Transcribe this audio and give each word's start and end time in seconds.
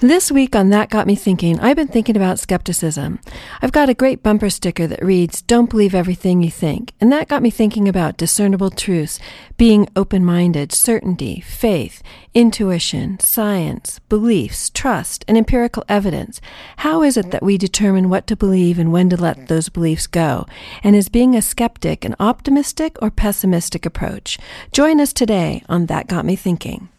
This 0.00 0.30
week 0.30 0.54
on 0.54 0.68
That 0.68 0.90
Got 0.90 1.06
Me 1.06 1.14
Thinking, 1.14 1.58
I've 1.58 1.76
been 1.76 1.88
thinking 1.88 2.16
about 2.16 2.38
skepticism. 2.38 3.18
I've 3.62 3.72
got 3.72 3.88
a 3.88 3.94
great 3.94 4.22
bumper 4.22 4.50
sticker 4.50 4.86
that 4.86 5.02
reads, 5.02 5.40
Don't 5.40 5.70
believe 5.70 5.94
everything 5.94 6.42
you 6.42 6.50
think. 6.50 6.92
And 7.00 7.10
that 7.10 7.28
got 7.28 7.40
me 7.40 7.48
thinking 7.48 7.88
about 7.88 8.18
discernible 8.18 8.68
truths, 8.68 9.18
being 9.56 9.88
open 9.96 10.22
minded, 10.22 10.70
certainty, 10.70 11.40
faith, 11.40 12.02
intuition, 12.34 13.18
science, 13.20 13.98
beliefs, 14.10 14.68
trust, 14.68 15.24
and 15.26 15.38
empirical 15.38 15.82
evidence. 15.88 16.42
How 16.76 17.02
is 17.02 17.16
it 17.16 17.30
that 17.30 17.42
we 17.42 17.56
determine 17.56 18.10
what 18.10 18.26
to 18.26 18.36
believe 18.36 18.78
and 18.78 18.92
when 18.92 19.08
to 19.08 19.16
let 19.16 19.48
those 19.48 19.70
beliefs 19.70 20.06
go? 20.06 20.44
And 20.82 20.94
is 20.94 21.08
being 21.08 21.34
a 21.34 21.40
skeptic 21.40 22.04
an 22.04 22.16
optimistic 22.20 22.98
or 23.00 23.10
pessimistic 23.10 23.86
approach? 23.86 24.38
Join 24.72 25.00
us 25.00 25.14
today 25.14 25.62
on 25.70 25.86
That 25.86 26.06
Got 26.06 26.26
Me 26.26 26.36
Thinking. 26.36 26.90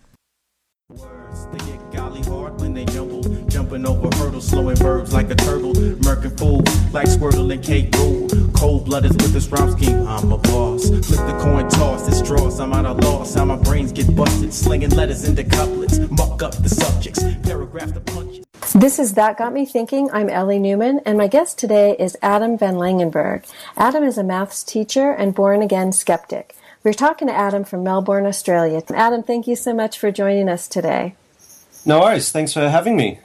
When 2.57 2.73
they 2.73 2.85
jumble, 2.85 3.21
jumping 3.47 3.85
over 3.85 4.09
hurdles, 4.17 4.47
slowing 4.47 4.75
verbs 4.77 5.13
like 5.13 5.29
a 5.29 5.35
turtle, 5.35 5.73
murking 5.73 6.37
fools 6.37 6.93
like 6.93 7.07
Squirtle 7.07 7.51
and 7.53 7.63
Kate 7.63 7.95
Rule. 7.95 8.27
Cold 8.53 8.85
blooded 8.85 9.11
with 9.21 9.31
this 9.31 9.47
rhyme 9.47 9.71
scheme, 9.71 10.07
I'm 10.07 10.31
a 10.31 10.37
boss. 10.37 10.89
Flip 10.89 11.03
the 11.03 11.39
coin 11.41 11.69
toss, 11.69 12.07
it's 12.07 12.21
draws, 12.21 12.59
I'm 12.59 12.73
out 12.73 12.85
of 12.85 12.99
loss. 13.03 13.35
How 13.35 13.45
my 13.45 13.57
brains 13.57 13.91
get 13.91 14.15
busted, 14.15 14.53
slinging 14.53 14.89
letters 14.89 15.23
into 15.23 15.43
couplets, 15.43 15.99
muck 16.09 16.41
up 16.41 16.55
the 16.55 16.69
subjects, 16.69 17.23
paragraph 17.43 17.93
the 17.93 18.01
punches. 18.01 18.43
This 18.73 18.99
is 18.99 19.13
That 19.13 19.37
Got 19.37 19.53
Me 19.53 19.65
Thinking. 19.65 20.09
I'm 20.11 20.29
Ellie 20.29 20.59
Newman, 20.59 20.99
and 21.05 21.17
my 21.17 21.27
guest 21.27 21.57
today 21.57 21.95
is 21.97 22.17
Adam 22.21 22.57
Van 22.57 22.75
Langenberg. 22.75 23.45
Adam 23.77 24.03
is 24.03 24.17
a 24.17 24.23
maths 24.23 24.63
teacher 24.63 25.11
and 25.11 25.33
born 25.33 25.61
again 25.61 25.91
skeptic. 25.91 26.55
We're 26.83 26.93
talking 26.93 27.27
to 27.27 27.33
Adam 27.33 27.63
from 27.63 27.83
Melbourne, 27.83 28.25
Australia. 28.25 28.81
Adam, 28.93 29.23
thank 29.23 29.47
you 29.47 29.55
so 29.55 29.73
much 29.73 29.99
for 29.99 30.11
joining 30.11 30.49
us 30.49 30.67
today. 30.67 31.15
No 31.87 32.01
worries. 32.01 32.33
Thanks 32.33 32.51
for 32.51 32.67
having 32.67 32.97
me. 32.97 33.21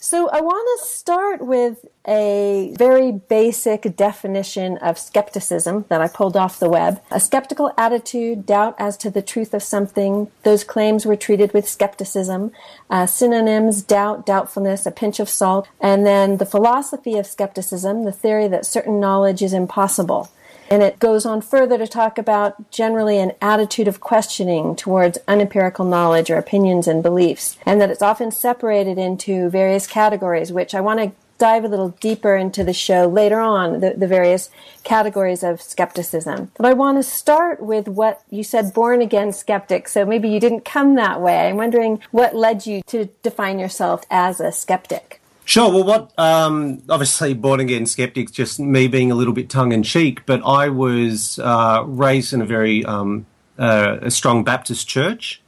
So, 0.00 0.30
I 0.30 0.40
want 0.40 0.80
to 0.80 0.86
start 0.86 1.44
with 1.44 1.84
a 2.06 2.72
very 2.78 3.12
basic 3.12 3.96
definition 3.96 4.78
of 4.78 4.96
skepticism 4.96 5.84
that 5.90 6.00
I 6.00 6.08
pulled 6.08 6.34
off 6.34 6.58
the 6.58 6.70
web. 6.70 7.02
A 7.10 7.20
skeptical 7.20 7.70
attitude, 7.76 8.46
doubt 8.46 8.76
as 8.78 8.96
to 8.98 9.10
the 9.10 9.20
truth 9.20 9.52
of 9.52 9.62
something. 9.62 10.30
Those 10.42 10.64
claims 10.64 11.04
were 11.04 11.16
treated 11.16 11.52
with 11.52 11.68
skepticism. 11.68 12.52
Uh, 12.88 13.04
synonyms, 13.04 13.82
doubt, 13.82 14.24
doubtfulness, 14.24 14.86
a 14.86 14.90
pinch 14.90 15.20
of 15.20 15.28
salt. 15.28 15.68
And 15.78 16.06
then 16.06 16.38
the 16.38 16.46
philosophy 16.46 17.18
of 17.18 17.26
skepticism, 17.26 18.04
the 18.04 18.12
theory 18.12 18.48
that 18.48 18.64
certain 18.64 19.00
knowledge 19.00 19.42
is 19.42 19.52
impossible. 19.52 20.30
And 20.70 20.82
it 20.82 20.98
goes 20.98 21.24
on 21.24 21.40
further 21.40 21.78
to 21.78 21.86
talk 21.86 22.18
about 22.18 22.70
generally 22.70 23.18
an 23.18 23.32
attitude 23.40 23.88
of 23.88 24.00
questioning 24.00 24.76
towards 24.76 25.18
unempirical 25.26 25.84
knowledge 25.84 26.30
or 26.30 26.36
opinions 26.36 26.86
and 26.86 27.02
beliefs, 27.02 27.56
and 27.64 27.80
that 27.80 27.90
it's 27.90 28.02
often 28.02 28.30
separated 28.30 28.98
into 28.98 29.48
various 29.48 29.86
categories, 29.86 30.52
which 30.52 30.74
I 30.74 30.80
want 30.80 31.00
to 31.00 31.12
dive 31.38 31.64
a 31.64 31.68
little 31.68 31.90
deeper 32.00 32.36
into 32.36 32.64
the 32.64 32.72
show 32.72 33.06
later 33.06 33.40
on, 33.40 33.80
the, 33.80 33.94
the 33.96 34.08
various 34.08 34.50
categories 34.82 35.42
of 35.42 35.62
skepticism. 35.62 36.50
But 36.56 36.66
I 36.66 36.72
want 36.72 36.98
to 36.98 37.02
start 37.02 37.62
with 37.62 37.88
what 37.88 38.22
you 38.28 38.42
said, 38.42 38.74
born 38.74 39.00
again 39.00 39.32
skeptic. 39.32 39.88
So 39.88 40.04
maybe 40.04 40.28
you 40.28 40.40
didn't 40.40 40.64
come 40.64 40.96
that 40.96 41.20
way. 41.20 41.48
I'm 41.48 41.56
wondering 41.56 42.02
what 42.10 42.34
led 42.34 42.66
you 42.66 42.82
to 42.88 43.06
define 43.22 43.58
yourself 43.58 44.04
as 44.10 44.40
a 44.40 44.52
skeptic. 44.52 45.17
Sure. 45.48 45.72
Well, 45.72 45.84
what 45.84 46.12
um, 46.18 46.82
obviously 46.90 47.32
born 47.32 47.58
again 47.58 47.86
skeptics, 47.86 48.30
just 48.30 48.60
me 48.60 48.86
being 48.86 49.10
a 49.10 49.14
little 49.14 49.32
bit 49.32 49.48
tongue 49.48 49.72
in 49.72 49.82
cheek, 49.82 50.26
but 50.26 50.42
I 50.44 50.68
was 50.68 51.38
uh, 51.38 51.84
raised 51.86 52.34
in 52.34 52.42
a 52.42 52.44
very 52.44 52.84
um, 52.84 53.24
uh, 53.58 53.96
a 54.02 54.10
strong 54.10 54.44
Baptist 54.44 54.86
church. 54.86 55.40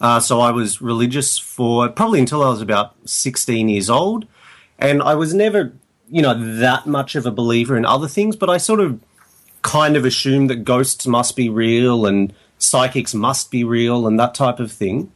Uh, 0.00 0.20
so 0.20 0.38
I 0.38 0.52
was 0.52 0.80
religious 0.80 1.36
for 1.36 1.88
probably 1.88 2.20
until 2.20 2.44
I 2.44 2.50
was 2.50 2.62
about 2.62 2.94
16 3.06 3.68
years 3.68 3.90
old. 3.90 4.28
And 4.78 5.02
I 5.02 5.16
was 5.16 5.34
never, 5.34 5.72
you 6.08 6.22
know, 6.22 6.34
that 6.58 6.86
much 6.86 7.16
of 7.16 7.26
a 7.26 7.32
believer 7.32 7.76
in 7.76 7.84
other 7.84 8.06
things, 8.06 8.36
but 8.36 8.48
I 8.48 8.56
sort 8.56 8.78
of 8.78 9.00
kind 9.62 9.96
of 9.96 10.04
assumed 10.04 10.48
that 10.50 10.62
ghosts 10.62 11.08
must 11.08 11.34
be 11.34 11.48
real 11.48 12.06
and 12.06 12.32
psychics 12.58 13.14
must 13.14 13.50
be 13.50 13.64
real 13.64 14.06
and 14.06 14.16
that 14.20 14.32
type 14.32 14.60
of 14.60 14.70
thing. 14.70 15.10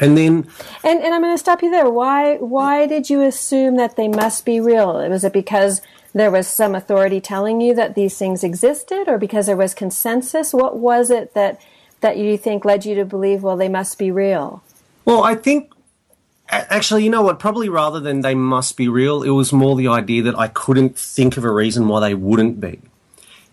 And 0.00 0.16
then, 0.16 0.48
and, 0.82 1.02
and 1.02 1.14
I'm 1.14 1.20
going 1.20 1.34
to 1.34 1.38
stop 1.38 1.62
you 1.62 1.70
there. 1.70 1.88
Why 1.88 2.36
why 2.36 2.86
did 2.86 3.10
you 3.10 3.22
assume 3.22 3.76
that 3.76 3.96
they 3.96 4.08
must 4.08 4.46
be 4.46 4.58
real? 4.58 4.94
Was 5.08 5.24
it 5.24 5.32
because 5.34 5.82
there 6.14 6.30
was 6.30 6.48
some 6.48 6.74
authority 6.74 7.20
telling 7.20 7.60
you 7.60 7.74
that 7.74 7.94
these 7.94 8.16
things 8.16 8.42
existed, 8.42 9.04
or 9.08 9.18
because 9.18 9.46
there 9.46 9.56
was 9.56 9.74
consensus? 9.74 10.54
What 10.54 10.78
was 10.78 11.10
it 11.10 11.34
that 11.34 11.60
that 12.00 12.16
you 12.16 12.38
think 12.38 12.64
led 12.64 12.86
you 12.86 12.94
to 12.94 13.04
believe? 13.04 13.42
Well, 13.42 13.58
they 13.58 13.68
must 13.68 13.98
be 13.98 14.10
real. 14.10 14.62
Well, 15.04 15.22
I 15.22 15.34
think 15.34 15.70
actually, 16.48 17.04
you 17.04 17.10
know 17.10 17.22
what? 17.22 17.38
Probably 17.38 17.68
rather 17.68 18.00
than 18.00 18.22
they 18.22 18.34
must 18.34 18.76
be 18.76 18.88
real, 18.88 19.22
it 19.22 19.30
was 19.30 19.52
more 19.52 19.76
the 19.76 19.88
idea 19.88 20.22
that 20.22 20.38
I 20.38 20.48
couldn't 20.48 20.98
think 20.98 21.36
of 21.36 21.44
a 21.44 21.52
reason 21.52 21.88
why 21.88 22.00
they 22.00 22.14
wouldn't 22.14 22.60
be. 22.60 22.80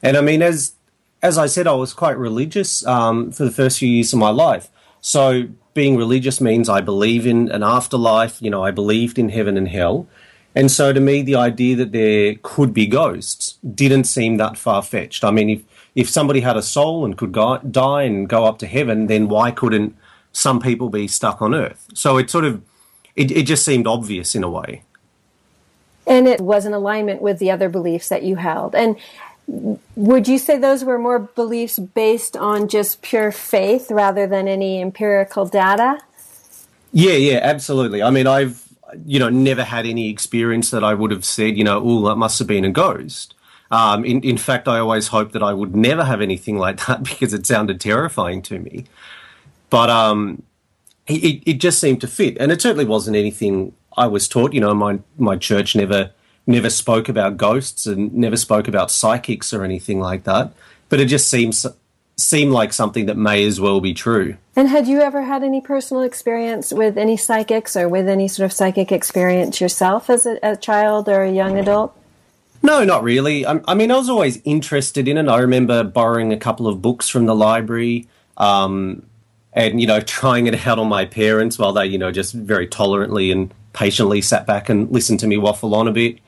And 0.01 0.15
I 0.15 0.21
mean, 0.21 0.41
as 0.41 0.73
as 1.21 1.37
I 1.37 1.47
said, 1.47 1.67
I 1.67 1.73
was 1.73 1.93
quite 1.93 2.17
religious 2.17 2.85
um, 2.85 3.31
for 3.31 3.43
the 3.43 3.51
first 3.51 3.79
few 3.79 3.89
years 3.89 4.13
of 4.13 4.19
my 4.19 4.29
life. 4.29 4.69
So 5.01 5.49
being 5.77 5.95
religious 5.95 6.41
means 6.41 6.67
I 6.67 6.81
believe 6.81 7.27
in 7.27 7.51
an 7.51 7.61
afterlife. 7.61 8.41
You 8.41 8.49
know, 8.49 8.63
I 8.63 8.71
believed 8.71 9.19
in 9.19 9.29
heaven 9.29 9.57
and 9.57 9.67
hell. 9.67 10.07
And 10.55 10.71
so 10.71 10.91
to 10.91 10.99
me, 10.99 11.21
the 11.21 11.35
idea 11.35 11.75
that 11.75 11.91
there 11.91 12.33
could 12.41 12.73
be 12.73 12.87
ghosts 12.87 13.59
didn't 13.75 14.05
seem 14.05 14.37
that 14.37 14.57
far 14.57 14.81
fetched. 14.81 15.23
I 15.23 15.29
mean, 15.29 15.51
if, 15.51 15.61
if 15.93 16.09
somebody 16.09 16.39
had 16.39 16.57
a 16.57 16.63
soul 16.63 17.05
and 17.05 17.15
could 17.15 17.31
go, 17.31 17.59
die 17.59 18.01
and 18.01 18.27
go 18.27 18.45
up 18.45 18.57
to 18.59 18.65
heaven, 18.65 19.05
then 19.05 19.29
why 19.29 19.51
couldn't 19.51 19.95
some 20.31 20.59
people 20.59 20.89
be 20.89 21.07
stuck 21.07 21.43
on 21.43 21.53
earth? 21.53 21.85
So 21.93 22.17
it 22.17 22.31
sort 22.31 22.45
of, 22.45 22.63
it, 23.15 23.29
it 23.29 23.43
just 23.43 23.63
seemed 23.63 23.85
obvious 23.85 24.33
in 24.33 24.43
a 24.43 24.49
way. 24.49 24.81
And 26.07 26.27
it 26.27 26.41
was 26.41 26.65
in 26.65 26.73
alignment 26.73 27.21
with 27.21 27.37
the 27.37 27.51
other 27.51 27.69
beliefs 27.69 28.09
that 28.09 28.23
you 28.23 28.37
held. 28.37 28.73
And 28.73 28.95
would 29.47 30.27
you 30.27 30.37
say 30.37 30.57
those 30.57 30.83
were 30.83 30.99
more 30.99 31.19
beliefs 31.19 31.79
based 31.79 32.35
on 32.35 32.67
just 32.67 33.01
pure 33.01 33.31
faith 33.31 33.89
rather 33.89 34.27
than 34.27 34.47
any 34.47 34.81
empirical 34.81 35.45
data? 35.45 35.99
Yeah, 36.91 37.13
yeah, 37.13 37.39
absolutely. 37.41 38.03
I 38.03 38.09
mean, 38.09 38.27
I've 38.27 38.63
you 39.05 39.19
know 39.19 39.29
never 39.29 39.63
had 39.63 39.85
any 39.85 40.09
experience 40.09 40.71
that 40.71 40.83
I 40.83 40.93
would 40.93 41.11
have 41.11 41.25
said, 41.25 41.57
you 41.57 41.63
know, 41.63 41.81
oh, 41.83 42.07
that 42.07 42.15
must 42.15 42.39
have 42.39 42.47
been 42.47 42.65
a 42.65 42.71
ghost. 42.71 43.33
Um, 43.69 44.05
in, 44.05 44.21
in 44.21 44.37
fact, 44.37 44.67
I 44.67 44.79
always 44.79 45.07
hoped 45.07 45.33
that 45.33 45.43
I 45.43 45.53
would 45.53 45.75
never 45.75 46.03
have 46.03 46.21
anything 46.21 46.57
like 46.57 46.85
that 46.85 47.03
because 47.03 47.33
it 47.33 47.45
sounded 47.45 47.81
terrifying 47.81 48.41
to 48.43 48.59
me. 48.59 48.85
But 49.69 49.89
um, 49.89 50.43
it, 51.07 51.43
it 51.45 51.53
just 51.55 51.79
seemed 51.79 52.01
to 52.01 52.07
fit, 52.07 52.37
and 52.39 52.51
it 52.51 52.61
certainly 52.61 52.85
wasn't 52.85 53.17
anything 53.17 53.73
I 53.95 54.07
was 54.07 54.27
taught. 54.27 54.53
You 54.53 54.61
know, 54.61 54.73
my 54.73 54.99
my 55.17 55.37
church 55.37 55.75
never 55.75 56.11
never 56.47 56.69
spoke 56.69 57.09
about 57.09 57.37
ghosts 57.37 57.85
and 57.85 58.13
never 58.13 58.37
spoke 58.37 58.67
about 58.67 58.89
psychics 58.89 59.53
or 59.53 59.63
anything 59.63 59.99
like 59.99 60.23
that. 60.23 60.53
But 60.89 60.99
it 60.99 61.05
just 61.05 61.29
seems 61.29 61.65
seemed 62.19 62.51
like 62.51 62.73
something 62.73 63.05
that 63.05 63.15
may 63.15 63.45
as 63.45 63.61
well 63.61 63.79
be 63.79 63.93
true. 63.93 64.37
And 64.55 64.67
had 64.67 64.87
you 64.87 65.01
ever 65.01 65.21
had 65.21 65.43
any 65.43 65.61
personal 65.61 66.01
experience 66.01 66.73
with 66.73 66.97
any 66.97 67.15
psychics 67.15 67.75
or 67.75 67.87
with 67.87 68.07
any 68.07 68.27
sort 68.27 68.45
of 68.45 68.53
psychic 68.53 68.91
experience 68.91 69.61
yourself 69.61 70.09
as 70.09 70.25
a, 70.25 70.39
a 70.41 70.55
child 70.55 71.07
or 71.09 71.21
a 71.21 71.31
young 71.31 71.59
adult? 71.59 71.95
No, 72.63 72.83
not 72.83 73.03
really. 73.03 73.45
I, 73.45 73.61
I, 73.67 73.75
mean, 73.75 73.91
I 73.91 73.97
was 73.97 74.09
always 74.09 74.41
interested 74.45 75.07
in 75.07 75.19
it. 75.19 75.27
I 75.27 75.37
remember 75.37 75.83
borrowing 75.83 76.33
a 76.33 76.37
couple 76.37 76.67
of 76.67 76.81
books 76.81 77.07
from 77.07 77.27
the 77.27 77.35
library. 77.35 78.07
Um, 78.37 79.03
and 79.57 79.81
you 79.81 79.87
know 79.87 79.99
trying 80.01 80.47
it 80.47 80.67
out 80.67 80.79
on 80.79 80.87
my 80.87 81.03
parents 81.03 81.59
while 81.59 81.73
they 81.73 81.85
you 81.85 81.97
know 81.97 82.11
just 82.11 82.33
very 82.33 82.67
tolerantly 82.67 83.31
and 83.31 83.53
patiently 83.73 84.21
sat 84.21 84.47
back 84.47 84.69
and 84.69 84.89
listened 84.91 85.19
to 85.19 85.27
me 85.27 85.37
waffle 85.37 85.75
on 85.75 85.87
a 85.87 85.91
bit 85.91 86.19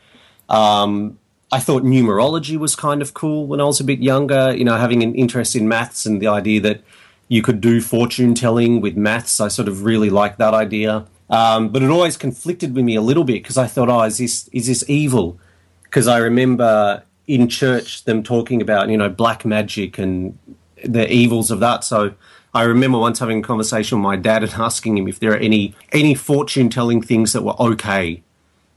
um, 0.50 1.18
I 1.52 1.60
thought 1.60 1.84
numerology 1.84 2.58
was 2.58 2.76
kind 2.76 3.02
of 3.02 3.14
cool 3.14 3.48
when 3.48 3.60
I 3.60 3.66
was 3.66 3.80
a 3.80 3.84
bit 3.84 4.00
younger, 4.00 4.56
you 4.56 4.64
know, 4.64 4.78
having 4.78 5.02
an 5.02 5.16
interest 5.16 5.56
in 5.56 5.68
maths 5.68 6.06
and 6.06 6.22
the 6.22 6.28
idea 6.28 6.62
that 6.62 6.82
you 7.28 7.42
could 7.42 7.62
do 7.62 7.82
fortune 7.82 8.36
telling 8.36 8.82
with 8.82 8.96
maths. 8.96 9.40
I 9.40 9.48
sort 9.48 9.68
of 9.68 9.84
really 9.84 10.10
liked 10.10 10.38
that 10.40 10.54
idea. 10.54 11.06
Um, 11.30 11.70
but 11.70 11.84
it 11.84 11.90
always 11.90 12.18
conflicted 12.18 12.76
with 12.76 12.84
me 12.84 12.96
a 12.96 13.02
little 13.02 13.24
bit 13.24 13.44
because 13.44 13.58
I 13.58 13.68
thought, 13.68 13.90
oh, 13.90 14.02
is 14.02 14.18
this 14.18 14.48
is 14.50 14.68
this 14.68 14.84
evil? 14.88 15.40
Because 15.84 16.08
I 16.08 16.18
remember 16.18 17.04
in 17.28 17.48
church 17.48 18.04
them 18.06 18.24
talking 18.24 18.62
about 18.62 18.90
you 18.90 18.98
know 18.98 19.10
black 19.10 19.46
magic 19.46 20.00
and 20.00 20.38
the 20.84 21.12
evils 21.12 21.52
of 21.52 21.60
that. 21.60 21.84
So 21.84 22.14
I 22.54 22.64
remember 22.64 22.98
once 22.98 23.20
having 23.20 23.40
a 23.40 23.44
conversation 23.44 24.00
with 24.00 24.04
my 24.04 24.16
dad 24.16 24.44
and 24.44 24.54
asking 24.58 24.98
him 24.98 25.08
if 25.08 25.20
there 25.20 25.32
are 25.32 25.38
any 25.38 25.76
any 25.92 26.16
fortune 26.16 26.70
telling 26.70 27.02
things 27.02 27.34
that 27.34 27.44
were 27.44 27.60
okay 27.62 28.24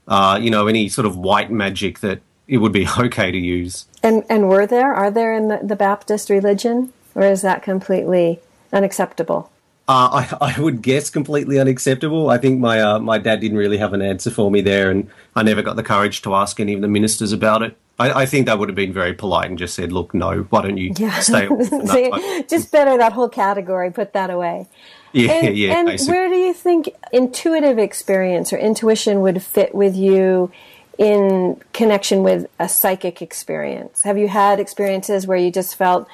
uh, 0.07 0.39
you 0.41 0.49
know, 0.49 0.67
any 0.67 0.89
sort 0.89 1.05
of 1.05 1.17
white 1.17 1.51
magic 1.51 1.99
that 1.99 2.21
it 2.47 2.57
would 2.57 2.71
be 2.71 2.87
okay 2.97 3.31
to 3.31 3.37
use. 3.37 3.85
And 4.01 4.23
and 4.29 4.49
were 4.49 4.67
there? 4.67 4.93
Are 4.93 5.11
there 5.11 5.33
in 5.33 5.47
the, 5.47 5.59
the 5.63 5.75
Baptist 5.75 6.29
religion, 6.29 6.93
or 7.15 7.23
is 7.23 7.41
that 7.41 7.63
completely 7.63 8.39
unacceptable? 8.71 9.49
Uh, 9.85 10.25
I, 10.41 10.53
I 10.55 10.61
would 10.61 10.81
guess 10.81 11.09
completely 11.09 11.59
unacceptable. 11.59 12.29
I 12.29 12.37
think 12.37 12.59
my 12.59 12.81
uh, 12.81 12.99
my 12.99 13.17
dad 13.17 13.41
didn't 13.41 13.57
really 13.57 13.77
have 13.77 13.93
an 13.93 14.01
answer 14.01 14.31
for 14.31 14.49
me 14.49 14.61
there, 14.61 14.89
and 14.89 15.09
I 15.35 15.43
never 15.43 15.61
got 15.61 15.75
the 15.75 15.83
courage 15.83 16.21
to 16.21 16.35
ask 16.35 16.59
any 16.59 16.73
of 16.73 16.81
the 16.81 16.87
ministers 16.87 17.33
about 17.33 17.63
it. 17.63 17.77
I, 17.99 18.21
I 18.21 18.25
think 18.25 18.45
that 18.45 18.59
would 18.59 18.69
have 18.69 18.75
been 18.75 18.93
very 18.93 19.13
polite 19.13 19.49
and 19.49 19.57
just 19.57 19.75
said, 19.75 19.91
"Look, 19.91 20.13
no, 20.13 20.43
why 20.43 20.61
don't 20.61 20.77
you 20.77 20.93
yeah. 20.97 21.19
stay?" 21.19 21.47
just 22.47 22.71
better 22.71 22.97
that 22.97 23.11
whole 23.11 23.27
category. 23.27 23.91
Put 23.91 24.13
that 24.13 24.29
away. 24.29 24.67
Yeah, 25.23 25.31
and, 25.31 25.57
yeah. 25.57 25.77
And 25.77 25.87
basically. 25.87 26.13
where 26.13 26.29
do 26.29 26.35
you 26.35 26.53
think 26.53 26.89
intuitive 27.11 27.77
experience 27.77 28.51
or 28.51 28.57
intuition 28.57 29.21
would 29.21 29.43
fit 29.43 29.75
with 29.75 29.95
you 29.95 30.51
in 30.97 31.61
connection 31.71 32.23
with 32.23 32.47
a 32.59 32.67
psychic 32.67 33.21
experience? 33.21 34.01
Have 34.03 34.17
you 34.17 34.27
had 34.27 34.59
experiences 34.59 35.27
where 35.27 35.37
you 35.37 35.51
just 35.51 35.75
felt 35.75 36.07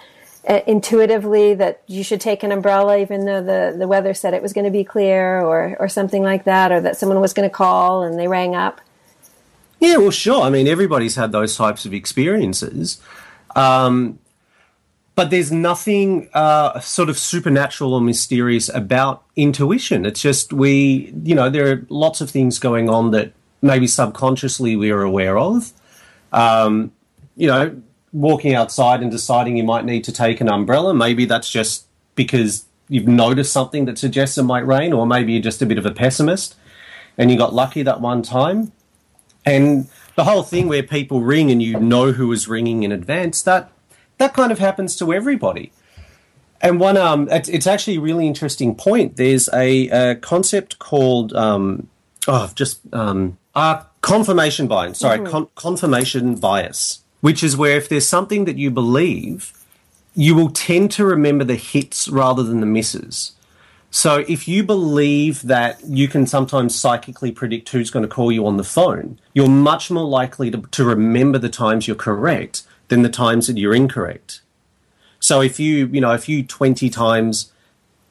uh, 0.50 0.60
intuitively 0.68 1.54
that 1.54 1.82
you 1.88 2.04
should 2.04 2.20
take 2.20 2.44
an 2.44 2.52
umbrella 2.52 2.98
even 2.98 3.26
though 3.26 3.42
the, 3.42 3.74
the 3.78 3.88
weather 3.88 4.14
said 4.14 4.34
it 4.34 4.42
was 4.42 4.52
going 4.52 4.66
to 4.66 4.72
be 4.72 4.84
clear 4.84 5.40
or, 5.40 5.78
or 5.80 5.88
something 5.88 6.24
like 6.24 6.44
that, 6.44 6.72
or 6.72 6.82
that 6.82 6.98
someone 6.98 7.22
was 7.22 7.34
going 7.34 7.50
to 7.50 7.54
call 7.54 8.04
and 8.04 8.20
they 8.20 8.28
rang 8.28 8.54
up? 8.54 8.82
Yeah, 9.80 9.96
well, 9.98 10.12
sure. 10.12 10.42
I 10.42 10.50
mean, 10.50 10.68
everybody's 10.68 11.16
had 11.16 11.32
those 11.32 11.56
types 11.56 11.86
of 11.86 11.94
experiences. 11.94 13.02
Um, 13.56 14.20
but 15.20 15.32
there's 15.32 15.52
nothing 15.52 16.30
uh, 16.34 16.80
sort 16.80 17.10
of 17.10 17.20
supernatural 17.20 17.94
or 17.94 18.00
mysterious 18.00 18.70
about 18.70 19.26
intuition. 19.36 20.06
It's 20.06 20.22
just 20.22 20.54
we, 20.54 21.14
you 21.26 21.36
know, 21.36 21.50
there 21.50 21.70
are 21.70 21.86
lots 21.90 22.22
of 22.22 22.30
things 22.30 22.58
going 22.58 22.88
on 22.88 23.12
that 23.12 23.34
maybe 23.62 23.86
subconsciously 23.86 24.78
we 24.78 24.92
are 24.92 25.02
aware 25.02 25.38
of. 25.38 25.74
Um, 26.32 26.94
you 27.36 27.48
know, 27.48 27.82
walking 28.14 28.56
outside 28.56 29.02
and 29.02 29.12
deciding 29.12 29.58
you 29.58 29.66
might 29.66 29.84
need 29.84 30.06
to 30.06 30.14
take 30.14 30.40
an 30.40 30.48
umbrella, 30.48 30.94
maybe 30.94 31.26
that's 31.26 31.50
just 31.50 31.86
because 32.16 32.64
you've 32.88 33.10
noticed 33.10 33.52
something 33.52 33.84
that 33.88 33.98
suggests 33.98 34.38
it 34.38 34.44
might 34.44 34.66
rain, 34.66 34.94
or 34.94 35.06
maybe 35.06 35.34
you're 35.34 35.42
just 35.42 35.62
a 35.62 35.66
bit 35.66 35.78
of 35.78 35.86
a 35.86 35.92
pessimist 35.92 36.56
and 37.18 37.30
you 37.30 37.38
got 37.38 37.54
lucky 37.54 37.84
that 37.84 38.00
one 38.00 38.22
time. 38.22 38.72
And 39.46 39.90
the 40.16 40.24
whole 40.24 40.44
thing 40.44 40.70
where 40.70 40.82
people 40.82 41.20
ring 41.20 41.52
and 41.52 41.62
you 41.62 41.78
know 41.78 42.14
who 42.14 42.32
is 42.32 42.48
ringing 42.48 42.84
in 42.84 42.94
advance, 42.94 43.42
that 43.42 43.70
that 44.20 44.34
kind 44.34 44.52
of 44.52 44.60
happens 44.60 44.96
to 44.98 45.12
everybody. 45.12 45.72
And 46.62 46.80
one, 46.80 46.98
um, 46.98 47.30
it's, 47.30 47.50
it's 47.50 47.66
actually 47.66 47.96
a 47.98 48.02
really 48.02 48.28
interesting 48.28 48.76
point. 48.76 49.16
There's 49.16 49.50
a, 49.54 49.88
a 49.88 50.16
concept 50.16 50.78
called, 50.78 51.34
um, 51.34 51.88
oh, 52.28 52.52
just 52.54 52.82
um, 52.94 53.38
uh, 53.56 53.84
confirmation 54.02 54.68
bias. 54.68 55.00
Sorry, 55.00 55.26
con- 55.26 55.48
confirmation 55.56 56.36
bias, 56.36 57.02
which 57.22 57.44
is 57.44 57.56
where 57.56 57.78
if 57.78 57.88
there's 57.88 58.08
something 58.08 58.44
that 58.46 58.58
you 58.58 58.72
believe, 58.72 59.54
you 60.16 60.36
will 60.36 60.50
tend 60.50 60.92
to 60.92 61.06
remember 61.06 61.46
the 61.46 61.56
hits 61.56 62.10
rather 62.10 62.44
than 62.44 62.60
the 62.60 62.66
misses. 62.66 63.32
So 63.92 64.26
if 64.28 64.48
you 64.48 64.64
believe 64.64 65.44
that 65.44 65.84
you 65.86 66.08
can 66.10 66.28
sometimes 66.28 66.76
psychically 66.76 67.32
predict 67.32 67.70
who's 67.70 67.90
going 67.90 68.04
to 68.04 68.10
call 68.10 68.32
you 68.32 68.46
on 68.46 68.58
the 68.58 68.64
phone, 68.64 69.18
you're 69.34 69.50
much 69.50 69.90
more 69.90 70.06
likely 70.06 70.52
to, 70.52 70.62
to 70.62 70.84
remember 70.84 71.40
the 71.40 71.50
times 71.50 71.88
you're 71.88 71.96
correct 71.96 72.64
than 72.90 73.02
the 73.02 73.10
times 73.10 73.48
that 73.48 73.58
you're 73.58 73.74
incorrect. 73.74 74.42
So 75.20 75.42
if 75.42 75.60
you, 75.60 75.88
you 75.88 76.02
know, 76.02 76.14
if 76.14 76.30
you 76.30 76.44
20 76.44 76.90
times 76.90 77.52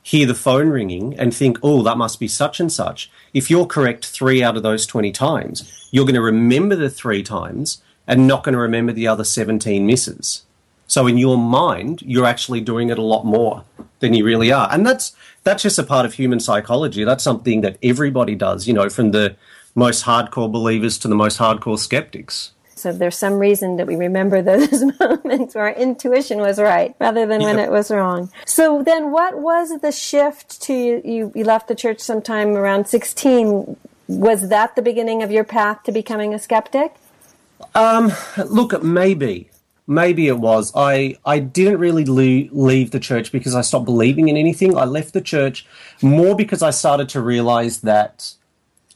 hear 0.03 0.27
the 0.27 0.35
phone 0.35 0.71
ringing 0.71 1.19
and 1.19 1.35
think, 1.35 1.59
oh, 1.63 1.83
that 1.83 1.99
must 1.99 2.19
be 2.19 2.29
such 2.29 2.61
and 2.61 2.73
such, 2.73 3.11
if 3.35 3.51
you're 3.51 3.67
correct 3.67 4.07
three 4.07 4.43
out 4.43 4.57
of 4.57 4.63
those 4.63 4.87
20 4.87 5.13
times, 5.13 5.89
you're 5.91 6.05
going 6.05 6.15
to 6.15 6.23
remember 6.23 6.77
the 6.77 6.91
three 6.91 7.23
times 7.23 7.83
and 8.07 8.27
not 8.27 8.43
going 8.43 8.55
to 8.55 8.59
remember 8.59 8.93
the 8.93 9.07
other 9.07 9.25
17 9.25 9.85
misses. 9.87 10.45
So 10.87 11.07
in 11.07 11.19
your 11.19 11.37
mind, 11.37 12.01
you're 12.03 12.25
actually 12.25 12.63
doing 12.63 12.89
it 12.89 12.99
a 12.99 13.03
lot 13.03 13.25
more 13.25 13.65
than 14.01 14.15
you 14.15 14.25
really 14.25 14.51
are. 14.51 14.69
And 14.73 14.87
that's 14.87 15.15
that's 15.45 15.63
just 15.63 15.79
a 15.79 15.83
part 15.83 16.07
of 16.07 16.15
human 16.15 16.41
psychology. 16.41 17.05
That's 17.05 17.23
something 17.23 17.61
that 17.61 17.77
everybody 17.83 18.35
does, 18.35 18.67
you 18.67 18.73
know, 18.73 18.89
from 18.89 19.11
the 19.11 19.37
most 19.75 20.05
hardcore 20.05 20.51
believers 20.51 20.99
to 20.99 21.09
the 21.09 21.15
most 21.15 21.39
hardcore 21.39 21.79
skeptics. 21.79 22.53
So 22.79 22.93
there's 22.93 23.17
some 23.17 23.35
reason 23.35 23.77
that 23.77 23.87
we 23.87 23.97
remember 23.97 24.43
those 24.53 24.85
moments 25.01 25.55
where 25.55 25.65
our 25.65 25.73
intuition 25.73 26.39
was 26.39 26.59
right 26.59 26.95
rather 26.99 27.27
than 27.27 27.43
when 27.43 27.59
it 27.59 27.71
was 27.71 27.91
wrong. 27.91 28.31
So 28.47 28.83
then 28.83 29.11
what 29.11 29.41
was 29.41 29.81
the 29.81 29.93
shift 29.93 30.63
to 30.63 30.75
you, 30.75 31.33
you 31.35 31.45
left 31.45 31.69
the 31.69 31.75
church 31.75 32.01
sometime 32.01 32.57
around 32.57 32.87
16? 32.89 33.77
Was 34.09 34.49
that 34.49 34.77
the 34.77 34.83
beginning 34.83 35.23
of 35.23 35.31
your 35.31 35.45
path 35.45 35.83
to 35.85 35.93
becoming 35.93 36.35
a 36.35 36.39
skeptic? 36.39 36.95
Look, 38.47 38.83
maybe, 38.83 39.51
maybe 39.87 40.29
it 40.29 40.39
was. 40.39 40.73
I 40.75 41.17
I 41.25 41.41
didn't 41.41 41.79
really 41.79 42.05
leave, 42.05 42.53
leave 42.53 42.91
the 42.93 43.01
church 43.01 43.33
because 43.33 43.55
I 43.55 43.63
stopped 43.63 43.85
believing 43.85 44.29
in 44.29 44.37
anything. 44.37 44.77
I 44.77 44.85
left 44.85 45.13
the 45.13 45.21
church 45.21 45.67
more 46.03 46.37
because 46.37 46.63
I 46.63 46.71
started 46.71 47.09
to 47.11 47.21
realize 47.21 47.81
that 47.83 48.35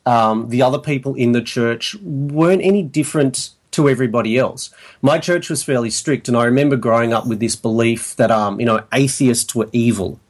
um, 0.07 0.49
the 0.49 0.63
other 0.63 0.79
people 0.79 1.15
in 1.15 1.33
the 1.33 1.43
church 1.43 1.97
weren't 2.03 2.63
any 2.63 2.83
different 2.83 3.51
to 3.73 3.89
everybody 3.89 4.39
else. 4.39 4.71
My 5.01 5.19
church 5.19 5.51
was 5.51 5.63
fairly 5.63 5.91
strict, 5.91 6.29
and 6.29 6.37
I 6.37 6.45
remember 6.45 6.77
growing 6.77 7.13
up 7.13 7.27
with 7.27 7.41
this 7.41 7.57
belief 7.57 8.15
that 8.17 8.31
um, 8.31 8.61
you 8.61 8.67
know 8.67 8.85
atheists 8.93 9.55
were 9.55 9.69
evil. 9.73 10.21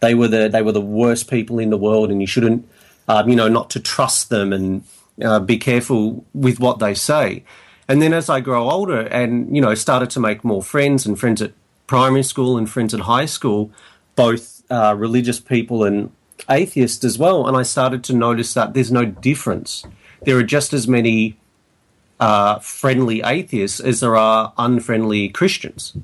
They 0.00 0.14
were 0.14 0.28
the 0.28 0.48
they 0.48 0.62
were 0.62 0.72
the 0.72 0.80
worst 0.80 1.30
people 1.30 1.58
in 1.58 1.70
the 1.70 1.76
world, 1.76 2.10
and 2.10 2.20
you 2.20 2.26
shouldn't 2.26 2.66
um, 3.08 3.28
you 3.28 3.36
know 3.36 3.48
not 3.48 3.70
to 3.70 3.80
trust 3.80 4.30
them 4.30 4.52
and 4.52 4.84
uh, 5.22 5.40
be 5.40 5.58
careful 5.58 6.24
with 6.32 6.58
what 6.58 6.78
they 6.78 6.94
say. 6.94 7.44
And 7.88 8.00
then 8.00 8.14
as 8.14 8.30
I 8.30 8.40
grow 8.40 8.70
older 8.70 9.00
and 9.00 9.54
you 9.54 9.60
know 9.60 9.74
started 9.74 10.10
to 10.10 10.20
make 10.20 10.44
more 10.44 10.62
friends 10.62 11.04
and 11.04 11.18
friends 11.18 11.42
at 11.42 11.52
primary 11.86 12.22
school 12.22 12.56
and 12.56 12.70
friends 12.70 12.94
at 12.94 13.00
high 13.00 13.26
school, 13.26 13.70
both 14.16 14.62
uh, 14.70 14.94
religious 14.96 15.40
people 15.40 15.84
and 15.84 16.10
atheists 16.48 17.04
as 17.04 17.18
well, 17.18 17.46
and 17.46 17.56
I 17.56 17.62
started 17.62 18.02
to 18.04 18.12
notice 18.12 18.54
that 18.54 18.74
there's 18.74 18.92
no 18.92 19.04
difference. 19.04 19.84
There 20.22 20.38
are 20.38 20.44
just 20.44 20.72
as 20.72 20.86
many 20.86 21.36
uh, 22.20 22.58
friendly 22.60 23.22
atheists 23.22 23.80
as 23.80 24.00
there 24.00 24.16
are 24.16 24.52
unfriendly 24.58 25.28
Christians. 25.28 25.96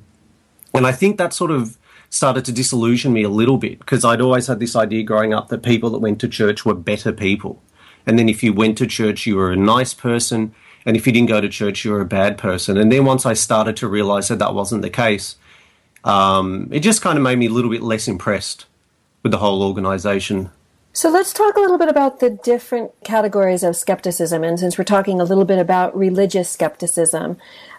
And 0.74 0.86
I 0.86 0.92
think 0.92 1.18
that 1.18 1.32
sort 1.32 1.50
of 1.50 1.78
started 2.10 2.44
to 2.46 2.52
disillusion 2.52 3.12
me 3.12 3.22
a 3.22 3.28
little 3.28 3.58
bit 3.58 3.78
because 3.78 4.04
I'd 4.04 4.20
always 4.20 4.46
had 4.46 4.60
this 4.60 4.74
idea 4.74 5.02
growing 5.02 5.34
up 5.34 5.48
that 5.48 5.62
people 5.62 5.90
that 5.90 5.98
went 5.98 6.20
to 6.20 6.28
church 6.28 6.64
were 6.64 6.74
better 6.74 7.12
people. 7.12 7.62
And 8.06 8.18
then 8.18 8.28
if 8.28 8.42
you 8.42 8.52
went 8.52 8.78
to 8.78 8.86
church, 8.86 9.26
you 9.26 9.36
were 9.36 9.52
a 9.52 9.56
nice 9.56 9.92
person. 9.92 10.54
And 10.86 10.96
if 10.96 11.06
you 11.06 11.12
didn't 11.12 11.28
go 11.28 11.40
to 11.40 11.48
church, 11.48 11.84
you 11.84 11.90
were 11.90 12.00
a 12.00 12.06
bad 12.06 12.38
person. 12.38 12.78
And 12.78 12.90
then 12.90 13.04
once 13.04 13.26
I 13.26 13.34
started 13.34 13.76
to 13.78 13.88
realize 13.88 14.28
that 14.28 14.38
that 14.38 14.54
wasn't 14.54 14.82
the 14.82 14.90
case, 14.90 15.36
um, 16.04 16.68
it 16.72 16.80
just 16.80 17.02
kind 17.02 17.18
of 17.18 17.22
made 17.22 17.38
me 17.38 17.46
a 17.46 17.50
little 17.50 17.70
bit 17.70 17.82
less 17.82 18.08
impressed 18.08 18.64
with 19.22 19.32
the 19.32 19.38
whole 19.38 19.62
organization. 19.62 20.50
So 20.92 21.10
let's 21.10 21.32
talk 21.32 21.56
a 21.56 21.60
little 21.60 21.78
bit 21.78 21.88
about 21.88 22.20
the 22.20 22.30
different 22.30 22.92
categories 23.04 23.62
of 23.62 23.76
skepticism. 23.76 24.42
And 24.42 24.58
since 24.58 24.76
we're 24.76 24.84
talking 24.84 25.20
a 25.20 25.24
little 25.24 25.44
bit 25.44 25.58
about 25.58 25.96
religious 25.96 26.50
skepticism, 26.50 27.36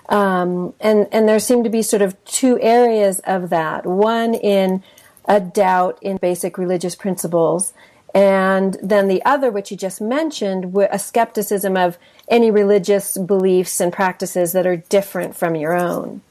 um, 0.10 0.74
and 0.80 1.08
and 1.12 1.28
there 1.28 1.40
seem 1.40 1.64
to 1.64 1.70
be 1.70 1.82
sort 1.82 2.02
of 2.02 2.24
two 2.26 2.60
areas 2.60 3.20
of 3.26 3.50
that. 3.50 3.86
One 3.86 4.34
in 4.34 4.84
a 5.26 5.40
doubt 5.40 6.00
in 6.02 6.18
basic 6.18 6.58
religious 6.58 6.96
principles, 6.96 7.74
and 8.16 8.78
then 8.82 9.08
the 9.08 9.24
other, 9.24 9.52
which 9.52 9.70
you 9.70 9.78
just 9.78 10.02
mentioned, 10.02 10.76
a 10.90 10.98
skepticism 10.98 11.78
of 11.78 12.00
any 12.28 12.50
religious 12.50 13.18
beliefs 13.18 13.80
and 13.80 13.94
practices 13.94 14.52
that 14.54 14.66
are 14.66 14.78
different 14.78 15.36
from 15.36 15.56
your 15.56 15.74
own. 15.74 16.22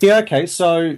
Yeah, 0.00 0.18
okay. 0.18 0.46
So, 0.46 0.96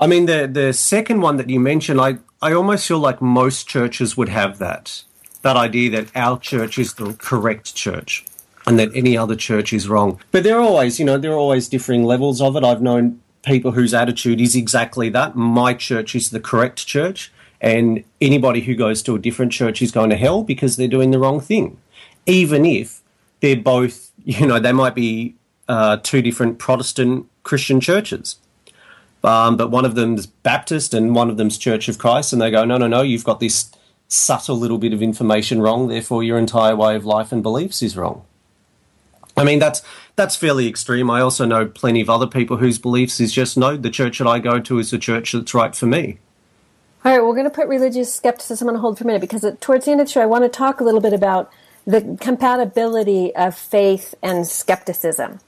I 0.00 0.06
mean, 0.06 0.26
the 0.26 0.48
the 0.50 0.72
second 0.72 1.20
one 1.20 1.36
that 1.36 1.50
you 1.50 1.60
mentioned, 1.60 2.00
I 2.00 2.16
I 2.42 2.52
almost 2.52 2.88
feel 2.88 2.98
like 2.98 3.22
most 3.22 3.68
churches 3.68 4.16
would 4.16 4.28
have 4.28 4.58
that 4.58 5.04
that 5.42 5.56
idea 5.56 5.90
that 5.90 6.08
our 6.16 6.38
church 6.38 6.76
is 6.76 6.94
the 6.94 7.14
correct 7.14 7.74
church 7.74 8.24
and 8.66 8.78
that 8.78 8.90
any 8.94 9.16
other 9.16 9.34
church 9.34 9.72
is 9.72 9.88
wrong. 9.88 10.20
But 10.30 10.44
there 10.44 10.56
are 10.56 10.62
always, 10.62 11.00
you 11.00 11.04
know, 11.04 11.18
there 11.18 11.32
are 11.32 11.38
always 11.38 11.68
differing 11.68 12.04
levels 12.04 12.40
of 12.40 12.56
it. 12.56 12.62
I've 12.62 12.82
known 12.82 13.20
people 13.44 13.72
whose 13.72 13.92
attitude 13.92 14.40
is 14.40 14.54
exactly 14.54 15.08
that. 15.10 15.34
My 15.34 15.74
church 15.74 16.14
is 16.14 16.30
the 16.30 16.38
correct 16.38 16.86
church, 16.86 17.32
and 17.60 18.04
anybody 18.20 18.60
who 18.60 18.76
goes 18.76 19.02
to 19.02 19.16
a 19.16 19.18
different 19.18 19.50
church 19.50 19.82
is 19.82 19.90
going 19.90 20.10
to 20.10 20.16
hell 20.16 20.44
because 20.44 20.76
they're 20.76 20.86
doing 20.86 21.10
the 21.10 21.18
wrong 21.18 21.40
thing, 21.40 21.78
even 22.26 22.64
if 22.64 23.02
they're 23.40 23.56
both, 23.56 24.12
you 24.24 24.46
know, 24.46 24.60
they 24.60 24.72
might 24.72 24.94
be 24.94 25.34
uh, 25.68 25.96
two 25.96 26.22
different 26.22 26.58
Protestant 26.58 27.26
Christian 27.42 27.80
churches. 27.80 28.36
Um, 29.24 29.56
but 29.56 29.70
one 29.70 29.84
of 29.84 29.94
them's 29.94 30.26
Baptist 30.26 30.94
and 30.94 31.14
one 31.14 31.30
of 31.30 31.36
them's 31.36 31.58
Church 31.58 31.88
of 31.88 31.98
Christ, 31.98 32.32
and 32.32 32.42
they 32.42 32.50
go, 32.50 32.64
no, 32.64 32.76
no, 32.76 32.88
no, 32.88 33.02
you've 33.02 33.24
got 33.24 33.40
this 33.40 33.70
subtle 34.08 34.56
little 34.56 34.78
bit 34.78 34.92
of 34.92 35.00
information 35.00 35.62
wrong, 35.62 35.88
therefore 35.88 36.22
your 36.22 36.38
entire 36.38 36.76
way 36.76 36.96
of 36.96 37.04
life 37.04 37.32
and 37.32 37.42
beliefs 37.42 37.82
is 37.82 37.96
wrong. 37.96 38.24
I 39.36 39.44
mean, 39.44 39.58
that's 39.58 39.80
that's 40.16 40.36
fairly 40.36 40.68
extreme. 40.68 41.10
I 41.10 41.22
also 41.22 41.46
know 41.46 41.66
plenty 41.66 42.02
of 42.02 42.10
other 42.10 42.26
people 42.26 42.58
whose 42.58 42.78
beliefs 42.78 43.18
is 43.20 43.32
just 43.32 43.56
no, 43.56 43.76
the 43.76 43.88
church 43.88 44.18
that 44.18 44.26
I 44.26 44.38
go 44.38 44.60
to 44.60 44.78
is 44.78 44.90
the 44.90 44.98
church 44.98 45.32
that's 45.32 45.54
right 45.54 45.74
for 45.74 45.86
me. 45.86 46.18
All 47.04 47.12
right, 47.12 47.24
we're 47.24 47.34
going 47.34 47.44
to 47.44 47.50
put 47.50 47.66
religious 47.66 48.14
skepticism 48.14 48.68
on 48.68 48.76
hold 48.76 48.98
for 48.98 49.04
a 49.04 49.06
minute 49.06 49.20
because 49.20 49.44
towards 49.60 49.86
the 49.86 49.90
end 49.90 50.00
of 50.00 50.06
the 50.06 50.12
show, 50.12 50.20
I 50.20 50.26
want 50.26 50.44
to 50.44 50.48
talk 50.48 50.80
a 50.80 50.84
little 50.84 51.00
bit 51.00 51.12
about 51.12 51.50
the 51.86 52.16
compatibility 52.20 53.34
of 53.34 53.56
faith 53.56 54.14
and 54.22 54.46
skepticism. 54.46 55.40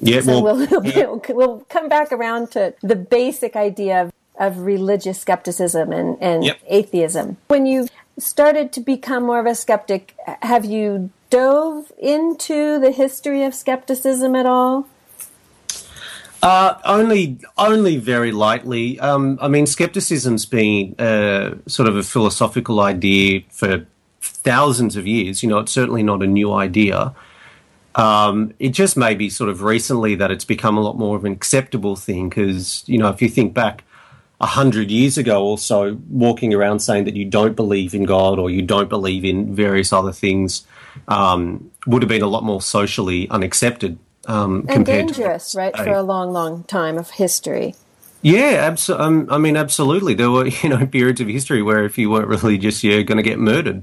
Yeah, 0.00 0.20
So 0.20 0.40
well, 0.42 0.56
we'll, 0.56 0.80
we'll, 0.82 1.22
we'll 1.30 1.60
come 1.68 1.88
back 1.88 2.12
around 2.12 2.50
to 2.52 2.74
the 2.82 2.96
basic 2.96 3.56
idea 3.56 4.02
of, 4.02 4.12
of 4.38 4.58
religious 4.58 5.20
skepticism 5.20 5.92
and, 5.92 6.16
and 6.20 6.44
Yep. 6.44 6.58
atheism. 6.66 7.36
When 7.48 7.66
you 7.66 7.88
started 8.18 8.72
to 8.72 8.80
become 8.80 9.24
more 9.24 9.40
of 9.40 9.46
a 9.46 9.54
skeptic, 9.54 10.14
have 10.42 10.64
you 10.64 11.10
dove 11.30 11.92
into 11.98 12.78
the 12.78 12.90
history 12.90 13.44
of 13.44 13.54
skepticism 13.54 14.34
at 14.34 14.46
all? 14.46 14.86
Uh, 16.42 16.78
only, 16.84 17.38
only 17.58 17.96
very 17.96 18.30
lightly. 18.30 19.00
Um, 19.00 19.38
I 19.40 19.48
mean, 19.48 19.66
skepticism's 19.66 20.46
been 20.46 20.94
uh, 20.98 21.56
sort 21.66 21.88
of 21.88 21.96
a 21.96 22.02
philosophical 22.02 22.80
idea 22.80 23.42
for 23.50 23.86
thousands 24.20 24.96
of 24.96 25.06
years. 25.06 25.42
You 25.42 25.48
know, 25.48 25.58
it's 25.58 25.72
certainly 25.72 26.02
not 26.02 26.22
a 26.22 26.26
new 26.26 26.52
idea. 26.52 27.14
Um, 27.96 28.52
it 28.58 28.70
just 28.70 28.96
may 28.96 29.14
be 29.14 29.30
sort 29.30 29.48
of 29.48 29.62
recently 29.62 30.14
that 30.16 30.30
it's 30.30 30.44
become 30.44 30.76
a 30.76 30.82
lot 30.82 30.98
more 30.98 31.16
of 31.16 31.24
an 31.24 31.32
acceptable 31.32 31.96
thing 31.96 32.28
because, 32.28 32.84
you 32.86 32.98
know, 32.98 33.08
if 33.08 33.22
you 33.22 33.28
think 33.28 33.54
back 33.54 33.84
a 34.38 34.46
hundred 34.46 34.90
years 34.90 35.16
ago 35.16 35.46
or 35.46 35.56
so, 35.56 35.98
walking 36.10 36.52
around 36.52 36.80
saying 36.80 37.04
that 37.04 37.16
you 37.16 37.24
don't 37.24 37.56
believe 37.56 37.94
in 37.94 38.04
God 38.04 38.38
or 38.38 38.50
you 38.50 38.60
don't 38.60 38.90
believe 38.90 39.24
in 39.24 39.54
various 39.54 39.94
other 39.94 40.12
things 40.12 40.66
um, 41.08 41.70
would 41.86 42.02
have 42.02 42.08
been 42.08 42.22
a 42.22 42.28
lot 42.28 42.44
more 42.44 42.60
socially 42.60 43.28
unaccepted. 43.30 43.98
Um, 44.26 44.66
and 44.68 44.84
dangerous, 44.84 45.54
right, 45.54 45.74
for 45.74 45.92
a 45.92 46.02
long, 46.02 46.32
long 46.32 46.64
time 46.64 46.98
of 46.98 47.10
history. 47.10 47.74
Yeah, 48.22 48.68
abso- 48.68 48.98
um, 48.98 49.28
I 49.30 49.38
mean, 49.38 49.56
absolutely. 49.56 50.14
There 50.14 50.30
were, 50.30 50.46
you 50.62 50.68
know, 50.68 50.84
periods 50.86 51.20
of 51.20 51.28
history 51.28 51.62
where 51.62 51.84
if 51.84 51.96
you 51.96 52.10
weren't 52.10 52.28
religious, 52.28 52.84
you're 52.84 53.04
going 53.04 53.16
to 53.16 53.22
get 53.22 53.38
murdered. 53.38 53.82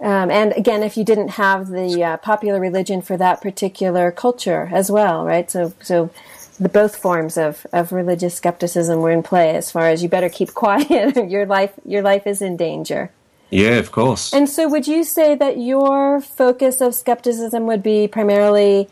Um, 0.00 0.30
and 0.30 0.52
again, 0.52 0.82
if 0.82 0.96
you 0.96 1.04
didn't 1.04 1.28
have 1.28 1.68
the 1.68 2.04
uh, 2.04 2.16
popular 2.18 2.60
religion 2.60 3.00
for 3.00 3.16
that 3.16 3.40
particular 3.40 4.10
culture 4.10 4.68
as 4.72 4.90
well, 4.90 5.24
right? 5.24 5.50
So, 5.50 5.72
so 5.80 6.10
the 6.60 6.68
both 6.68 6.96
forms 6.96 7.36
of, 7.38 7.66
of 7.72 7.92
religious 7.92 8.34
skepticism 8.34 9.00
were 9.00 9.10
in 9.10 9.22
play. 9.22 9.56
As 9.56 9.70
far 9.70 9.88
as 9.88 10.02
you 10.02 10.08
better 10.08 10.28
keep 10.28 10.54
quiet, 10.54 11.30
your 11.30 11.46
life 11.46 11.72
your 11.84 12.02
life 12.02 12.26
is 12.26 12.42
in 12.42 12.56
danger. 12.56 13.10
Yeah, 13.50 13.78
of 13.78 13.92
course. 13.92 14.32
And 14.32 14.48
so, 14.48 14.68
would 14.68 14.86
you 14.86 15.04
say 15.04 15.34
that 15.36 15.58
your 15.58 16.20
focus 16.20 16.80
of 16.80 16.94
skepticism 16.94 17.66
would 17.66 17.82
be 17.82 18.08
primarily 18.08 18.88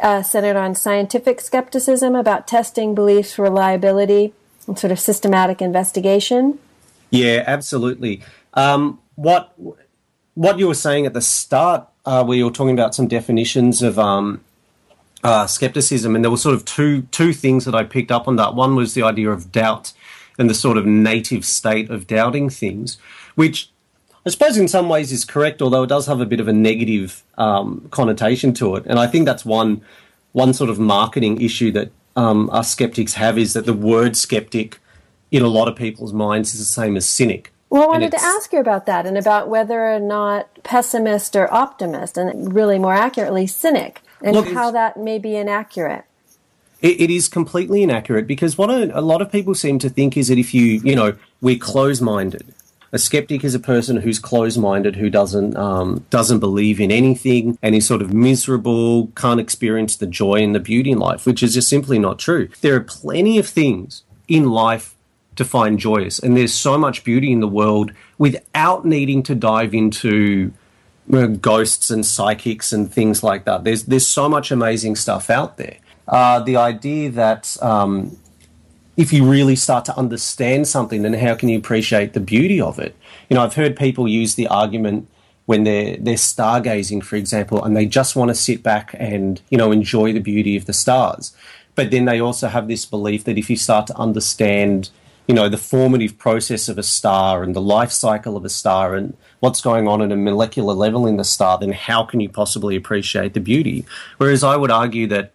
uh, 0.00 0.22
centered 0.22 0.56
on 0.56 0.74
scientific 0.74 1.40
skepticism 1.40 2.14
about 2.14 2.48
testing 2.48 2.94
beliefs, 2.94 3.38
reliability, 3.38 4.32
and 4.66 4.78
sort 4.78 4.90
of 4.90 4.98
systematic 4.98 5.60
investigation? 5.60 6.58
Yeah, 7.10 7.44
absolutely. 7.46 8.22
Um, 8.54 8.98
what 9.16 9.52
what 10.34 10.58
you 10.58 10.66
were 10.68 10.74
saying 10.74 11.06
at 11.06 11.14
the 11.14 11.20
start, 11.20 11.86
uh, 12.06 12.24
where 12.24 12.36
you 12.36 12.44
were 12.44 12.50
talking 12.50 12.74
about 12.74 12.94
some 12.94 13.06
definitions 13.06 13.82
of 13.82 13.98
um, 13.98 14.42
uh, 15.22 15.46
skepticism, 15.46 16.14
and 16.14 16.24
there 16.24 16.30
were 16.30 16.36
sort 16.36 16.54
of 16.54 16.64
two 16.64 17.02
two 17.10 17.32
things 17.32 17.64
that 17.64 17.74
I 17.74 17.84
picked 17.84 18.10
up 18.10 18.26
on 18.26 18.36
that. 18.36 18.54
One 18.54 18.74
was 18.74 18.94
the 18.94 19.02
idea 19.02 19.30
of 19.30 19.52
doubt 19.52 19.92
and 20.38 20.48
the 20.48 20.54
sort 20.54 20.78
of 20.78 20.86
native 20.86 21.44
state 21.44 21.90
of 21.90 22.06
doubting 22.06 22.48
things, 22.48 22.98
which 23.34 23.70
I 24.24 24.30
suppose 24.30 24.56
in 24.56 24.68
some 24.68 24.88
ways 24.88 25.12
is 25.12 25.24
correct, 25.24 25.60
although 25.60 25.82
it 25.82 25.88
does 25.88 26.06
have 26.06 26.20
a 26.20 26.26
bit 26.26 26.40
of 26.40 26.48
a 26.48 26.52
negative 26.52 27.22
um, 27.38 27.86
connotation 27.90 28.54
to 28.54 28.76
it. 28.76 28.84
And 28.86 28.98
I 28.98 29.06
think 29.06 29.26
that's 29.26 29.44
one 29.44 29.82
one 30.32 30.54
sort 30.54 30.70
of 30.70 30.78
marketing 30.78 31.40
issue 31.42 31.70
that 31.72 31.90
um, 32.16 32.48
us 32.50 32.70
skeptics 32.70 33.14
have 33.14 33.36
is 33.38 33.52
that 33.52 33.66
the 33.66 33.74
word 33.74 34.16
skeptic 34.16 34.78
in 35.30 35.42
a 35.42 35.48
lot 35.48 35.68
of 35.68 35.76
people's 35.76 36.12
minds 36.12 36.54
is 36.54 36.60
the 36.60 36.66
same 36.66 36.96
as 36.96 37.06
cynic. 37.08 37.51
Well, 37.72 37.84
I 37.84 37.86
wanted 37.86 38.10
to 38.10 38.22
ask 38.22 38.52
you 38.52 38.58
about 38.58 38.84
that 38.84 39.06
and 39.06 39.16
about 39.16 39.48
whether 39.48 39.94
or 39.94 39.98
not 39.98 40.62
pessimist 40.62 41.34
or 41.34 41.50
optimist, 41.50 42.18
and 42.18 42.52
really 42.52 42.78
more 42.78 42.92
accurately, 42.92 43.46
cynic, 43.46 44.02
and 44.22 44.36
look, 44.36 44.48
how 44.48 44.70
that 44.72 44.98
may 44.98 45.18
be 45.18 45.36
inaccurate. 45.36 46.04
It, 46.82 47.00
it 47.00 47.10
is 47.10 47.30
completely 47.30 47.82
inaccurate 47.82 48.26
because 48.26 48.58
what 48.58 48.68
a, 48.68 48.98
a, 48.98 49.00
lot 49.00 49.22
of 49.22 49.32
people 49.32 49.54
seem 49.54 49.78
to 49.78 49.88
think 49.88 50.18
is 50.18 50.28
that 50.28 50.36
if 50.36 50.52
you, 50.52 50.82
you 50.84 50.94
know, 50.94 51.16
we're 51.40 51.56
close 51.56 52.02
minded. 52.02 52.52
A 52.92 52.98
skeptic 52.98 53.42
is 53.42 53.54
a 53.54 53.58
person 53.58 53.96
who's 53.96 54.18
close-minded, 54.18 54.96
who 54.96 55.08
doesn't 55.08 55.56
um, 55.56 56.04
doesn't 56.10 56.40
believe 56.40 56.78
in 56.78 56.90
anything, 56.90 57.56
and 57.62 57.74
is 57.74 57.86
sort 57.86 58.02
of 58.02 58.12
miserable, 58.12 59.06
can't 59.16 59.40
experience 59.40 59.96
the 59.96 60.06
joy 60.06 60.42
and 60.42 60.54
the 60.54 60.60
beauty 60.60 60.90
in 60.90 60.98
life, 60.98 61.24
which 61.24 61.42
is 61.42 61.54
just 61.54 61.70
simply 61.70 61.98
not 61.98 62.18
true. 62.18 62.50
There 62.60 62.74
are 62.74 62.80
plenty 62.80 63.38
of 63.38 63.48
things 63.48 64.02
in 64.28 64.50
life 64.50 64.94
to 65.36 65.44
find 65.44 65.78
joyous. 65.78 66.18
And 66.18 66.36
there's 66.36 66.54
so 66.54 66.76
much 66.76 67.04
beauty 67.04 67.32
in 67.32 67.40
the 67.40 67.48
world 67.48 67.92
without 68.18 68.84
needing 68.84 69.22
to 69.24 69.34
dive 69.34 69.74
into 69.74 70.52
you 71.08 71.18
know, 71.18 71.28
ghosts 71.28 71.90
and 71.90 72.04
psychics 72.04 72.72
and 72.72 72.92
things 72.92 73.22
like 73.22 73.44
that. 73.44 73.64
There's 73.64 73.84
there's 73.84 74.06
so 74.06 74.28
much 74.28 74.50
amazing 74.50 74.96
stuff 74.96 75.30
out 75.30 75.56
there. 75.56 75.78
Uh, 76.06 76.40
the 76.40 76.56
idea 76.56 77.10
that 77.10 77.56
um, 77.62 78.16
if 78.96 79.12
you 79.12 79.28
really 79.28 79.56
start 79.56 79.84
to 79.86 79.96
understand 79.96 80.68
something, 80.68 81.02
then 81.02 81.14
how 81.14 81.34
can 81.34 81.48
you 81.48 81.58
appreciate 81.58 82.12
the 82.12 82.20
beauty 82.20 82.60
of 82.60 82.78
it? 82.78 82.94
You 83.28 83.36
know, 83.36 83.42
I've 83.42 83.54
heard 83.54 83.76
people 83.76 84.06
use 84.06 84.34
the 84.34 84.46
argument 84.46 85.08
when 85.46 85.64
they're 85.64 85.96
they're 85.96 86.14
stargazing, 86.14 87.02
for 87.02 87.16
example, 87.16 87.64
and 87.64 87.76
they 87.76 87.86
just 87.86 88.14
want 88.14 88.28
to 88.28 88.34
sit 88.34 88.62
back 88.62 88.94
and 88.98 89.40
you 89.48 89.58
know 89.58 89.72
enjoy 89.72 90.12
the 90.12 90.20
beauty 90.20 90.56
of 90.56 90.66
the 90.66 90.72
stars. 90.72 91.34
But 91.74 91.90
then 91.90 92.04
they 92.04 92.20
also 92.20 92.48
have 92.48 92.68
this 92.68 92.84
belief 92.84 93.24
that 93.24 93.38
if 93.38 93.48
you 93.48 93.56
start 93.56 93.86
to 93.86 93.96
understand 93.96 94.90
you 95.26 95.34
know, 95.34 95.48
the 95.48 95.58
formative 95.58 96.18
process 96.18 96.68
of 96.68 96.78
a 96.78 96.82
star 96.82 97.42
and 97.42 97.54
the 97.54 97.60
life 97.60 97.92
cycle 97.92 98.36
of 98.36 98.44
a 98.44 98.48
star 98.48 98.94
and 98.94 99.16
what's 99.40 99.60
going 99.60 99.86
on 99.86 100.02
at 100.02 100.12
a 100.12 100.16
molecular 100.16 100.74
level 100.74 101.06
in 101.06 101.16
the 101.16 101.24
star, 101.24 101.58
then 101.58 101.72
how 101.72 102.04
can 102.04 102.20
you 102.20 102.28
possibly 102.28 102.76
appreciate 102.76 103.34
the 103.34 103.40
beauty? 103.40 103.84
Whereas 104.18 104.42
I 104.42 104.56
would 104.56 104.70
argue 104.70 105.06
that, 105.08 105.32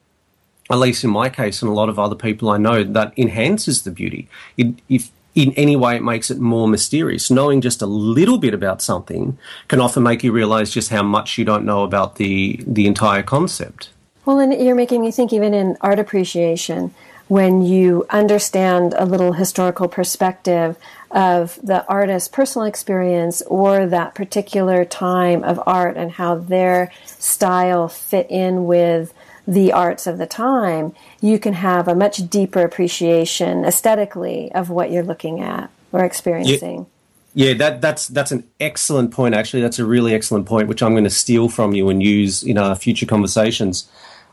at 0.70 0.77
least 0.77 1.03
in 1.03 1.10
my 1.10 1.29
case 1.29 1.62
and 1.62 1.72
a 1.72 1.74
lot 1.74 1.89
of 1.89 1.98
other 1.98 2.15
people 2.15 2.50
I 2.50 2.58
know, 2.58 2.84
that 2.84 3.13
enhances 3.17 3.84
the 3.84 3.91
beauty. 3.91 4.27
It, 4.58 4.75
if 4.89 5.12
in 5.38 5.53
any 5.53 5.75
way 5.75 5.96
it 5.96 6.03
makes 6.03 6.32
it 6.32 6.39
more 6.39 6.67
mysterious. 6.67 7.29
Knowing 7.29 7.62
just 7.62 7.84
a 7.84 7.86
little 7.86 8.39
bit 8.39 8.56
about 8.56 8.82
something 8.82 9.38
can 9.67 9.79
often 9.79 10.01
make 10.01 10.24
you 10.24 10.32
realize 10.32 10.72
just 10.72 10.89
how 10.89 11.03
much 11.03 11.38
you 11.38 11.46
don't 11.46 11.63
know 11.63 11.84
about 11.84 12.15
the 12.15 12.60
the 12.65 12.88
entire 12.88 13.22
concept. 13.22 13.89
Well, 14.25 14.39
and 14.39 14.51
you're 14.51 14.75
making 14.75 15.01
me 15.01 15.12
think 15.12 15.32
even 15.32 15.53
in 15.53 15.77
art 15.82 16.00
appreciation 16.00 16.94
when 17.27 17.62
you 17.62 18.05
understand 18.10 18.93
a 18.98 19.05
little 19.05 19.34
historical 19.34 19.88
perspective 19.88 20.77
of 21.12 21.60
the 21.63 21.86
artist's 21.88 22.29
personal 22.29 22.65
experience 22.65 23.41
or 23.43 23.86
that 23.86 24.15
particular 24.15 24.86
time 24.86 25.43
of 25.43 25.62
art 25.65 25.98
and 25.98 26.12
how 26.12 26.36
their 26.36 26.91
style 27.05 27.88
fit 27.88 28.27
in 28.29 28.65
with 28.65 29.13
the 29.48 29.72
arts 29.72 30.05
of 30.05 30.17
the 30.17 30.25
time, 30.25 30.93
you 31.22 31.39
can 31.39 31.53
have 31.53 31.88
a 31.88 31.96
much 31.96 32.29
deeper 32.29 32.62
appreciation 32.62 33.63
aesthetically 33.63 34.51
of 34.51 34.69
what 34.69 34.91
you're 34.91 35.03
looking 35.03 35.39
at 35.39 35.69
or 35.93 36.03
experiencing. 36.03 36.86
Yeah. 37.34 37.48
yeah. 37.48 37.53
that 37.55 37.81
that's 37.81 38.07
that's 38.10 38.31
an 38.31 38.43
excellent 38.60 39.12
point. 39.12 39.36
Actually, 39.36 39.62
that's 39.62 39.79
a 39.79 39.86
really 39.86 40.13
excellent 40.13 40.46
point, 40.46 40.67
which 40.67 40.84
I'm 40.84 40.93
going 40.93 41.05
to 41.05 41.10
steal 41.10 41.48
from 41.48 41.74
you 41.74 41.89
and 41.89 42.03
use 42.03 42.43
in 42.43 42.57
our 42.57 42.75
future 42.75 43.05
conversations. 43.05 43.89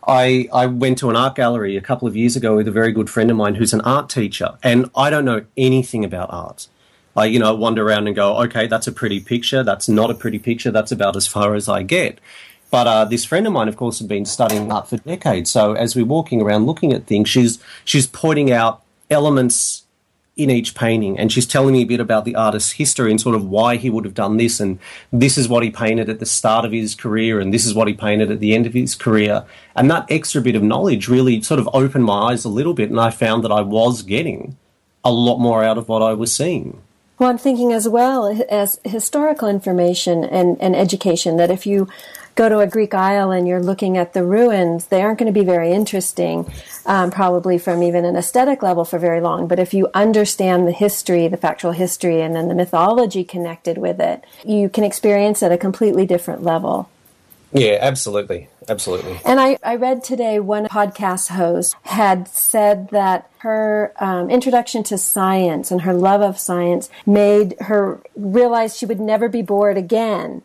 I, 0.06 0.48
I 0.52 0.66
went 0.66 0.98
to 0.98 1.10
an 1.10 1.16
art 1.16 1.34
gallery 1.34 1.76
a 1.76 1.80
couple 1.80 2.06
of 2.06 2.16
years 2.16 2.36
ago 2.36 2.56
with 2.56 2.68
a 2.68 2.72
very 2.72 2.92
good 2.92 3.08
friend 3.08 3.30
of 3.30 3.36
mine 3.36 3.54
who's 3.54 3.72
an 3.72 3.80
art 3.82 4.08
teacher, 4.08 4.56
and 4.62 4.90
I 4.96 5.10
don't 5.10 5.24
know 5.24 5.44
anything 5.56 6.04
about 6.04 6.32
art. 6.32 6.68
I, 7.16 7.26
you 7.26 7.38
know, 7.38 7.54
wander 7.54 7.86
around 7.86 8.06
and 8.08 8.16
go, 8.16 8.36
okay, 8.42 8.66
that's 8.66 8.86
a 8.86 8.92
pretty 8.92 9.20
picture. 9.20 9.62
That's 9.62 9.88
not 9.88 10.10
a 10.10 10.14
pretty 10.14 10.38
picture. 10.38 10.70
That's 10.70 10.90
about 10.90 11.16
as 11.16 11.26
far 11.26 11.54
as 11.54 11.68
I 11.68 11.82
get. 11.82 12.18
But 12.70 12.86
uh, 12.88 13.04
this 13.04 13.24
friend 13.24 13.46
of 13.46 13.52
mine, 13.52 13.68
of 13.68 13.76
course, 13.76 14.00
had 14.00 14.08
been 14.08 14.24
studying 14.24 14.70
art 14.72 14.88
for 14.88 14.96
decades. 14.96 15.48
So 15.48 15.74
as 15.74 15.94
we're 15.94 16.04
walking 16.04 16.42
around 16.42 16.66
looking 16.66 16.92
at 16.92 17.06
things, 17.06 17.28
she's 17.28 17.62
she's 17.84 18.08
pointing 18.08 18.50
out 18.50 18.82
elements 19.10 19.83
in 20.36 20.50
each 20.50 20.74
painting 20.74 21.16
and 21.16 21.30
she's 21.30 21.46
telling 21.46 21.74
me 21.74 21.82
a 21.82 21.86
bit 21.86 22.00
about 22.00 22.24
the 22.24 22.34
artist's 22.34 22.72
history 22.72 23.10
and 23.10 23.20
sort 23.20 23.36
of 23.36 23.44
why 23.44 23.76
he 23.76 23.88
would 23.88 24.04
have 24.04 24.14
done 24.14 24.36
this 24.36 24.58
and 24.58 24.80
this 25.12 25.38
is 25.38 25.48
what 25.48 25.62
he 25.62 25.70
painted 25.70 26.08
at 26.08 26.18
the 26.18 26.26
start 26.26 26.64
of 26.64 26.72
his 26.72 26.96
career 26.96 27.38
and 27.38 27.54
this 27.54 27.64
is 27.64 27.72
what 27.72 27.86
he 27.86 27.94
painted 27.94 28.32
at 28.32 28.40
the 28.40 28.52
end 28.52 28.66
of 28.66 28.72
his 28.72 28.96
career 28.96 29.44
and 29.76 29.88
that 29.88 30.04
extra 30.10 30.40
bit 30.40 30.56
of 30.56 30.62
knowledge 30.62 31.08
really 31.08 31.40
sort 31.40 31.60
of 31.60 31.68
opened 31.72 32.04
my 32.04 32.32
eyes 32.32 32.44
a 32.44 32.48
little 32.48 32.74
bit 32.74 32.90
and 32.90 32.98
I 32.98 33.10
found 33.10 33.44
that 33.44 33.52
I 33.52 33.60
was 33.60 34.02
getting 34.02 34.56
a 35.04 35.12
lot 35.12 35.38
more 35.38 35.62
out 35.62 35.78
of 35.78 35.88
what 35.88 36.02
I 36.02 36.14
was 36.14 36.34
seeing. 36.34 36.82
Well, 37.18 37.30
I'm 37.30 37.38
thinking 37.38 37.72
as 37.72 37.88
well 37.88 38.44
as 38.50 38.80
historical 38.84 39.46
information 39.46 40.24
and, 40.24 40.60
and 40.60 40.74
education 40.74 41.36
that 41.36 41.50
if 41.50 41.64
you 41.64 41.86
go 42.34 42.48
to 42.48 42.58
a 42.58 42.66
Greek 42.66 42.94
isle 42.94 43.30
and 43.30 43.46
you're 43.46 43.62
looking 43.62 43.96
at 43.96 44.12
the 44.12 44.24
ruins, 44.24 44.86
they 44.86 45.02
aren't 45.02 45.18
going 45.18 45.32
to 45.32 45.38
be 45.38 45.44
very 45.44 45.72
interesting, 45.72 46.50
um, 46.86 47.10
probably 47.10 47.58
from 47.58 47.82
even 47.82 48.04
an 48.04 48.16
aesthetic 48.16 48.62
level 48.62 48.84
for 48.84 48.98
very 48.98 49.20
long. 49.20 49.46
But 49.46 49.58
if 49.58 49.72
you 49.72 49.88
understand 49.94 50.66
the 50.66 50.72
history, 50.72 51.28
the 51.28 51.36
factual 51.36 51.72
history, 51.72 52.20
and 52.20 52.34
then 52.34 52.48
the 52.48 52.54
mythology 52.54 53.24
connected 53.24 53.78
with 53.78 54.00
it, 54.00 54.24
you 54.44 54.68
can 54.68 54.84
experience 54.84 55.42
at 55.42 55.52
a 55.52 55.58
completely 55.58 56.06
different 56.06 56.42
level. 56.42 56.90
Yeah, 57.52 57.78
absolutely. 57.80 58.48
Absolutely. 58.68 59.20
And 59.24 59.38
I, 59.38 59.58
I 59.62 59.76
read 59.76 60.02
today 60.02 60.40
one 60.40 60.64
podcast 60.66 61.28
host 61.28 61.76
had 61.82 62.26
said 62.26 62.88
that 62.90 63.30
her 63.38 63.92
um, 64.00 64.28
introduction 64.28 64.82
to 64.84 64.98
science 64.98 65.70
and 65.70 65.82
her 65.82 65.94
love 65.94 66.20
of 66.20 66.38
science 66.38 66.90
made 67.06 67.54
her 67.60 68.00
realize 68.16 68.76
she 68.76 68.86
would 68.86 68.98
never 68.98 69.28
be 69.28 69.42
bored 69.42 69.76
again 69.76 70.42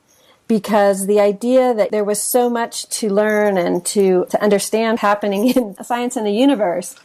because 0.49 1.05
the 1.05 1.19
idea 1.21 1.73
that 1.75 1.91
there 1.91 2.03
was 2.03 2.21
so 2.21 2.49
much 2.49 2.89
to 2.89 3.07
learn 3.07 3.55
and 3.55 3.85
to, 3.85 4.25
to 4.31 4.43
understand 4.43 4.99
happening 4.99 5.47
in 5.55 5.81
science 5.81 6.17
and 6.17 6.27
the 6.27 6.31
universe. 6.31 6.95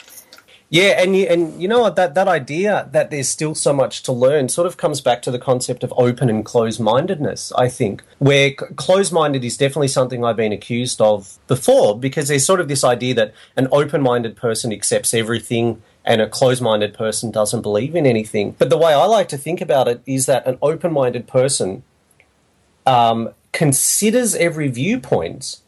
Yeah, 0.70 1.00
and 1.00 1.14
you, 1.14 1.26
and 1.26 1.62
you 1.62 1.68
know 1.68 1.82
what 1.82 1.94
that 1.96 2.14
that 2.14 2.26
idea 2.26 2.88
that 2.90 3.10
there's 3.10 3.28
still 3.28 3.54
so 3.54 3.72
much 3.72 4.02
to 4.04 4.12
learn 4.12 4.48
sort 4.48 4.66
of 4.66 4.76
comes 4.76 5.00
back 5.00 5.22
to 5.22 5.30
the 5.30 5.38
concept 5.38 5.84
of 5.84 5.92
open 5.96 6.28
and 6.28 6.44
closed 6.44 6.80
mindedness. 6.80 7.52
I 7.56 7.68
think 7.68 8.02
where 8.18 8.48
c- 8.48 8.74
closed 8.74 9.12
minded 9.12 9.44
is 9.44 9.56
definitely 9.56 9.88
something 9.88 10.24
I've 10.24 10.36
been 10.36 10.52
accused 10.52 11.00
of 11.00 11.38
before 11.46 11.96
because 11.96 12.26
there's 12.26 12.46
sort 12.46 12.60
of 12.60 12.66
this 12.66 12.82
idea 12.82 13.14
that 13.14 13.34
an 13.56 13.68
open 13.70 14.00
minded 14.00 14.36
person 14.36 14.72
accepts 14.72 15.14
everything 15.14 15.80
and 16.04 16.20
a 16.20 16.28
closed 16.28 16.62
minded 16.62 16.94
person 16.94 17.30
doesn't 17.30 17.62
believe 17.62 17.94
in 17.94 18.06
anything. 18.06 18.56
But 18.58 18.70
the 18.70 18.78
way 18.78 18.94
I 18.94 19.04
like 19.04 19.28
to 19.28 19.38
think 19.38 19.60
about 19.60 19.86
it 19.86 20.02
is 20.06 20.26
that 20.26 20.46
an 20.46 20.58
open 20.60 20.92
minded 20.92 21.28
person 21.28 21.84
um, 22.86 23.30
considers 23.52 24.34
every 24.34 24.68
viewpoint 24.68 25.60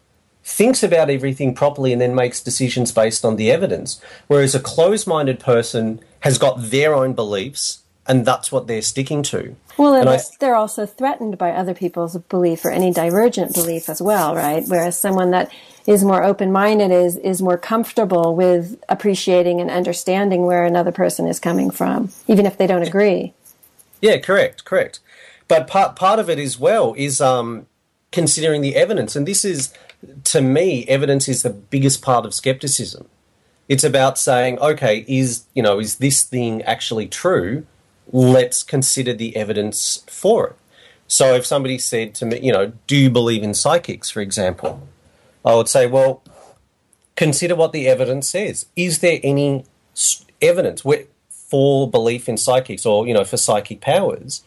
thinks 0.44 0.82
about 0.82 1.10
everything 1.10 1.54
properly 1.54 1.92
and 1.92 2.00
then 2.00 2.14
makes 2.14 2.40
decisions 2.40 2.92
based 2.92 3.24
on 3.24 3.36
the 3.36 3.50
evidence. 3.50 4.00
Whereas 4.28 4.54
a 4.54 4.60
closed 4.60 5.06
minded 5.06 5.40
person 5.40 6.00
has 6.20 6.38
got 6.38 6.70
their 6.70 6.94
own 6.94 7.14
beliefs 7.14 7.82
and 8.08 8.24
that's 8.24 8.52
what 8.52 8.66
they're 8.66 8.82
sticking 8.82 9.22
to. 9.24 9.56
Well, 9.76 9.94
and, 9.94 10.08
I- 10.08 10.20
they're 10.40 10.54
also 10.54 10.86
threatened 10.86 11.36
by 11.36 11.50
other 11.50 11.74
people's 11.74 12.16
belief 12.16 12.64
or 12.64 12.70
any 12.70 12.92
divergent 12.92 13.54
belief 13.54 13.88
as 13.88 14.00
well, 14.00 14.34
right? 14.34 14.64
Whereas 14.66 14.98
someone 14.98 15.32
that 15.32 15.52
is 15.86 16.02
more 16.04 16.22
open-minded 16.24 16.90
is 16.90 17.16
is 17.16 17.42
more 17.42 17.58
comfortable 17.58 18.34
with 18.34 18.82
appreciating 18.88 19.60
and 19.60 19.70
understanding 19.70 20.46
where 20.46 20.64
another 20.64 20.92
person 20.92 21.26
is 21.26 21.38
coming 21.38 21.70
from, 21.70 22.10
even 22.26 22.46
if 22.46 22.56
they 22.56 22.66
don't 22.66 22.82
agree. 22.82 23.34
Yeah, 24.00 24.18
correct, 24.18 24.64
correct. 24.64 25.00
But 25.48 25.66
part 25.66 25.96
part 25.96 26.18
of 26.18 26.28
it 26.28 26.38
as 26.38 26.58
well 26.58 26.94
is 26.96 27.20
um, 27.20 27.66
considering 28.12 28.62
the 28.62 28.76
evidence, 28.76 29.16
and 29.16 29.26
this 29.26 29.44
is 29.44 29.72
to 30.24 30.40
me, 30.40 30.84
evidence 30.86 31.28
is 31.28 31.42
the 31.42 31.50
biggest 31.50 32.02
part 32.02 32.26
of 32.26 32.34
skepticism. 32.34 33.08
It's 33.68 33.84
about 33.84 34.18
saying, 34.18 34.58
okay, 34.58 35.04
is 35.08 35.44
you 35.54 35.62
know, 35.62 35.78
is 35.78 35.96
this 35.96 36.22
thing 36.22 36.62
actually 36.62 37.06
true? 37.06 37.66
Let's 38.12 38.62
consider 38.62 39.12
the 39.12 39.36
evidence 39.36 40.04
for 40.08 40.48
it. 40.48 40.56
So 41.08 41.34
if 41.34 41.46
somebody 41.46 41.78
said 41.78 42.14
to 42.16 42.26
me, 42.26 42.40
you 42.40 42.52
know, 42.52 42.72
do 42.86 42.96
you 42.96 43.10
believe 43.10 43.42
in 43.42 43.54
psychics, 43.54 44.10
for 44.10 44.20
example, 44.20 44.88
I 45.44 45.54
would 45.54 45.68
say, 45.68 45.86
well, 45.86 46.22
consider 47.14 47.54
what 47.54 47.72
the 47.72 47.88
evidence 47.88 48.28
says. 48.28 48.66
Is 48.76 48.98
there 48.98 49.20
any 49.22 49.64
evidence 50.40 50.82
for 51.30 51.90
belief 51.90 52.28
in 52.28 52.36
psychics 52.36 52.84
or 52.84 53.06
you 53.06 53.14
know 53.14 53.24
for 53.24 53.36
psychic 53.36 53.80
powers? 53.80 54.42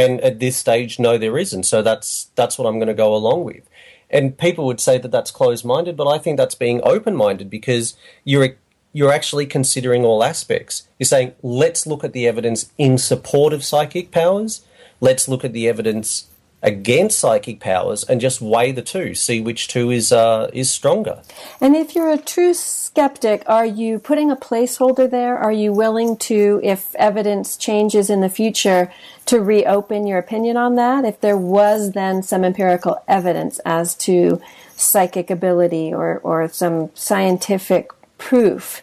And 0.00 0.20
at 0.22 0.38
this 0.38 0.56
stage, 0.56 0.98
no, 0.98 1.18
there 1.18 1.36
isn't. 1.36 1.64
So 1.64 1.82
that's 1.82 2.30
that's 2.34 2.56
what 2.58 2.66
I'm 2.66 2.78
going 2.78 2.88
to 2.88 2.94
go 2.94 3.14
along 3.14 3.44
with. 3.44 3.68
And 4.08 4.36
people 4.36 4.64
would 4.66 4.80
say 4.80 4.98
that 4.98 5.12
that's 5.12 5.30
closed-minded, 5.30 5.96
but 5.96 6.08
I 6.08 6.18
think 6.18 6.36
that's 6.36 6.54
being 6.56 6.80
open-minded 6.82 7.50
because 7.50 7.96
you're 8.24 8.56
you're 8.92 9.12
actually 9.12 9.46
considering 9.46 10.04
all 10.04 10.24
aspects. 10.24 10.88
You're 10.98 11.06
saying, 11.06 11.34
let's 11.42 11.86
look 11.86 12.02
at 12.02 12.12
the 12.12 12.26
evidence 12.26 12.72
in 12.76 12.98
support 12.98 13.52
of 13.52 13.62
psychic 13.62 14.10
powers. 14.10 14.64
Let's 15.00 15.28
look 15.28 15.44
at 15.44 15.52
the 15.52 15.68
evidence 15.68 16.29
against 16.62 17.18
psychic 17.18 17.58
powers 17.58 18.04
and 18.04 18.20
just 18.20 18.40
weigh 18.40 18.70
the 18.70 18.82
two, 18.82 19.14
see 19.14 19.40
which 19.40 19.66
two 19.66 19.90
is 19.90 20.12
uh, 20.12 20.50
is 20.52 20.70
stronger. 20.70 21.22
And 21.60 21.74
if 21.74 21.94
you're 21.94 22.10
a 22.10 22.18
true 22.18 22.52
skeptic, 22.52 23.42
are 23.46 23.64
you 23.64 23.98
putting 23.98 24.30
a 24.30 24.36
placeholder 24.36 25.10
there? 25.10 25.38
Are 25.38 25.52
you 25.52 25.72
willing 25.72 26.16
to, 26.18 26.60
if 26.62 26.94
evidence 26.96 27.56
changes 27.56 28.10
in 28.10 28.20
the 28.20 28.28
future, 28.28 28.92
to 29.26 29.40
reopen 29.40 30.06
your 30.06 30.18
opinion 30.18 30.56
on 30.56 30.74
that? 30.74 31.04
If 31.04 31.20
there 31.20 31.38
was 31.38 31.92
then 31.92 32.22
some 32.22 32.44
empirical 32.44 33.02
evidence 33.08 33.58
as 33.64 33.94
to 33.96 34.40
psychic 34.76 35.30
ability 35.30 35.94
or, 35.94 36.18
or 36.22 36.48
some 36.48 36.90
scientific 36.94 37.90
proof. 38.18 38.82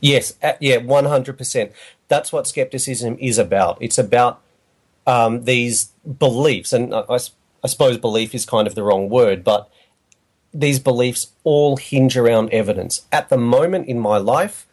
Yes, 0.00 0.34
uh, 0.42 0.52
yeah, 0.60 0.78
one 0.78 1.06
hundred 1.06 1.36
percent. 1.36 1.72
That's 2.08 2.32
what 2.32 2.46
skepticism 2.46 3.16
is 3.18 3.38
about. 3.38 3.78
It's 3.80 3.98
about 3.98 4.40
um, 5.06 5.44
these 5.44 5.92
beliefs, 6.18 6.72
and 6.72 6.94
I 6.94 7.18
suppose 7.66 7.98
belief 7.98 8.34
is 8.34 8.46
kind 8.46 8.66
of 8.66 8.74
the 8.74 8.82
wrong 8.82 9.08
word, 9.08 9.44
but 9.44 9.70
these 10.52 10.78
beliefs 10.78 11.32
all 11.42 11.76
hinge 11.76 12.16
around 12.16 12.50
evidence. 12.50 13.06
At 13.10 13.28
the 13.28 13.38
moment 13.38 13.88
in 13.88 13.98
my 13.98 14.18
life, 14.18 14.66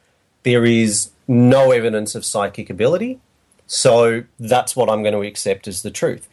there 0.43 0.65
is 0.65 1.11
no 1.27 1.71
evidence 1.71 2.15
of 2.15 2.25
psychic 2.25 2.69
ability, 2.69 3.19
so 3.67 4.23
that's 4.39 4.75
what 4.75 4.89
I'm 4.89 5.01
going 5.01 5.13
to 5.13 5.27
accept 5.27 5.67
as 5.67 5.81
the 5.81 5.91
truth. 5.91 6.27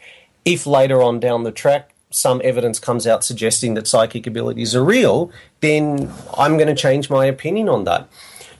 If 0.44 0.66
later 0.66 1.02
on 1.02 1.20
down 1.20 1.44
the 1.44 1.52
track 1.52 1.94
some 2.10 2.40
evidence 2.42 2.78
comes 2.78 3.06
out 3.06 3.24
suggesting 3.24 3.74
that 3.74 3.86
psychic 3.86 4.26
abilities 4.26 4.74
are 4.74 4.84
real, 4.84 5.30
then 5.60 6.10
I'm 6.36 6.56
going 6.56 6.68
to 6.68 6.74
change 6.74 7.10
my 7.10 7.26
opinion 7.26 7.68
on 7.68 7.84
that. 7.84 8.08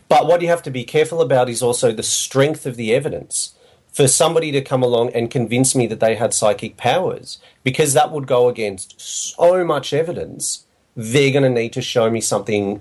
But 0.09 0.27
what 0.27 0.42
you 0.42 0.48
have 0.48 0.62
to 0.64 0.70
be 0.70 0.85
careful 0.85 1.20
about 1.20 1.48
is 1.48 1.62
also 1.62 1.92
the 1.92 2.03
strength 2.03 2.66
of 2.66 2.77
the 2.77 2.94
evidence. 2.94 3.55
For 3.98 4.06
somebody 4.06 4.52
to 4.52 4.61
come 4.61 4.84
along 4.84 5.11
and 5.11 5.28
convince 5.28 5.74
me 5.74 5.88
that 5.88 5.98
they 5.98 6.14
had 6.14 6.32
psychic 6.32 6.76
powers, 6.76 7.40
because 7.64 7.94
that 7.94 8.12
would 8.12 8.28
go 8.28 8.48
against 8.48 9.00
so 9.00 9.64
much 9.64 9.92
evidence, 9.92 10.66
they're 10.94 11.32
going 11.32 11.42
to 11.42 11.50
need 11.50 11.72
to 11.72 11.82
show 11.82 12.08
me 12.08 12.20
something 12.20 12.80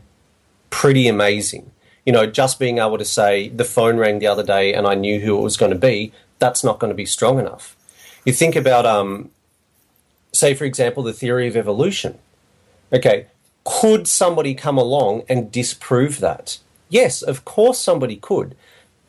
pretty 0.69 1.07
amazing. 1.07 1.71
You 2.05 2.13
know, 2.13 2.27
just 2.27 2.59
being 2.59 2.77
able 2.77 2.99
to 2.99 3.03
say 3.03 3.49
the 3.49 3.63
phone 3.63 3.97
rang 3.97 4.19
the 4.19 4.27
other 4.27 4.43
day 4.43 4.75
and 4.75 4.85
I 4.85 4.93
knew 4.93 5.19
who 5.19 5.35
it 5.35 5.41
was 5.41 5.57
going 5.57 5.71
to 5.71 5.77
be, 5.79 6.13
that's 6.37 6.63
not 6.63 6.77
going 6.77 6.91
to 6.91 6.95
be 6.95 7.07
strong 7.07 7.39
enough. 7.39 7.75
You 8.23 8.31
think 8.31 8.55
about, 8.55 8.85
um, 8.85 9.31
say, 10.33 10.53
for 10.53 10.65
example, 10.65 11.01
the 11.01 11.13
theory 11.13 11.47
of 11.47 11.57
evolution. 11.57 12.19
Okay, 12.93 13.25
could 13.63 14.07
somebody 14.07 14.53
come 14.53 14.77
along 14.77 15.23
and 15.27 15.51
disprove 15.51 16.19
that? 16.19 16.59
Yes, 16.89 17.23
of 17.23 17.43
course 17.43 17.79
somebody 17.79 18.17
could. 18.17 18.55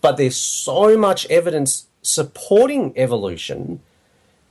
But 0.01 0.17
there's 0.17 0.37
so 0.37 0.97
much 0.97 1.27
evidence 1.27 1.88
supporting 2.09 2.93
evolution 2.97 3.81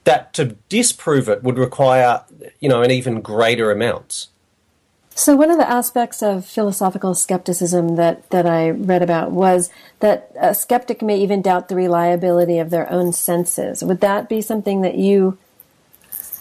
that 0.04 0.34
to 0.34 0.56
disprove 0.70 1.28
it 1.28 1.44
would 1.44 1.58
require, 1.58 2.24
you 2.60 2.70
know, 2.70 2.82
an 2.82 2.92
even 2.92 3.22
greater 3.22 3.72
amount. 3.72 4.28
So 5.16 5.36
one 5.36 5.50
of 5.50 5.58
the 5.58 5.68
aspects 5.68 6.22
of 6.22 6.46
philosophical 6.46 7.16
skepticism 7.16 7.96
that, 7.96 8.30
that 8.30 8.46
I 8.46 8.70
read 8.70 9.02
about 9.02 9.32
was 9.32 9.72
that 10.00 10.32
a 10.40 10.54
skeptic 10.54 11.02
may 11.02 11.18
even 11.18 11.42
doubt 11.42 11.70
the 11.70 11.76
reliability 11.76 12.60
of 12.60 12.70
their 12.70 12.90
own 12.92 13.12
senses. 13.14 13.84
Would 13.84 14.00
that 14.02 14.30
be 14.30 14.42
something 14.42 14.82
that 14.82 14.96
you 14.96 15.38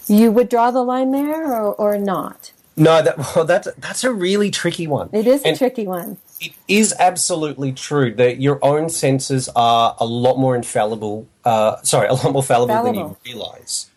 you 0.07 0.31
would 0.31 0.47
draw 0.47 0.71
the 0.71 0.83
line 0.83 1.11
there 1.11 1.51
or, 1.51 1.73
or 1.73 1.97
not? 1.97 2.51
No, 2.77 3.01
that 3.01 3.17
well, 3.17 3.45
that's 3.45 3.67
that's 3.79 4.03
a 4.03 4.13
really 4.13 4.51
tricky 4.51 4.85
one. 4.85 5.09
It 5.11 5.25
is 5.27 5.43
a 5.43 5.47
And 5.47 5.57
tricky 5.57 5.87
one. 5.87 6.17
It 6.39 6.53
is 6.67 6.93
absolutely 6.99 7.71
true 7.71 8.13
that 8.15 8.39
your 8.39 8.63
own 8.63 8.89
senses 8.89 9.49
are 9.55 9.95
a 9.99 10.05
lot 10.05 10.37
more 10.37 10.55
infallible. 10.55 11.27
Uh, 11.43 11.81
sorry, 11.81 12.07
a 12.07 12.13
lot 12.13 12.31
more 12.31 12.43
fallible, 12.43 12.83
than 12.83 12.95
you 12.95 13.17
realize. 13.25 13.89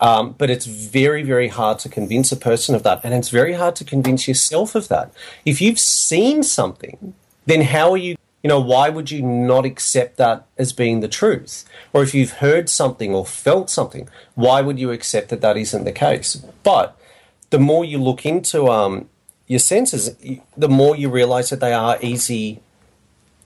Um, 0.00 0.34
but 0.36 0.50
it's 0.50 0.66
very, 0.66 1.22
very 1.22 1.48
hard 1.48 1.78
to 1.80 1.88
convince 1.88 2.32
a 2.32 2.36
person 2.36 2.74
of 2.74 2.82
that, 2.82 3.00
and 3.04 3.14
it's 3.14 3.28
very 3.28 3.54
hard 3.54 3.76
to 3.76 3.84
convince 3.84 4.26
yourself 4.26 4.74
of 4.74 4.88
that. 4.88 5.12
If 5.44 5.60
you've 5.60 5.78
seen 5.78 6.42
something, 6.42 7.14
then 7.46 7.62
how 7.62 7.92
are 7.92 7.96
you? 7.96 8.16
You 8.42 8.48
know, 8.48 8.60
why 8.60 8.90
would 8.90 9.10
you 9.10 9.22
not 9.22 9.64
accept 9.64 10.18
that 10.18 10.46
as 10.58 10.74
being 10.74 11.00
the 11.00 11.08
truth? 11.08 11.64
Or 11.94 12.02
if 12.02 12.14
you've 12.14 12.32
heard 12.32 12.68
something 12.68 13.14
or 13.14 13.24
felt 13.24 13.70
something, 13.70 14.06
why 14.34 14.60
would 14.60 14.78
you 14.78 14.90
accept 14.90 15.30
that 15.30 15.40
that 15.40 15.56
isn't 15.56 15.84
the 15.84 15.92
case? 15.92 16.36
But 16.62 16.94
the 17.48 17.58
more 17.58 17.86
you 17.86 17.96
look 17.96 18.26
into 18.26 18.68
um, 18.68 19.08
your 19.46 19.58
senses, 19.58 20.16
the 20.56 20.68
more 20.68 20.96
you 20.96 21.08
realize 21.10 21.50
that 21.50 21.60
they 21.60 21.72
are 21.72 21.98
easy 22.00 22.60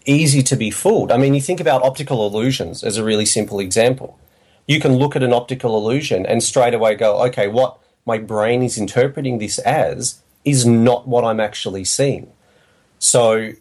easy 0.09 0.43
to 0.43 0.57
be 0.57 0.71
fooled. 0.71 1.13
I 1.13 1.19
mean, 1.19 1.35
you 1.35 1.41
think 1.41 1.61
about 1.61 1.83
optical 1.83 2.27
illusions 2.27 2.83
as 2.83 2.97
a 2.97 3.05
really 3.05 3.27
simple 3.27 3.61
example. 3.61 4.19
You 4.67 4.81
can 4.81 4.97
look 4.97 5.15
at 5.15 5.23
an 5.23 5.35
optical 5.35 5.77
illusion 5.77 6.25
and 6.25 6.43
straight 6.43 6.75
away 6.75 6.95
go, 6.95 7.23
okay, 7.27 7.47
what 7.47 7.79
my 8.07 8.17
brain 8.19 8.63
is 8.63 8.79
interpreting 8.79 9.39
this 9.39 9.59
as 9.59 10.23
is 10.45 10.65
not 10.65 11.07
what 11.07 11.25
I'm 11.25 11.41
actually 11.41 11.85
seeing. 11.85 12.33
So 12.99 13.53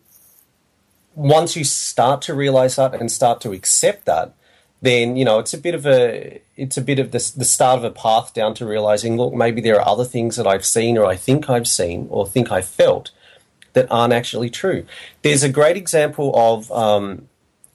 once 1.15 1.55
you 1.57 1.63
start 1.63 2.21
to 2.23 2.33
realize 2.33 2.77
that 2.77 2.93
and 2.93 3.11
start 3.11 3.41
to 3.41 3.51
accept 3.51 4.05
that, 4.05 4.33
then 4.81 5.15
you 5.15 5.25
know 5.25 5.39
it's 5.39 5.53
a 5.53 5.57
bit 5.57 5.75
of 5.75 5.85
a 5.85 6.41
it's 6.55 6.77
a 6.77 6.81
bit 6.81 6.99
of 6.99 7.11
the, 7.11 7.33
the 7.35 7.45
start 7.45 7.77
of 7.77 7.83
a 7.83 7.91
path 7.91 8.33
down 8.33 8.53
to 8.55 8.65
realizing 8.65 9.17
look 9.17 9.33
maybe 9.33 9.61
there 9.61 9.79
are 9.79 9.87
other 9.87 10.05
things 10.05 10.35
that 10.35 10.47
I've 10.47 10.65
seen 10.65 10.97
or 10.97 11.05
I 11.05 11.15
think 11.15 11.49
I've 11.49 11.67
seen 11.67 12.07
or 12.09 12.27
think 12.27 12.51
I 12.51 12.61
felt 12.61 13.11
that 13.73 13.87
aren't 13.91 14.13
actually 14.13 14.49
true. 14.49 14.85
There's 15.21 15.43
a 15.43 15.49
great 15.49 15.77
example 15.77 16.31
of 16.35 16.71
um, 16.71 17.27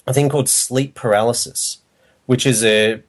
a 0.06 0.12
thing 0.12 0.28
called 0.28 0.48
sleep 0.48 0.94
paralysis, 0.94 1.78
which 2.26 2.44
is 2.46 2.64
a 2.64 3.02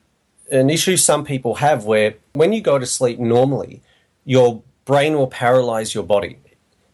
an 0.51 0.69
issue 0.69 0.97
some 0.97 1.25
people 1.25 1.56
have 1.56 1.86
where 1.86 2.15
when 2.34 2.53
you 2.53 2.62
go 2.62 2.77
to 2.77 2.86
sleep 2.86 3.19
normally, 3.19 3.82
your 4.25 4.62
brain 4.86 5.15
will 5.15 5.27
paralyze 5.27 5.95
your 5.95 6.03
body 6.03 6.38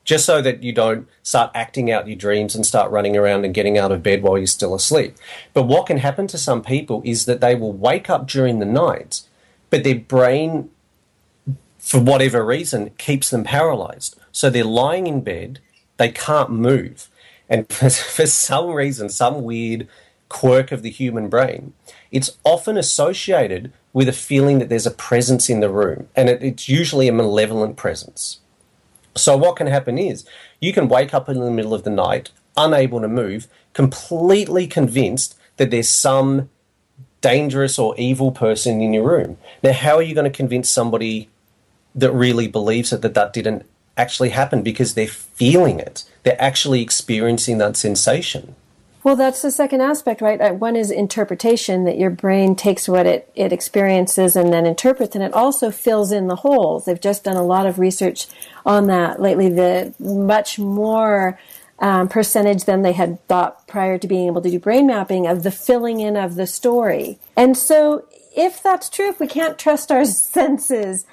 just 0.09 0.25
so 0.25 0.41
that 0.41 0.63
you 0.63 0.73
don't 0.73 1.07
start 1.21 1.51
acting 1.53 1.91
out 1.91 2.07
your 2.07 2.15
dreams 2.15 2.55
and 2.55 2.65
start 2.65 2.89
running 2.89 3.15
around 3.15 3.45
and 3.45 3.53
getting 3.53 3.77
out 3.77 3.91
of 3.91 4.01
bed 4.01 4.23
while 4.23 4.39
you're 4.39 4.47
still 4.47 4.73
asleep. 4.73 5.15
But 5.53 5.67
what 5.67 5.85
can 5.85 5.97
happen 5.97 6.25
to 6.29 6.37
some 6.39 6.63
people 6.63 7.03
is 7.05 7.25
that 7.25 7.41
they 7.41 7.53
will 7.53 7.73
wake 7.73 8.09
up 8.09 8.27
during 8.27 8.57
the 8.57 8.65
night, 8.65 9.21
but 9.69 9.83
their 9.83 9.99
brain, 9.99 10.71
for 11.77 11.99
whatever 12.01 12.43
reason, 12.43 12.89
keeps 12.97 13.29
them 13.29 13.43
paralyzed. 13.43 14.19
So 14.31 14.49
they're 14.49 14.63
lying 14.63 15.05
in 15.05 15.21
bed, 15.21 15.59
they 15.97 16.09
can't 16.09 16.49
move. 16.49 17.07
And 17.47 17.69
for, 17.71 18.25
some 18.25 18.71
reason, 18.71 19.09
some 19.09 19.43
weird 19.43 19.87
quirk 20.27 20.71
of 20.71 20.81
the 20.81 20.89
human 20.89 21.29
brain, 21.29 21.73
it's 22.11 22.35
often 22.43 22.77
associated 22.77 23.71
with 23.93 24.09
a 24.09 24.13
feeling 24.13 24.57
that 24.57 24.69
there's 24.69 24.87
a 24.87 24.91
presence 24.91 25.51
in 25.51 25.59
the 25.59 25.69
room, 25.69 26.07
and 26.15 26.29
it, 26.29 26.41
it's 26.41 26.67
usually 26.67 27.07
a 27.07 27.13
malevolent 27.13 27.77
presence. 27.77 28.39
So, 29.21 29.37
what 29.37 29.55
can 29.55 29.67
happen 29.67 29.97
is 29.97 30.25
you 30.59 30.73
can 30.73 30.89
wake 30.89 31.13
up 31.13 31.29
in 31.29 31.39
the 31.39 31.51
middle 31.51 31.73
of 31.73 31.83
the 31.83 31.89
night, 31.89 32.31
unable 32.57 33.01
to 33.01 33.07
move, 33.07 33.47
completely 33.73 34.67
convinced 34.67 35.37
that 35.57 35.71
there's 35.71 35.89
some 35.89 36.49
dangerous 37.21 37.77
or 37.77 37.95
evil 37.97 38.31
person 38.31 38.81
in 38.81 38.93
your 38.93 39.03
room. 39.03 39.37
Now, 39.61 39.73
how 39.73 39.97
are 39.97 40.01
you 40.01 40.15
going 40.15 40.31
to 40.31 40.35
convince 40.35 40.69
somebody 40.69 41.29
that 41.95 42.11
really 42.11 42.47
believes 42.47 42.93
it 42.93 43.01
that 43.01 43.13
that 43.13 43.33
didn't 43.33 43.65
actually 43.97 44.29
happen 44.29 44.61
because 44.61 44.93
they're 44.93 45.07
feeling 45.07 45.79
it? 45.79 46.05
They're 46.23 46.41
actually 46.41 46.81
experiencing 46.81 47.57
that 47.57 47.75
sensation. 47.75 48.55
Well, 49.01 49.15
that's 49.15 49.41
the 49.41 49.51
second 49.51 49.79
aspect, 49.79 50.19
right? 50.19 50.41
Uh, 50.41 50.53
one 50.53 50.75
is 50.75 50.91
interpretation, 50.91 51.85
that 51.85 51.97
your 51.97 52.09
brain 52.09 52.55
takes 52.55 52.89
what 52.89 53.05
it, 53.05 53.31
it 53.33 53.53
experiences 53.53 54.35
and 54.35 54.51
then 54.51 54.65
interprets, 54.65 55.15
and 55.15 55.23
it 55.23 55.33
also 55.33 55.71
fills 55.71 56.11
in 56.11 56.27
the 56.27 56.35
holes. 56.35 56.83
They've 56.85 56.99
just 56.99 57.23
done 57.23 57.37
a 57.37 57.43
lot 57.43 57.65
of 57.65 57.79
research 57.79 58.27
on 58.65 58.87
that 58.87 59.21
lately, 59.21 59.47
the 59.47 59.93
much 59.99 60.59
more 60.59 61.39
um, 61.79 62.09
percentage 62.09 62.65
than 62.65 62.81
they 62.81 62.91
had 62.91 63.25
thought 63.27 63.65
prior 63.67 63.97
to 63.97 64.07
being 64.07 64.27
able 64.27 64.41
to 64.41 64.51
do 64.51 64.59
brain 64.59 64.87
mapping 64.87 65.27
of 65.27 65.43
the 65.43 65.51
filling 65.51 66.01
in 66.01 66.17
of 66.17 66.35
the 66.35 66.45
story. 66.45 67.19
And 67.37 67.57
so, 67.57 68.05
if 68.35 68.61
that's 68.61 68.89
true, 68.89 69.07
if 69.07 69.19
we 69.21 69.27
can't 69.27 69.57
trust 69.57 69.93
our 69.93 70.03
senses, 70.05 71.05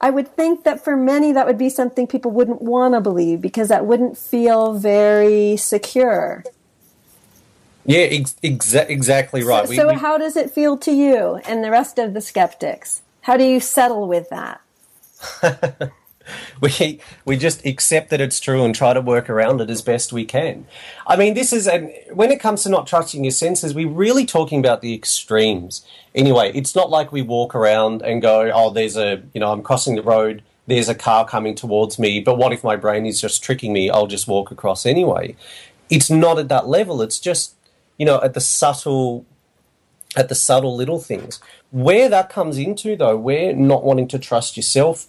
I 0.00 0.10
would 0.10 0.34
think 0.34 0.64
that 0.64 0.82
for 0.82 0.96
many 0.96 1.30
that 1.32 1.46
would 1.46 1.58
be 1.58 1.70
something 1.70 2.08
people 2.08 2.32
wouldn't 2.32 2.62
want 2.62 2.94
to 2.94 3.00
believe 3.00 3.40
because 3.40 3.68
that 3.68 3.86
wouldn't 3.86 4.18
feel 4.18 4.74
very 4.74 5.56
secure. 5.56 6.42
Yeah, 7.88 8.00
ex- 8.00 8.36
exa- 8.44 8.90
exactly 8.90 9.42
right. 9.42 9.64
So, 9.64 9.70
we, 9.70 9.76
so 9.76 9.88
we... 9.88 9.94
how 9.94 10.18
does 10.18 10.36
it 10.36 10.50
feel 10.50 10.76
to 10.76 10.92
you 10.92 11.40
and 11.46 11.64
the 11.64 11.70
rest 11.70 11.98
of 11.98 12.12
the 12.12 12.20
skeptics? 12.20 13.00
How 13.22 13.38
do 13.38 13.44
you 13.44 13.60
settle 13.60 14.06
with 14.06 14.28
that? 14.28 14.60
we 16.60 17.00
we 17.24 17.38
just 17.38 17.64
accept 17.64 18.10
that 18.10 18.20
it's 18.20 18.40
true 18.40 18.62
and 18.62 18.74
try 18.74 18.92
to 18.92 19.00
work 19.00 19.30
around 19.30 19.62
it 19.62 19.70
as 19.70 19.80
best 19.80 20.12
we 20.12 20.26
can. 20.26 20.66
I 21.06 21.16
mean, 21.16 21.32
this 21.32 21.50
is 21.50 21.66
and 21.66 21.90
when 22.12 22.30
it 22.30 22.40
comes 22.40 22.62
to 22.64 22.68
not 22.68 22.86
trusting 22.86 23.24
your 23.24 23.30
senses, 23.30 23.72
we're 23.72 23.88
really 23.88 24.26
talking 24.26 24.60
about 24.60 24.82
the 24.82 24.94
extremes. 24.94 25.82
Anyway, 26.14 26.52
it's 26.54 26.74
not 26.74 26.90
like 26.90 27.10
we 27.10 27.22
walk 27.22 27.54
around 27.54 28.02
and 28.02 28.20
go, 28.20 28.50
"Oh, 28.54 28.68
there's 28.68 28.98
a 28.98 29.22
you 29.32 29.40
know, 29.40 29.50
I'm 29.50 29.62
crossing 29.62 29.96
the 29.96 30.02
road." 30.02 30.42
There's 30.66 30.90
a 30.90 30.94
car 30.94 31.26
coming 31.26 31.54
towards 31.54 31.98
me, 31.98 32.20
but 32.20 32.36
what 32.36 32.52
if 32.52 32.62
my 32.62 32.76
brain 32.76 33.06
is 33.06 33.18
just 33.18 33.42
tricking 33.42 33.72
me? 33.72 33.88
I'll 33.88 34.06
just 34.06 34.28
walk 34.28 34.50
across 34.50 34.84
anyway. 34.84 35.34
It's 35.88 36.10
not 36.10 36.38
at 36.38 36.50
that 36.50 36.68
level. 36.68 37.00
It's 37.00 37.18
just 37.18 37.54
you 37.98 38.06
know, 38.06 38.20
at 38.22 38.34
the 38.34 38.40
subtle 38.40 39.26
at 40.16 40.28
the 40.28 40.34
subtle 40.34 40.74
little 40.74 40.98
things. 40.98 41.40
Where 41.70 42.08
that 42.08 42.30
comes 42.30 42.56
into, 42.56 42.96
though, 42.96 43.16
where 43.16 43.52
not 43.52 43.84
wanting 43.84 44.08
to 44.08 44.18
trust 44.18 44.56
yourself 44.56 45.06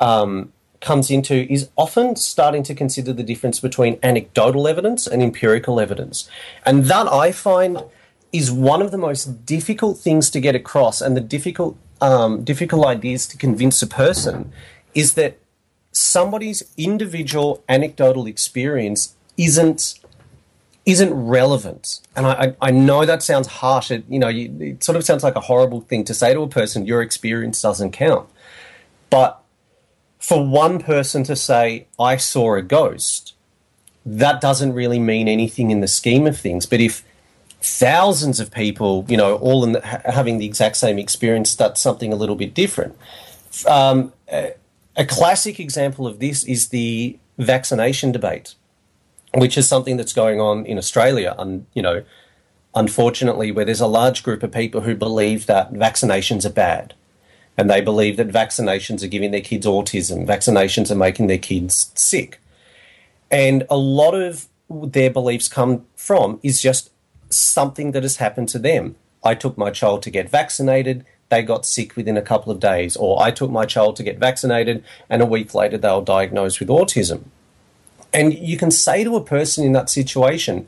um, 0.00 0.52
comes 0.80 1.10
into 1.10 1.50
is 1.50 1.70
often 1.76 2.16
starting 2.16 2.64
to 2.64 2.74
consider 2.74 3.12
the 3.12 3.22
difference 3.22 3.60
between 3.60 3.98
anecdotal 4.02 4.66
evidence 4.66 5.06
and 5.06 5.22
empirical 5.22 5.78
evidence. 5.78 6.28
And 6.66 6.86
that 6.86 7.06
I 7.06 7.30
find 7.30 7.84
is 8.32 8.50
one 8.50 8.82
of 8.82 8.90
the 8.90 8.98
most 8.98 9.46
difficult 9.46 9.98
things 9.98 10.28
to 10.30 10.40
get 10.40 10.54
across 10.54 11.00
and 11.00 11.16
the 11.16 11.20
difficult 11.20 11.76
um, 12.00 12.42
difficult 12.42 12.84
ideas 12.84 13.28
to 13.28 13.36
convince 13.36 13.80
a 13.80 13.86
person 13.86 14.52
is 14.92 15.14
that 15.14 15.38
somebody's 15.92 16.64
individual 16.76 17.62
anecdotal 17.68 18.26
experience 18.26 19.14
isn't 19.36 20.00
isn't 20.84 21.12
relevant. 21.14 22.00
And 22.16 22.26
I, 22.26 22.56
I 22.60 22.70
know 22.70 23.04
that 23.04 23.22
sounds 23.22 23.46
harsh. 23.46 23.90
It, 23.90 24.04
you 24.08 24.18
know, 24.18 24.28
you, 24.28 24.54
it 24.60 24.82
sort 24.82 24.96
of 24.96 25.04
sounds 25.04 25.22
like 25.22 25.36
a 25.36 25.40
horrible 25.40 25.80
thing 25.82 26.04
to 26.04 26.14
say 26.14 26.34
to 26.34 26.40
a 26.40 26.48
person, 26.48 26.86
your 26.86 27.02
experience 27.02 27.62
doesn't 27.62 27.92
count. 27.92 28.28
But 29.10 29.40
for 30.18 30.44
one 30.44 30.80
person 30.80 31.22
to 31.24 31.36
say, 31.36 31.86
I 31.98 32.16
saw 32.16 32.54
a 32.56 32.62
ghost, 32.62 33.34
that 34.04 34.40
doesn't 34.40 34.72
really 34.72 34.98
mean 34.98 35.28
anything 35.28 35.70
in 35.70 35.80
the 35.80 35.88
scheme 35.88 36.26
of 36.26 36.38
things. 36.38 36.66
But 36.66 36.80
if 36.80 37.04
thousands 37.60 38.40
of 38.40 38.50
people, 38.50 39.04
you 39.08 39.16
know, 39.16 39.36
all 39.36 39.60
the, 39.60 39.80
having 39.80 40.38
the 40.38 40.46
exact 40.46 40.76
same 40.76 40.98
experience, 40.98 41.54
that's 41.54 41.80
something 41.80 42.12
a 42.12 42.16
little 42.16 42.34
bit 42.34 42.54
different. 42.54 42.96
Um, 43.68 44.12
a, 44.32 44.54
a 44.96 45.06
classic 45.06 45.60
example 45.60 46.08
of 46.08 46.18
this 46.18 46.42
is 46.44 46.68
the 46.68 47.18
vaccination 47.38 48.10
debate 48.10 48.54
which 49.34 49.56
is 49.56 49.68
something 49.68 49.96
that's 49.96 50.12
going 50.12 50.40
on 50.40 50.66
in 50.66 50.78
Australia. 50.78 51.34
And 51.38 51.66
you 51.74 51.82
know, 51.82 52.04
unfortunately, 52.74 53.50
where 53.50 53.64
there's 53.64 53.80
a 53.80 53.86
large 53.86 54.22
group 54.22 54.42
of 54.42 54.52
people 54.52 54.82
who 54.82 54.94
believe 54.94 55.46
that 55.46 55.72
vaccinations 55.72 56.44
are 56.44 56.52
bad, 56.52 56.94
and 57.56 57.70
they 57.70 57.80
believe 57.80 58.16
that 58.16 58.28
vaccinations 58.28 59.02
are 59.02 59.08
giving 59.08 59.30
their 59.30 59.40
kids 59.40 59.66
autism, 59.66 60.26
vaccinations 60.26 60.90
are 60.90 60.96
making 60.96 61.26
their 61.26 61.38
kids 61.38 61.90
sick, 61.94 62.40
and 63.30 63.64
a 63.70 63.76
lot 63.76 64.14
of 64.14 64.46
their 64.70 65.10
beliefs 65.10 65.48
come 65.48 65.84
from 65.96 66.40
is 66.42 66.60
just 66.60 66.90
something 67.28 67.92
that 67.92 68.02
has 68.02 68.16
happened 68.16 68.48
to 68.50 68.58
them. 68.58 68.96
I 69.24 69.34
took 69.34 69.56
my 69.56 69.70
child 69.70 70.02
to 70.02 70.10
get 70.10 70.30
vaccinated. 70.30 71.04
They 71.28 71.42
got 71.42 71.64
sick 71.64 71.96
within 71.96 72.16
a 72.16 72.22
couple 72.22 72.52
of 72.52 72.60
days, 72.60 72.96
or 72.96 73.22
I 73.22 73.30
took 73.30 73.50
my 73.50 73.64
child 73.64 73.96
to 73.96 74.02
get 74.02 74.18
vaccinated, 74.18 74.84
and 75.08 75.22
a 75.22 75.26
week 75.26 75.54
later 75.54 75.78
they 75.78 75.90
were 75.90 76.02
diagnosed 76.02 76.60
with 76.60 76.68
autism 76.68 77.24
and 78.12 78.34
you 78.34 78.56
can 78.56 78.70
say 78.70 79.04
to 79.04 79.16
a 79.16 79.24
person 79.24 79.64
in 79.64 79.72
that 79.72 79.90
situation, 79.90 80.66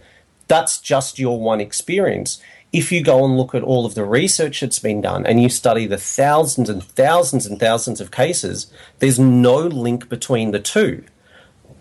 that's 0.48 0.78
just 0.78 1.18
your 1.18 1.40
one 1.40 1.60
experience. 1.60 2.40
If 2.72 2.90
you 2.90 3.02
go 3.02 3.24
and 3.24 3.36
look 3.36 3.54
at 3.54 3.62
all 3.62 3.86
of 3.86 3.94
the 3.94 4.04
research 4.04 4.60
that's 4.60 4.78
been 4.78 5.00
done 5.00 5.24
and 5.26 5.40
you 5.40 5.48
study 5.48 5.86
the 5.86 5.96
thousands 5.96 6.68
and 6.68 6.82
thousands 6.82 7.46
and 7.46 7.58
thousands 7.60 8.00
of 8.00 8.10
cases, 8.10 8.66
there's 8.98 9.18
no 9.18 9.58
link 9.58 10.08
between 10.08 10.50
the 10.50 10.58
two. 10.58 11.04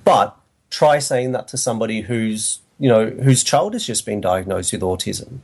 But 0.03 0.37
try 0.69 0.99
saying 0.99 1.31
that 1.31 1.47
to 1.47 1.57
somebody 1.57 2.01
who's 2.01 2.59
you 2.79 2.89
know 2.89 3.07
whose 3.07 3.43
child 3.43 3.73
has 3.73 3.85
just 3.85 4.05
been 4.05 4.21
diagnosed 4.21 4.73
with 4.73 4.81
autism. 4.81 5.39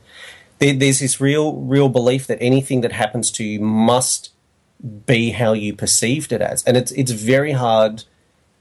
There, 0.58 0.74
there's 0.74 0.98
this 0.98 1.20
real 1.20 1.56
real 1.56 1.88
belief 1.88 2.26
that 2.26 2.38
anything 2.40 2.82
that 2.82 2.92
happens 2.92 3.30
to 3.32 3.44
you 3.44 3.60
must 3.60 4.30
be 5.06 5.30
how 5.30 5.52
you 5.52 5.74
perceived 5.74 6.32
it 6.32 6.40
as, 6.40 6.62
and 6.64 6.76
it's 6.76 6.92
it's 6.92 7.12
very 7.12 7.52
hard 7.52 8.04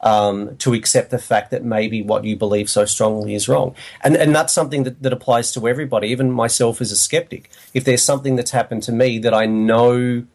um, 0.02 0.56
to 0.58 0.74
accept 0.74 1.12
the 1.12 1.20
fact 1.20 1.52
that 1.52 1.64
maybe 1.64 2.02
what 2.02 2.24
you 2.24 2.36
believe 2.36 2.70
so 2.70 2.86
strongly 2.86 3.36
is 3.36 3.50
wrong. 3.50 3.76
And, 4.02 4.16
and 4.16 4.34
that's 4.34 4.54
something 4.54 4.84
that, 4.84 5.02
that 5.04 5.14
applies 5.14 5.52
to 5.54 5.68
everybody, 5.68 6.10
even 6.10 6.32
myself 6.32 6.82
as 6.82 6.92
a 6.92 6.96
skeptic. 6.96 7.50
If 7.74 7.84
there's 7.84 8.04
something 8.04 8.36
that's 8.36 8.52
happened 8.52 8.84
to 8.84 8.92
me 8.92 9.20
that 9.20 9.34
I 9.34 9.46
know 9.46 10.26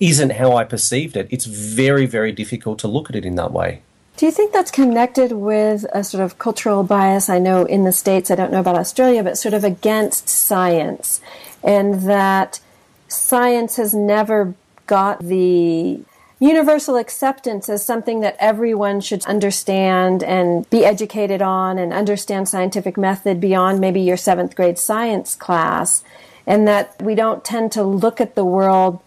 isn't 0.00 0.30
how 0.30 0.56
I 0.56 0.64
perceived 0.64 1.16
it, 1.16 1.28
it's 1.30 1.44
very, 1.44 2.06
very 2.06 2.32
difficult 2.32 2.78
to 2.80 2.88
look 2.88 3.10
at 3.10 3.16
it 3.16 3.24
in 3.24 3.36
that 3.36 3.52
way. 3.52 3.82
Do 4.16 4.26
you 4.26 4.32
think 4.32 4.52
that's 4.52 4.70
connected 4.70 5.32
with 5.32 5.86
a 5.92 6.04
sort 6.04 6.22
of 6.22 6.38
cultural 6.38 6.82
bias? 6.82 7.28
I 7.28 7.38
know 7.38 7.64
in 7.64 7.84
the 7.84 7.92
States, 7.92 8.30
I 8.30 8.34
don't 8.34 8.52
know 8.52 8.60
about 8.60 8.76
Australia, 8.76 9.24
but 9.24 9.38
sort 9.38 9.54
of 9.54 9.64
against 9.64 10.28
science, 10.28 11.20
and 11.62 12.02
that 12.02 12.60
science 13.08 13.76
has 13.76 13.94
never 13.94 14.54
got 14.86 15.20
the 15.20 16.00
universal 16.42 16.96
acceptance 16.96 17.68
as 17.68 17.84
something 17.84 18.18
that 18.18 18.36
everyone 18.40 19.00
should 19.00 19.24
understand 19.26 20.24
and 20.24 20.68
be 20.70 20.84
educated 20.84 21.40
on 21.40 21.78
and 21.78 21.92
understand 21.92 22.48
scientific 22.48 22.96
method 22.96 23.40
beyond 23.40 23.80
maybe 23.80 24.00
your 24.00 24.16
seventh 24.16 24.56
grade 24.56 24.76
science 24.76 25.36
class. 25.36 26.02
And 26.44 26.66
that 26.66 27.00
we 27.00 27.14
don't 27.14 27.44
tend 27.44 27.70
to 27.72 27.84
look 27.84 28.20
at 28.20 28.34
the 28.34 28.44
world 28.44 28.98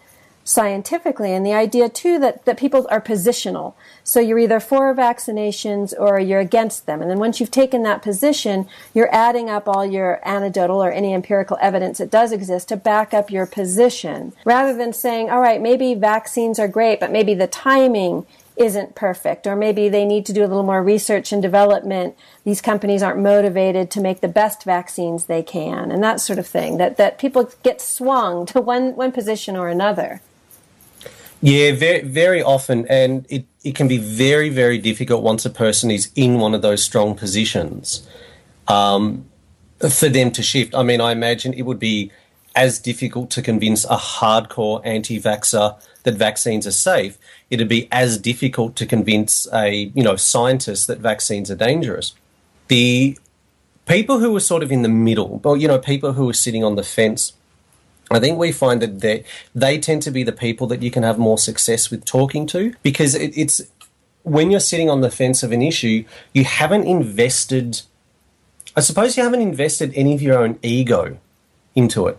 scientifically. 0.46 1.34
And 1.34 1.44
the 1.44 1.52
idea, 1.52 1.88
too, 1.88 2.20
that, 2.20 2.44
that 2.44 2.56
people 2.56 2.86
are 2.88 3.00
positional. 3.00 3.74
So 4.04 4.20
you're 4.20 4.38
either 4.38 4.60
for 4.60 4.94
vaccinations 4.94 5.92
or 5.98 6.20
you're 6.20 6.40
against 6.40 6.86
them. 6.86 7.02
And 7.02 7.10
then 7.10 7.18
once 7.18 7.40
you've 7.40 7.50
taken 7.50 7.82
that 7.82 8.00
position, 8.00 8.68
you're 8.94 9.12
adding 9.12 9.50
up 9.50 9.68
all 9.68 9.84
your 9.84 10.20
anecdotal 10.24 10.82
or 10.82 10.92
any 10.92 11.12
empirical 11.12 11.58
evidence 11.60 11.98
that 11.98 12.12
does 12.12 12.30
exist 12.30 12.68
to 12.68 12.76
back 12.76 13.12
up 13.12 13.28
your 13.28 13.44
position. 13.44 14.32
Rather 14.44 14.72
than 14.72 14.92
saying, 14.92 15.28
all 15.30 15.40
right, 15.40 15.60
maybe 15.60 15.94
vaccines 15.94 16.60
are 16.60 16.68
great, 16.68 17.00
but 17.00 17.10
maybe 17.10 17.34
the 17.34 17.48
timing 17.48 18.24
isn't 18.56 18.94
perfect, 18.94 19.46
or 19.46 19.54
maybe 19.54 19.88
they 19.88 20.04
need 20.04 20.24
to 20.26 20.32
do 20.32 20.40
a 20.40 20.46
little 20.46 20.62
more 20.62 20.82
research 20.82 21.32
and 21.32 21.42
development. 21.42 22.16
These 22.44 22.62
companies 22.62 23.02
aren't 23.02 23.20
motivated 23.20 23.90
to 23.90 24.00
make 24.00 24.20
the 24.20 24.28
best 24.28 24.64
vaccines 24.64 25.26
they 25.26 25.42
can, 25.42 25.90
and 25.90 26.02
that 26.02 26.20
sort 26.20 26.38
of 26.38 26.46
thing. 26.46 26.78
That 26.78 26.96
that 26.96 27.18
people 27.18 27.50
get 27.62 27.80
swung 27.80 28.46
to 28.52 28.60
one 28.60 28.96
one 28.96 29.12
position 29.12 29.56
or 29.56 29.68
another. 29.68 30.22
Yeah, 31.46 31.76
very, 31.76 32.02
very 32.02 32.42
often, 32.42 32.88
and 32.88 33.24
it, 33.28 33.44
it 33.62 33.76
can 33.76 33.86
be 33.86 33.98
very, 33.98 34.48
very 34.48 34.78
difficult 34.78 35.22
once 35.22 35.46
a 35.46 35.50
person 35.50 35.92
is 35.92 36.10
in 36.16 36.40
one 36.40 36.54
of 36.54 36.62
those 36.62 36.82
strong 36.82 37.14
positions 37.14 38.04
um, 38.66 39.26
for 39.78 40.08
them 40.08 40.32
to 40.32 40.42
shift. 40.42 40.74
I 40.74 40.82
mean, 40.82 41.00
I 41.00 41.12
imagine 41.12 41.52
it 41.54 41.62
would 41.62 41.78
be 41.78 42.10
as 42.56 42.80
difficult 42.80 43.30
to 43.30 43.42
convince 43.42 43.84
a 43.84 43.96
hardcore 43.96 44.80
anti 44.84 45.20
vaxxer 45.20 45.80
that 46.02 46.16
vaccines 46.16 46.66
are 46.66 46.72
safe. 46.72 47.16
It'd 47.48 47.68
be 47.68 47.86
as 47.92 48.18
difficult 48.18 48.74
to 48.76 48.84
convince 48.84 49.46
a 49.52 49.92
you 49.94 50.02
know 50.02 50.16
scientist 50.16 50.88
that 50.88 50.98
vaccines 50.98 51.48
are 51.48 51.54
dangerous. 51.54 52.12
The 52.66 53.16
People 53.86 54.18
who 54.18 54.34
are 54.34 54.40
sort 54.40 54.64
of 54.64 54.72
in 54.72 54.82
the 54.82 54.88
middle, 54.88 55.40
or 55.44 55.56
you 55.56 55.68
know, 55.68 55.78
people 55.78 56.14
who 56.14 56.28
are 56.28 56.34
sitting 56.34 56.64
on 56.64 56.74
the 56.74 56.82
fence, 56.82 57.32
I 58.10 58.20
think 58.20 58.38
we 58.38 58.52
find 58.52 58.80
that 58.82 59.00
they, 59.00 59.24
they 59.54 59.78
tend 59.78 60.02
to 60.02 60.10
be 60.10 60.22
the 60.22 60.32
people 60.32 60.66
that 60.68 60.82
you 60.82 60.90
can 60.90 61.02
have 61.02 61.18
more 61.18 61.38
success 61.38 61.90
with 61.90 62.04
talking 62.04 62.46
to 62.48 62.72
because 62.82 63.14
it, 63.14 63.36
it's 63.36 63.60
when 64.22 64.50
you're 64.50 64.60
sitting 64.60 64.90
on 64.90 65.00
the 65.00 65.10
fence 65.10 65.42
of 65.42 65.52
an 65.52 65.62
issue, 65.62 66.04
you 66.32 66.44
haven't 66.44 66.84
invested. 66.84 67.82
I 68.76 68.80
suppose 68.80 69.16
you 69.16 69.22
haven't 69.22 69.40
invested 69.40 69.92
any 69.94 70.14
of 70.14 70.22
your 70.22 70.38
own 70.38 70.58
ego 70.62 71.18
into 71.74 72.06
it. 72.06 72.18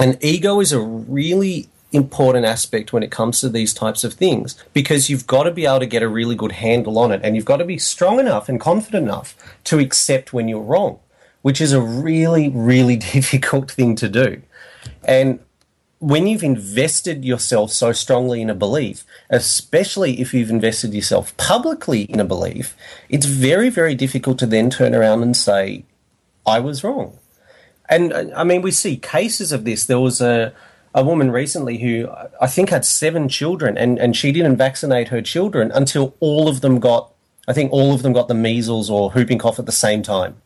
And 0.00 0.18
ego 0.22 0.60
is 0.60 0.72
a 0.72 0.80
really 0.80 1.68
important 1.92 2.46
aspect 2.46 2.92
when 2.92 3.02
it 3.02 3.10
comes 3.10 3.40
to 3.40 3.48
these 3.48 3.74
types 3.74 4.02
of 4.02 4.14
things 4.14 4.56
because 4.72 5.10
you've 5.10 5.26
got 5.26 5.42
to 5.42 5.50
be 5.50 5.66
able 5.66 5.80
to 5.80 5.86
get 5.86 6.02
a 6.02 6.08
really 6.08 6.34
good 6.34 6.52
handle 6.52 6.98
on 6.98 7.12
it 7.12 7.20
and 7.22 7.36
you've 7.36 7.44
got 7.44 7.58
to 7.58 7.64
be 7.64 7.76
strong 7.76 8.18
enough 8.18 8.48
and 8.48 8.60
confident 8.60 9.04
enough 9.04 9.36
to 9.64 9.78
accept 9.78 10.32
when 10.32 10.48
you're 10.48 10.62
wrong, 10.62 10.98
which 11.42 11.60
is 11.60 11.72
a 11.72 11.80
really, 11.80 12.48
really 12.48 12.96
difficult 13.12 13.70
thing 13.70 13.94
to 13.96 14.08
do. 14.08 14.40
And 15.04 15.40
when 16.02 16.26
you've 16.26 16.42
invested 16.42 17.24
yourself 17.24 17.70
so 17.70 17.92
strongly 17.92 18.42
in 18.42 18.50
a 18.50 18.56
belief, 18.56 19.04
especially 19.30 20.20
if 20.20 20.34
you've 20.34 20.50
invested 20.50 20.92
yourself 20.92 21.36
publicly 21.36 22.02
in 22.02 22.18
a 22.18 22.24
belief, 22.24 22.76
it's 23.08 23.24
very, 23.26 23.70
very 23.70 23.94
difficult 23.94 24.36
to 24.40 24.46
then 24.46 24.68
turn 24.68 24.96
around 24.96 25.22
and 25.22 25.36
say, 25.36 25.84
I 26.44 26.58
was 26.58 26.82
wrong. 26.82 27.18
And 27.88 28.12
I 28.34 28.42
mean, 28.42 28.62
we 28.62 28.72
see 28.72 28.96
cases 28.96 29.52
of 29.52 29.64
this. 29.64 29.86
There 29.86 30.00
was 30.00 30.20
a, 30.20 30.52
a 30.92 31.04
woman 31.04 31.30
recently 31.30 31.78
who 31.78 32.08
I 32.40 32.48
think 32.48 32.70
had 32.70 32.84
seven 32.84 33.28
children, 33.28 33.78
and, 33.78 33.96
and 34.00 34.16
she 34.16 34.32
didn't 34.32 34.56
vaccinate 34.56 35.08
her 35.08 35.22
children 35.22 35.70
until 35.70 36.16
all 36.18 36.48
of 36.48 36.62
them 36.62 36.80
got, 36.80 37.12
I 37.46 37.52
think 37.52 37.70
all 37.70 37.94
of 37.94 38.02
them 38.02 38.12
got 38.12 38.26
the 38.26 38.34
measles 38.34 38.90
or 38.90 39.10
whooping 39.10 39.38
cough 39.38 39.60
at 39.60 39.66
the 39.66 39.72
same 39.72 40.02
time 40.02 40.41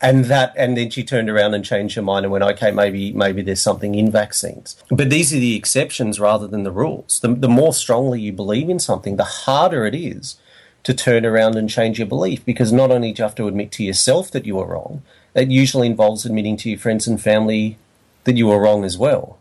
and 0.00 0.26
that 0.26 0.52
and 0.56 0.76
then 0.76 0.90
she 0.90 1.02
turned 1.02 1.28
around 1.28 1.54
and 1.54 1.64
changed 1.64 1.96
her 1.96 2.02
mind 2.02 2.24
and 2.24 2.32
went 2.32 2.44
okay 2.44 2.70
maybe 2.70 3.12
maybe 3.12 3.42
there's 3.42 3.62
something 3.62 3.94
in 3.94 4.10
vaccines. 4.10 4.76
But 4.90 5.10
these 5.10 5.32
are 5.32 5.38
the 5.38 5.56
exceptions 5.56 6.20
rather 6.20 6.46
than 6.46 6.62
the 6.62 6.70
rules. 6.70 7.20
The, 7.20 7.28
the 7.28 7.48
more 7.48 7.74
strongly 7.74 8.20
you 8.20 8.32
believe 8.32 8.68
in 8.68 8.78
something 8.78 9.16
the 9.16 9.24
harder 9.24 9.86
it 9.86 9.94
is 9.94 10.36
to 10.84 10.94
turn 10.94 11.26
around 11.26 11.56
and 11.56 11.68
change 11.68 11.98
your 11.98 12.06
belief 12.06 12.44
because 12.44 12.72
not 12.72 12.90
only 12.90 13.12
do 13.12 13.20
you 13.20 13.24
have 13.24 13.34
to 13.34 13.48
admit 13.48 13.72
to 13.72 13.84
yourself 13.84 14.30
that 14.30 14.46
you 14.46 14.56
were 14.56 14.66
wrong 14.66 15.02
it 15.34 15.50
usually 15.50 15.86
involves 15.86 16.24
admitting 16.24 16.56
to 16.58 16.70
your 16.70 16.78
friends 16.78 17.06
and 17.06 17.20
family 17.20 17.76
that 18.24 18.36
you 18.36 18.46
were 18.46 18.60
wrong 18.60 18.84
as 18.84 18.98
well. 18.98 19.38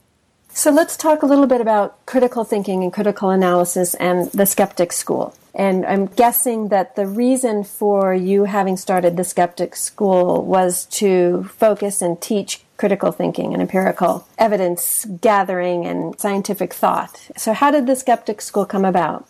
So 0.50 0.72
let's 0.72 0.98
talk 0.98 1.22
a 1.22 1.26
little 1.26 1.46
bit 1.46 1.62
about 1.62 2.04
critical 2.06 2.44
thinking 2.44 2.84
and 2.84 2.92
critical 2.92 3.30
analysis 3.30 3.94
and 3.96 4.32
the 4.32 4.46
skeptic 4.46 4.92
school 4.92 5.36
and 5.58 5.88
I'm 5.88 6.06
guessing 6.06 6.68
that 6.68 6.96
the 6.96 7.08
reason 7.08 7.64
for 7.64 8.14
you 8.14 8.44
having 8.44 8.78
started 8.78 9.18
the 9.18 9.24
Skeptic 9.24 9.76
School 9.76 10.46
was 10.46 10.86
to 10.86 11.46
focus 11.46 12.00
and 12.00 12.22
teach 12.22 12.62
critical 12.78 13.12
thinking 13.12 13.54
and 13.54 13.62
empirical 13.62 14.28
evidence 14.38 15.06
gathering 15.20 15.84
and 15.84 16.18
scientific 16.20 16.76
thought. 16.76 17.30
So, 17.36 17.54
how 17.54 17.72
did 17.72 17.88
the 17.88 17.96
Skeptic 17.96 18.40
School 18.40 18.66
come 18.66 18.86
about? 18.86 19.28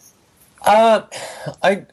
Uh, 0.61 1.03
I. 1.63 1.85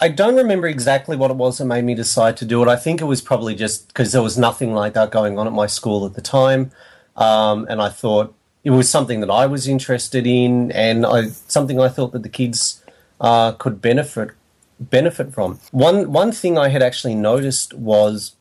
I 0.00 0.08
don't 0.08 0.34
remember 0.34 0.66
exactly 0.66 1.16
what 1.16 1.30
it 1.30 1.36
was 1.36 1.58
that 1.58 1.66
made 1.66 1.84
me 1.84 1.94
decide 1.94 2.36
to 2.38 2.44
do 2.44 2.60
it. 2.62 2.68
I 2.68 2.74
think 2.74 3.00
it 3.00 3.04
was 3.04 3.22
probably 3.22 3.54
just 3.54 3.86
because 3.88 4.10
there 4.10 4.22
was 4.22 4.36
nothing 4.36 4.74
like 4.74 4.92
that 4.94 5.12
going 5.12 5.38
on 5.38 5.46
at 5.46 5.52
my 5.52 5.66
school 5.66 6.04
at 6.04 6.14
the 6.14 6.20
time, 6.20 6.72
um, 7.16 7.64
and 7.70 7.80
I 7.80 7.90
thought 7.90 8.34
it 8.64 8.70
was 8.70 8.90
something 8.90 9.20
that 9.20 9.30
I 9.30 9.46
was 9.46 9.68
interested 9.68 10.26
in, 10.26 10.72
and 10.72 11.06
I, 11.06 11.28
something 11.28 11.80
I 11.80 11.88
thought 11.88 12.10
that 12.12 12.24
the 12.24 12.28
kids 12.28 12.83
uh, 13.24 13.52
could 13.52 13.80
benefit 13.80 14.32
benefit 14.78 15.32
from. 15.32 15.58
One 15.70 16.12
one 16.12 16.30
thing 16.30 16.58
I 16.58 16.68
had 16.68 16.82
actually 16.82 17.14
noticed 17.14 17.72
was. 17.74 18.36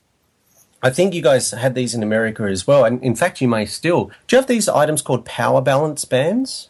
I 0.85 0.89
think 0.89 1.13
you 1.13 1.21
guys 1.21 1.51
had 1.51 1.75
these 1.75 1.95
in 1.95 2.03
America 2.03 2.43
as 2.43 2.67
well, 2.67 2.83
and 2.83 3.01
in 3.01 3.15
fact, 3.15 3.39
you 3.39 3.47
may 3.47 3.65
still. 3.65 4.11
Do 4.27 4.35
you 4.35 4.37
have 4.37 4.47
these 4.47 4.67
items 4.67 5.01
called 5.01 5.23
power 5.23 5.61
balance 5.61 6.03
bands? 6.03 6.67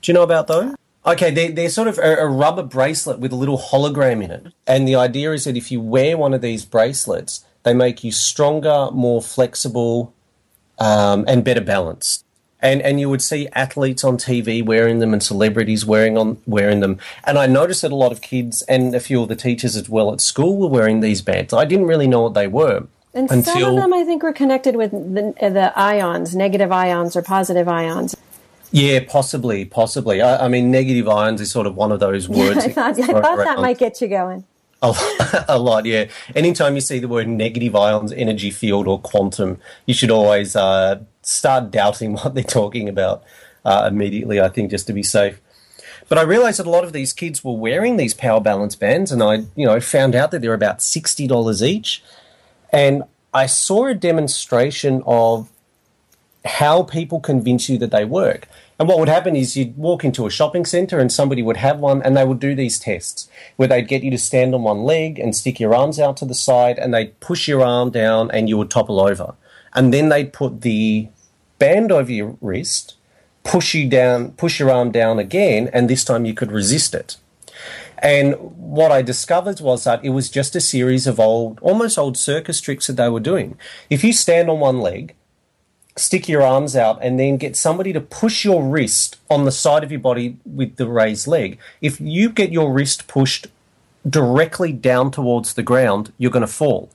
Do 0.00 0.12
you 0.12 0.14
know 0.14 0.22
about 0.22 0.46
those? 0.46 0.76
Okay, 1.04 1.32
they're, 1.32 1.50
they're 1.50 1.68
sort 1.68 1.88
of 1.88 1.98
a, 1.98 2.18
a, 2.18 2.28
rubber 2.28 2.62
bracelet 2.62 3.18
with 3.18 3.32
a 3.32 3.36
little 3.36 3.58
hologram 3.58 4.22
in 4.22 4.30
it. 4.30 4.52
And 4.64 4.86
the 4.86 4.94
idea 4.94 5.32
is 5.32 5.42
that 5.42 5.56
if 5.56 5.72
you 5.72 5.80
wear 5.80 6.16
one 6.16 6.34
of 6.34 6.40
these 6.40 6.64
bracelets, 6.64 7.44
they 7.64 7.74
make 7.74 8.04
you 8.04 8.12
stronger, 8.12 8.90
more 8.92 9.20
flexible, 9.20 10.14
um, 10.78 11.24
and 11.26 11.44
better 11.44 11.60
balanced 11.60 12.25
and 12.60 12.82
and 12.82 13.00
you 13.00 13.08
would 13.08 13.22
see 13.22 13.48
athletes 13.52 14.04
on 14.04 14.16
TV 14.16 14.64
wearing 14.64 14.98
them 14.98 15.12
and 15.12 15.22
celebrities 15.22 15.84
wearing 15.84 16.16
on 16.16 16.38
wearing 16.46 16.80
them. 16.80 16.98
And 17.24 17.38
I 17.38 17.46
noticed 17.46 17.82
that 17.82 17.92
a 17.92 17.96
lot 17.96 18.12
of 18.12 18.20
kids 18.20 18.62
and 18.62 18.94
a 18.94 19.00
few 19.00 19.22
of 19.22 19.28
the 19.28 19.36
teachers 19.36 19.76
as 19.76 19.88
well 19.88 20.12
at 20.12 20.20
school 20.20 20.58
were 20.58 20.68
wearing 20.68 21.00
these 21.00 21.22
bands. 21.22 21.52
I 21.52 21.64
didn't 21.64 21.86
really 21.86 22.06
know 22.06 22.22
what 22.22 22.34
they 22.34 22.46
were. 22.46 22.86
And 23.14 23.30
until, 23.30 23.54
some 23.54 23.76
of 23.76 23.76
them, 23.76 23.94
I 23.94 24.04
think, 24.04 24.22
were 24.22 24.32
connected 24.32 24.76
with 24.76 24.90
the, 24.90 25.34
the 25.40 25.72
ions, 25.74 26.36
negative 26.36 26.70
ions 26.70 27.16
or 27.16 27.22
positive 27.22 27.66
ions. 27.66 28.14
Yeah, 28.72 29.00
possibly, 29.08 29.64
possibly. 29.64 30.20
I, 30.20 30.44
I, 30.44 30.48
mean, 30.48 30.70
negative 30.70 31.08
ions 31.08 31.40
is 31.40 31.50
sort 31.50 31.66
of 31.66 31.76
one 31.76 31.92
of 31.92 32.00
those 32.00 32.28
words. 32.28 32.58
I 32.58 32.68
thought, 32.68 32.98
I 32.98 33.06
thought 33.06 33.36
that 33.38 33.58
might 33.58 33.78
get 33.78 34.02
you 34.02 34.08
going. 34.08 34.44
A, 34.82 34.94
a 35.48 35.58
lot, 35.58 35.86
yeah. 35.86 36.06
Anytime 36.34 36.74
you 36.74 36.82
see 36.82 36.98
the 36.98 37.08
word 37.08 37.26
negative 37.26 37.74
ions, 37.74 38.12
energy 38.12 38.50
field, 38.50 38.86
or 38.86 39.00
quantum, 39.00 39.58
you 39.86 39.94
should 39.94 40.10
always 40.10 40.54
uh, 40.54 41.00
start 41.26 41.70
doubting 41.70 42.14
what 42.16 42.34
they're 42.34 42.44
talking 42.44 42.88
about 42.88 43.22
uh, 43.64 43.88
immediately, 43.90 44.40
I 44.40 44.48
think, 44.48 44.70
just 44.70 44.86
to 44.86 44.92
be 44.92 45.02
safe. 45.02 45.40
But 46.08 46.18
I 46.18 46.22
realized 46.22 46.58
that 46.60 46.66
a 46.66 46.70
lot 46.70 46.84
of 46.84 46.92
these 46.92 47.12
kids 47.12 47.42
were 47.42 47.56
wearing 47.56 47.96
these 47.96 48.14
power 48.14 48.40
balance 48.40 48.76
bands, 48.76 49.10
and 49.10 49.22
I, 49.22 49.46
you 49.56 49.66
know, 49.66 49.80
found 49.80 50.14
out 50.14 50.30
that 50.30 50.40
they're 50.40 50.54
about 50.54 50.80
sixty 50.80 51.26
dollars 51.26 51.62
each. 51.62 52.02
And 52.72 53.02
I 53.34 53.46
saw 53.46 53.86
a 53.86 53.94
demonstration 53.94 55.02
of 55.06 55.50
how 56.44 56.84
people 56.84 57.20
convince 57.20 57.68
you 57.68 57.76
that 57.78 57.90
they 57.90 58.04
work. 58.04 58.48
And 58.78 58.88
what 58.88 58.98
would 58.98 59.08
happen 59.08 59.34
is 59.34 59.56
you'd 59.56 59.76
walk 59.76 60.04
into 60.04 60.26
a 60.26 60.30
shopping 60.30 60.64
center 60.64 60.98
and 60.98 61.10
somebody 61.10 61.42
would 61.42 61.56
have 61.56 61.80
one 61.80 62.02
and 62.02 62.16
they 62.16 62.24
would 62.24 62.40
do 62.40 62.54
these 62.54 62.78
tests 62.78 63.28
where 63.56 63.68
they'd 63.68 63.88
get 63.88 64.02
you 64.02 64.10
to 64.10 64.18
stand 64.18 64.54
on 64.54 64.62
one 64.62 64.82
leg 64.82 65.18
and 65.18 65.34
stick 65.34 65.58
your 65.58 65.74
arms 65.74 65.98
out 65.98 66.16
to 66.18 66.24
the 66.24 66.34
side 66.34 66.78
and 66.78 66.92
they'd 66.92 67.18
push 67.20 67.48
your 67.48 67.62
arm 67.62 67.90
down 67.90 68.30
and 68.30 68.48
you 68.48 68.58
would 68.58 68.70
topple 68.70 69.00
over. 69.00 69.34
And 69.72 69.92
then 69.92 70.08
they'd 70.08 70.32
put 70.32 70.60
the 70.60 71.08
band 71.58 71.92
over 71.92 72.10
your 72.10 72.36
wrist, 72.40 72.96
push 73.44 73.74
you 73.74 73.88
down, 73.88 74.32
push 74.32 74.58
your 74.58 74.70
arm 74.70 74.90
down 74.90 75.18
again, 75.18 75.70
and 75.72 75.88
this 75.88 76.04
time 76.04 76.24
you 76.24 76.34
could 76.34 76.52
resist 76.52 76.94
it. 76.94 77.16
And 77.98 78.34
what 78.56 78.92
I 78.92 79.02
discovered 79.02 79.60
was 79.60 79.84
that 79.84 80.04
it 80.04 80.10
was 80.10 80.28
just 80.28 80.54
a 80.54 80.60
series 80.60 81.06
of 81.06 81.18
old, 81.18 81.58
almost 81.62 81.98
old 81.98 82.16
circus 82.16 82.60
tricks 82.60 82.86
that 82.88 82.94
they 82.94 83.08
were 83.08 83.20
doing. 83.20 83.56
If 83.88 84.04
you 84.04 84.12
stand 84.12 84.50
on 84.50 84.60
one 84.60 84.80
leg, 84.80 85.14
stick 85.96 86.28
your 86.28 86.42
arms 86.42 86.76
out, 86.76 86.98
and 87.02 87.18
then 87.18 87.38
get 87.38 87.56
somebody 87.56 87.92
to 87.94 88.00
push 88.00 88.44
your 88.44 88.62
wrist 88.62 89.16
on 89.30 89.44
the 89.44 89.52
side 89.52 89.82
of 89.82 89.90
your 89.90 90.00
body 90.00 90.36
with 90.44 90.76
the 90.76 90.86
raised 90.86 91.26
leg, 91.26 91.58
if 91.80 92.00
you 92.00 92.28
get 92.28 92.52
your 92.52 92.70
wrist 92.70 93.08
pushed 93.08 93.46
directly 94.08 94.72
down 94.72 95.10
towards 95.10 95.54
the 95.54 95.62
ground, 95.62 96.12
you're 96.18 96.30
going 96.30 96.46
to 96.46 96.52
fall. 96.52 96.90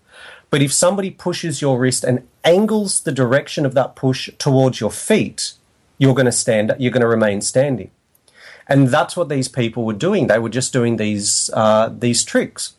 But 0.51 0.61
if 0.61 0.71
somebody 0.71 1.09
pushes 1.09 1.61
your 1.61 1.79
wrist 1.79 2.03
and 2.03 2.27
angles 2.43 3.01
the 3.01 3.11
direction 3.11 3.65
of 3.65 3.73
that 3.73 3.95
push 3.95 4.29
towards 4.37 4.79
your 4.79 4.91
feet, 4.91 5.53
you're 5.97 6.13
going 6.13 6.25
to 6.25 6.31
stand, 6.31 6.75
you're 6.77 6.91
going 6.91 7.01
to 7.01 7.07
remain 7.07 7.41
standing. 7.41 7.89
And 8.67 8.89
that's 8.89 9.17
what 9.17 9.29
these 9.29 9.47
people 9.47 9.85
were 9.85 9.93
doing. 9.93 10.27
They 10.27 10.39
were 10.39 10.49
just 10.49 10.73
doing 10.73 10.97
these, 10.97 11.49
uh, 11.53 11.89
these 11.89 12.23
tricks. 12.23 12.73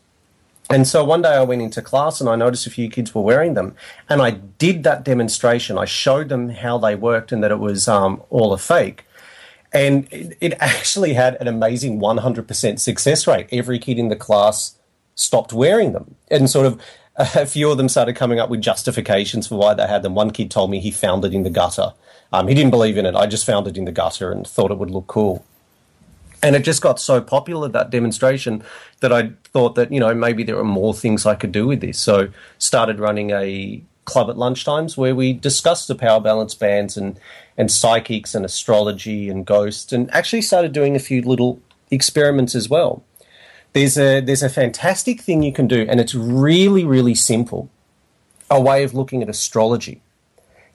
And 0.69 0.87
so 0.87 1.03
one 1.03 1.23
day 1.23 1.29
I 1.29 1.43
went 1.43 1.61
into 1.61 1.81
class 1.81 2.21
and 2.21 2.29
I 2.29 2.35
noticed 2.35 2.67
a 2.67 2.69
few 2.69 2.89
kids 2.89 3.13
were 3.13 3.21
wearing 3.21 3.53
them. 3.53 3.75
And 4.07 4.21
I 4.21 4.31
did 4.31 4.83
that 4.83 5.03
demonstration. 5.03 5.77
I 5.77 5.85
showed 5.85 6.29
them 6.29 6.49
how 6.49 6.77
they 6.77 6.95
worked 6.95 7.31
and 7.31 7.43
that 7.43 7.51
it 7.51 7.59
was 7.59 7.87
um, 7.87 8.21
all 8.29 8.53
a 8.53 8.57
fake. 8.57 9.05
And 9.73 10.07
it, 10.11 10.37
it 10.39 10.53
actually 10.59 11.13
had 11.13 11.35
an 11.41 11.47
amazing 11.47 11.99
100% 11.99 12.79
success 12.79 13.27
rate. 13.27 13.47
Every 13.51 13.79
kid 13.79 13.97
in 13.97 14.09
the 14.09 14.15
class 14.15 14.77
stopped 15.15 15.53
wearing 15.53 15.93
them. 15.93 16.15
And 16.29 16.49
sort 16.49 16.65
of 16.65 16.79
a 17.15 17.45
few 17.45 17.69
of 17.69 17.77
them 17.77 17.89
started 17.89 18.15
coming 18.15 18.39
up 18.39 18.49
with 18.49 18.61
justifications 18.61 19.47
for 19.47 19.57
why 19.57 19.73
they 19.73 19.87
had 19.87 20.01
them. 20.01 20.15
One 20.15 20.31
kid 20.31 20.49
told 20.49 20.71
me 20.71 20.79
he 20.79 20.91
found 20.91 21.23
it 21.25 21.33
in 21.33 21.43
the 21.43 21.49
gutter. 21.49 21.93
Um, 22.31 22.47
he 22.47 22.55
didn't 22.55 22.71
believe 22.71 22.97
in 22.97 23.05
it. 23.05 23.15
I 23.15 23.27
just 23.27 23.45
found 23.45 23.67
it 23.67 23.77
in 23.77 23.85
the 23.85 23.91
gutter 23.91 24.31
and 24.31 24.47
thought 24.47 24.71
it 24.71 24.77
would 24.77 24.89
look 24.89 25.07
cool. 25.07 25.45
And 26.41 26.55
it 26.55 26.63
just 26.63 26.81
got 26.81 26.99
so 26.99 27.21
popular 27.21 27.69
that 27.69 27.89
demonstration 27.89 28.63
that 28.99 29.13
I 29.13 29.31
thought 29.45 29.75
that 29.75 29.93
you 29.93 29.99
know 29.99 30.13
maybe 30.13 30.43
there 30.43 30.57
are 30.57 30.63
more 30.63 30.93
things 30.93 31.25
I 31.25 31.35
could 31.35 31.53
do 31.53 31.67
with 31.67 31.79
this. 31.79 31.97
So 31.99 32.29
started 32.57 32.99
running 32.99 33.31
a 33.31 33.81
club 34.05 34.29
at 34.29 34.35
lunchtimes 34.35 34.97
where 34.97 35.15
we 35.15 35.31
discussed 35.31 35.87
the 35.87 35.95
power 35.95 36.19
balance 36.19 36.53
bands 36.53 36.97
and 36.97 37.17
and 37.55 37.71
psychics 37.71 38.35
and 38.35 38.43
astrology 38.43 39.29
and 39.29 39.45
ghosts, 39.45 39.93
and 39.93 40.13
actually 40.13 40.41
started 40.41 40.73
doing 40.73 40.95
a 40.95 40.99
few 40.99 41.21
little 41.21 41.61
experiments 41.91 42.55
as 42.55 42.67
well. 42.67 43.03
There's 43.73 43.97
a 43.97 44.21
there's 44.21 44.43
a 44.43 44.49
fantastic 44.49 45.21
thing 45.21 45.43
you 45.43 45.51
can 45.51 45.67
do, 45.67 45.85
and 45.89 45.99
it's 45.99 46.15
really 46.15 46.85
really 46.85 47.15
simple. 47.15 47.69
A 48.49 48.61
way 48.61 48.83
of 48.83 48.93
looking 48.93 49.23
at 49.23 49.29
astrology 49.29 50.01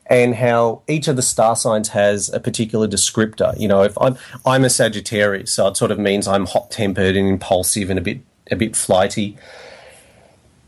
and 0.07 0.37
how 0.37 0.83
each 0.89 1.07
of 1.07 1.17
the 1.17 1.23
star 1.23 1.55
signs 1.55 1.91
has 1.91 2.33
a 2.33 2.41
particular 2.41 2.89
descriptor. 2.89 3.59
You 3.59 3.69
know, 3.69 3.83
if 3.83 3.97
I'm 4.01 4.17
I'm 4.45 4.65
a 4.65 4.71
Sagittarius, 4.71 5.53
so 5.53 5.69
it 5.69 5.77
sort 5.77 5.91
of 5.91 5.99
means 5.99 6.27
I'm 6.27 6.47
hot 6.47 6.71
tempered 6.71 7.17
and 7.17 7.29
impulsive 7.29 7.91
and 7.91 7.99
a 7.99 8.03
bit 8.03 8.21
a 8.51 8.57
bit 8.57 8.75
flighty. 8.75 9.37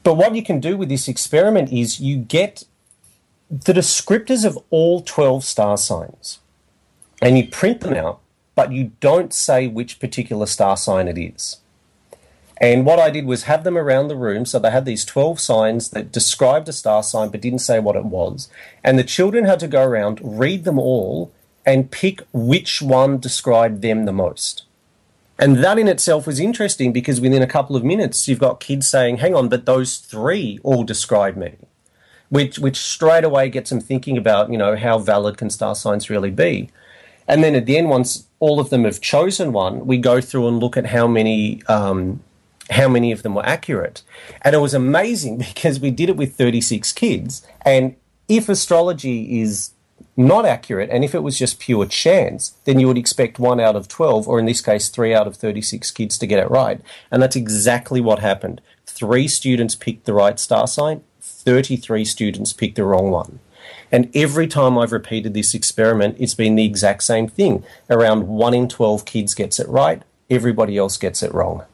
but 0.02 0.14
what 0.14 0.34
you 0.34 0.42
can 0.42 0.60
do 0.60 0.76
with 0.76 0.88
this 0.88 1.08
experiment 1.08 1.72
is 1.72 2.00
you 2.00 2.16
get 2.16 2.64
the 3.50 3.72
descriptors 3.72 4.44
of 4.44 4.58
all 4.70 5.00
12 5.00 5.42
star 5.42 5.76
signs 5.76 6.38
and 7.20 7.36
you 7.36 7.46
print 7.48 7.80
them 7.80 7.94
out, 7.94 8.20
but 8.54 8.72
you 8.72 8.92
don't 9.00 9.32
say 9.32 9.66
which 9.66 9.98
particular 9.98 10.46
star 10.46 10.76
sign 10.76 11.08
it 11.08 11.18
is. 11.18 11.58
And 12.60 12.84
what 12.84 12.98
I 12.98 13.08
did 13.08 13.24
was 13.24 13.44
have 13.44 13.64
them 13.64 13.78
around 13.78 14.08
the 14.08 14.16
room. 14.16 14.44
So 14.44 14.58
they 14.58 14.70
had 14.70 14.84
these 14.84 15.04
12 15.06 15.40
signs 15.40 15.90
that 15.90 16.12
described 16.12 16.68
a 16.68 16.72
star 16.72 17.02
sign 17.02 17.30
but 17.30 17.40
didn't 17.40 17.60
say 17.60 17.80
what 17.80 17.96
it 17.96 18.04
was. 18.04 18.50
And 18.84 18.98
the 18.98 19.04
children 19.04 19.46
had 19.46 19.60
to 19.60 19.68
go 19.68 19.82
around, 19.82 20.20
read 20.22 20.64
them 20.64 20.78
all, 20.78 21.32
and 21.64 21.90
pick 21.90 22.22
which 22.32 22.82
one 22.82 23.18
described 23.18 23.80
them 23.80 24.04
the 24.04 24.12
most. 24.12 24.64
And 25.38 25.64
that 25.64 25.78
in 25.78 25.88
itself 25.88 26.26
was 26.26 26.38
interesting 26.38 26.92
because 26.92 27.18
within 27.18 27.40
a 27.40 27.46
couple 27.46 27.76
of 27.76 27.84
minutes, 27.84 28.28
you've 28.28 28.38
got 28.38 28.60
kids 28.60 28.86
saying, 28.86 29.18
hang 29.18 29.34
on, 29.34 29.48
but 29.48 29.64
those 29.64 29.96
three 29.96 30.58
all 30.62 30.84
describe 30.84 31.36
me. 31.36 31.54
Which, 32.28 32.58
which 32.58 32.76
straight 32.76 33.24
away 33.24 33.48
gets 33.48 33.70
them 33.70 33.80
thinking 33.80 34.18
about, 34.18 34.52
you 34.52 34.58
know, 34.58 34.76
how 34.76 34.98
valid 34.98 35.38
can 35.38 35.48
star 35.48 35.74
signs 35.74 36.10
really 36.10 36.30
be. 36.30 36.68
And 37.26 37.42
then 37.42 37.54
at 37.54 37.64
the 37.64 37.78
end, 37.78 37.88
once 37.88 38.26
all 38.38 38.60
of 38.60 38.68
them 38.68 38.84
have 38.84 39.00
chosen 39.00 39.52
one, 39.52 39.86
we 39.86 39.96
go 39.96 40.20
through 40.20 40.46
and 40.46 40.58
look 40.60 40.76
at 40.76 40.86
how 40.86 41.08
many 41.08 41.62
um, 41.66 42.20
how 42.70 42.88
many 42.88 43.12
of 43.12 43.22
them 43.22 43.34
were 43.34 43.46
accurate. 43.46 44.02
And 44.42 44.54
it 44.54 44.58
was 44.58 44.74
amazing 44.74 45.38
because 45.38 45.80
we 45.80 45.90
did 45.90 46.08
it 46.08 46.16
with 46.16 46.36
36 46.36 46.92
kids. 46.92 47.46
And 47.62 47.96
if 48.28 48.48
astrology 48.48 49.40
is 49.40 49.72
not 50.16 50.44
accurate, 50.44 50.90
and 50.90 51.04
if 51.04 51.14
it 51.14 51.22
was 51.22 51.38
just 51.38 51.58
pure 51.58 51.86
chance, 51.86 52.50
then 52.64 52.78
you 52.78 52.86
would 52.86 52.98
expect 52.98 53.38
one 53.38 53.60
out 53.60 53.76
of 53.76 53.88
12, 53.88 54.28
or 54.28 54.38
in 54.38 54.46
this 54.46 54.60
case, 54.60 54.88
three 54.88 55.14
out 55.14 55.26
of 55.26 55.36
36 55.36 55.90
kids 55.90 56.18
to 56.18 56.26
get 56.26 56.38
it 56.38 56.50
right. 56.50 56.80
And 57.10 57.22
that's 57.22 57.36
exactly 57.36 58.00
what 58.00 58.18
happened. 58.18 58.60
Three 58.86 59.28
students 59.28 59.74
picked 59.74 60.04
the 60.04 60.12
right 60.12 60.38
star 60.38 60.66
sign, 60.66 61.02
33 61.20 62.04
students 62.04 62.52
picked 62.52 62.76
the 62.76 62.84
wrong 62.84 63.10
one. 63.10 63.40
And 63.92 64.10
every 64.14 64.46
time 64.46 64.78
I've 64.78 64.92
repeated 64.92 65.34
this 65.34 65.54
experiment, 65.54 66.16
it's 66.18 66.34
been 66.34 66.54
the 66.54 66.64
exact 66.64 67.02
same 67.02 67.28
thing. 67.28 67.64
Around 67.88 68.28
1 68.28 68.54
in 68.54 68.68
12 68.68 69.04
kids 69.04 69.34
gets 69.34 69.58
it 69.58 69.68
right, 69.68 70.02
everybody 70.28 70.76
else 70.76 70.96
gets 70.96 71.22
it 71.22 71.34
wrong. 71.34 71.64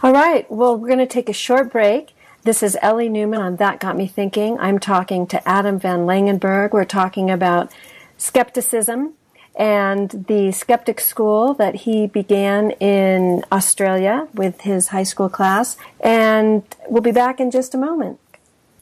All 0.00 0.12
right. 0.12 0.48
Well, 0.48 0.76
we're 0.76 0.86
going 0.86 1.00
to 1.00 1.06
take 1.06 1.28
a 1.28 1.32
short 1.32 1.72
break. 1.72 2.14
This 2.44 2.62
is 2.62 2.78
Ellie 2.80 3.08
Newman 3.08 3.40
on 3.40 3.56
That 3.56 3.80
Got 3.80 3.96
Me 3.96 4.06
Thinking. 4.06 4.56
I'm 4.60 4.78
talking 4.78 5.26
to 5.26 5.48
Adam 5.48 5.80
Van 5.80 6.06
Langenberg. 6.06 6.70
We're 6.70 6.84
talking 6.84 7.32
about 7.32 7.72
skepticism 8.16 9.14
and 9.56 10.26
the 10.28 10.52
skeptic 10.52 11.00
school 11.00 11.52
that 11.54 11.74
he 11.74 12.06
began 12.06 12.70
in 12.78 13.44
Australia 13.50 14.28
with 14.34 14.60
his 14.60 14.88
high 14.88 15.02
school 15.02 15.28
class. 15.28 15.76
And 15.98 16.62
we'll 16.88 17.02
be 17.02 17.10
back 17.10 17.40
in 17.40 17.50
just 17.50 17.74
a 17.74 17.78
moment. 17.78 18.20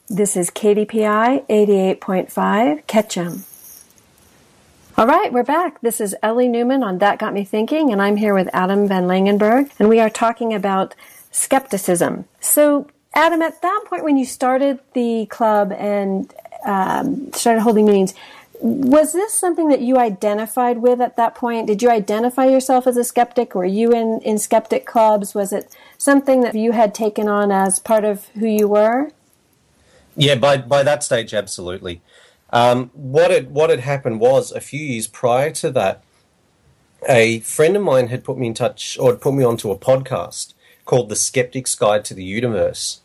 This 0.07 0.37
is 0.37 0.51
KDPI 0.51 1.47
88.5 1.47 2.85
Ketchum. 2.85 3.46
All 4.99 5.05
right, 5.05 5.31
we're 5.31 5.43
back. 5.43 5.79
This 5.81 6.01
is 6.01 6.15
Ellie 6.23 6.47
Newman 6.47 6.81
on 6.81 6.97
That 6.97 7.19
Got 7.19 7.31
Me 7.31 7.43
Thinking, 7.43 7.91
and 7.91 8.01
I'm 8.01 8.15
here 8.15 8.33
with 8.33 8.49
Adam 8.51 8.87
Van 8.87 9.03
Langenberg, 9.03 9.69
and 9.77 9.89
we 9.89 9.99
are 9.99 10.09
talking 10.09 10.55
about 10.55 10.95
skepticism. 11.29 12.25
So, 12.41 12.87
Adam, 13.13 13.43
at 13.43 13.61
that 13.61 13.83
point 13.85 14.03
when 14.03 14.17
you 14.17 14.25
started 14.25 14.79
the 14.93 15.27
club 15.27 15.71
and 15.71 16.33
um, 16.65 17.31
started 17.33 17.61
holding 17.61 17.85
meetings, 17.85 18.15
was 18.59 19.13
this 19.13 19.35
something 19.35 19.67
that 19.67 19.81
you 19.81 19.97
identified 19.97 20.79
with 20.79 20.99
at 20.99 21.15
that 21.15 21.35
point? 21.35 21.67
Did 21.67 21.83
you 21.83 21.91
identify 21.91 22.45
yourself 22.45 22.87
as 22.87 22.97
a 22.97 23.03
skeptic? 23.03 23.53
Were 23.53 23.65
you 23.65 23.91
in, 23.91 24.19
in 24.21 24.39
skeptic 24.39 24.87
clubs? 24.87 25.35
Was 25.35 25.53
it 25.53 25.77
something 25.99 26.41
that 26.41 26.55
you 26.55 26.71
had 26.71 26.95
taken 26.95 27.27
on 27.27 27.51
as 27.51 27.77
part 27.77 28.03
of 28.03 28.29
who 28.29 28.47
you 28.47 28.67
were? 28.67 29.11
Yeah, 30.15 30.33
by, 30.33 30.57
by 30.57 30.81
that 30.81 31.03
stage, 31.03 31.35
absolutely. 31.35 32.01
Um, 32.49 32.91
what 32.93 33.29
had 33.31 33.51
what 33.51 33.69
had 33.69 33.81
happened 33.81 34.19
was 34.21 34.51
a 34.51 34.61
few 34.61 34.79
years 34.79 35.07
prior 35.07 35.51
to 35.51 35.71
that, 35.71 36.03
a 37.07 37.39
friend 37.39 37.75
of 37.75 37.83
mine 37.83 38.07
had 38.07 38.23
put 38.23 38.37
me 38.37 38.47
in 38.47 38.53
touch 38.53 38.97
or 38.99 39.11
had 39.11 39.21
put 39.21 39.33
me 39.33 39.43
onto 39.43 39.69
a 39.69 39.77
podcast 39.77 40.53
called 40.85 41.09
The 41.09 41.15
Skeptic's 41.15 41.75
Guide 41.75 42.05
to 42.05 42.13
the 42.13 42.23
Universe, 42.23 43.01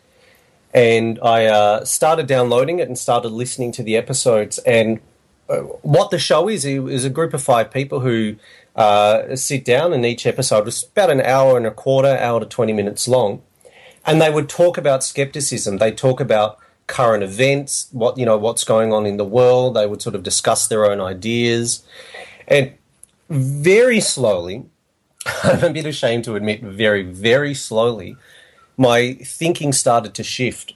and 0.73 1.19
I 1.23 1.47
uh, 1.47 1.85
started 1.85 2.29
downloading 2.29 2.79
it 2.79 2.87
and 2.87 2.97
started 2.97 3.31
listening 3.31 3.73
to 3.73 3.83
the 3.83 3.97
episodes. 3.97 4.59
And 4.59 5.01
uh, 5.49 5.59
what 5.83 6.11
the 6.11 6.21
show 6.21 6.49
is 6.49 6.65
is 6.65 7.05
a 7.05 7.11
group 7.11 7.35
of 7.35 7.43
five 7.43 7.73
people 7.73 8.01
who 8.01 8.37
uh, 8.77 9.35
sit 9.35 9.65
down, 9.65 9.93
and 9.93 10.07
each 10.07 10.25
episode 10.25 10.67
was 10.67 10.85
about 10.85 11.11
an 11.11 11.21
hour 11.21 11.57
and 11.57 11.67
a 11.67 11.73
quarter, 11.73 12.17
hour 12.17 12.39
to 12.39 12.47
twenty 12.47 12.73
minutes 12.73 13.09
long, 13.09 13.43
and 14.07 14.23
they 14.23 14.31
would 14.31 14.49
talk 14.49 14.79
about 14.79 15.03
skepticism. 15.03 15.79
They 15.79 15.91
talk 15.91 16.21
about 16.21 16.59
current 16.87 17.23
events, 17.23 17.89
what 17.93 18.19
you 18.19 18.27
know, 18.27 18.37
what's 18.37 18.65
going 18.65 18.93
on 18.93 19.07
in 19.07 19.17
the 19.17 19.25
world. 19.25 19.75
They 19.75 19.87
would 19.87 20.03
sort 20.03 20.15
of 20.15 20.23
discuss 20.23 20.67
their 20.67 20.85
own 20.85 21.01
ideas, 21.01 21.83
and 22.49 22.73
very 23.29 24.01
slowly, 24.01 24.65
I'm 25.43 25.65
a 25.65 25.71
bit 25.71 25.87
ashamed 25.87 26.25
to 26.25 26.37
admit, 26.37 26.63
very 26.63 27.03
very 27.03 27.55
slowly, 27.55 28.17
my 28.77 29.15
thinking 29.25 29.73
started 29.73 30.15
to 30.15 30.23
shift, 30.23 30.75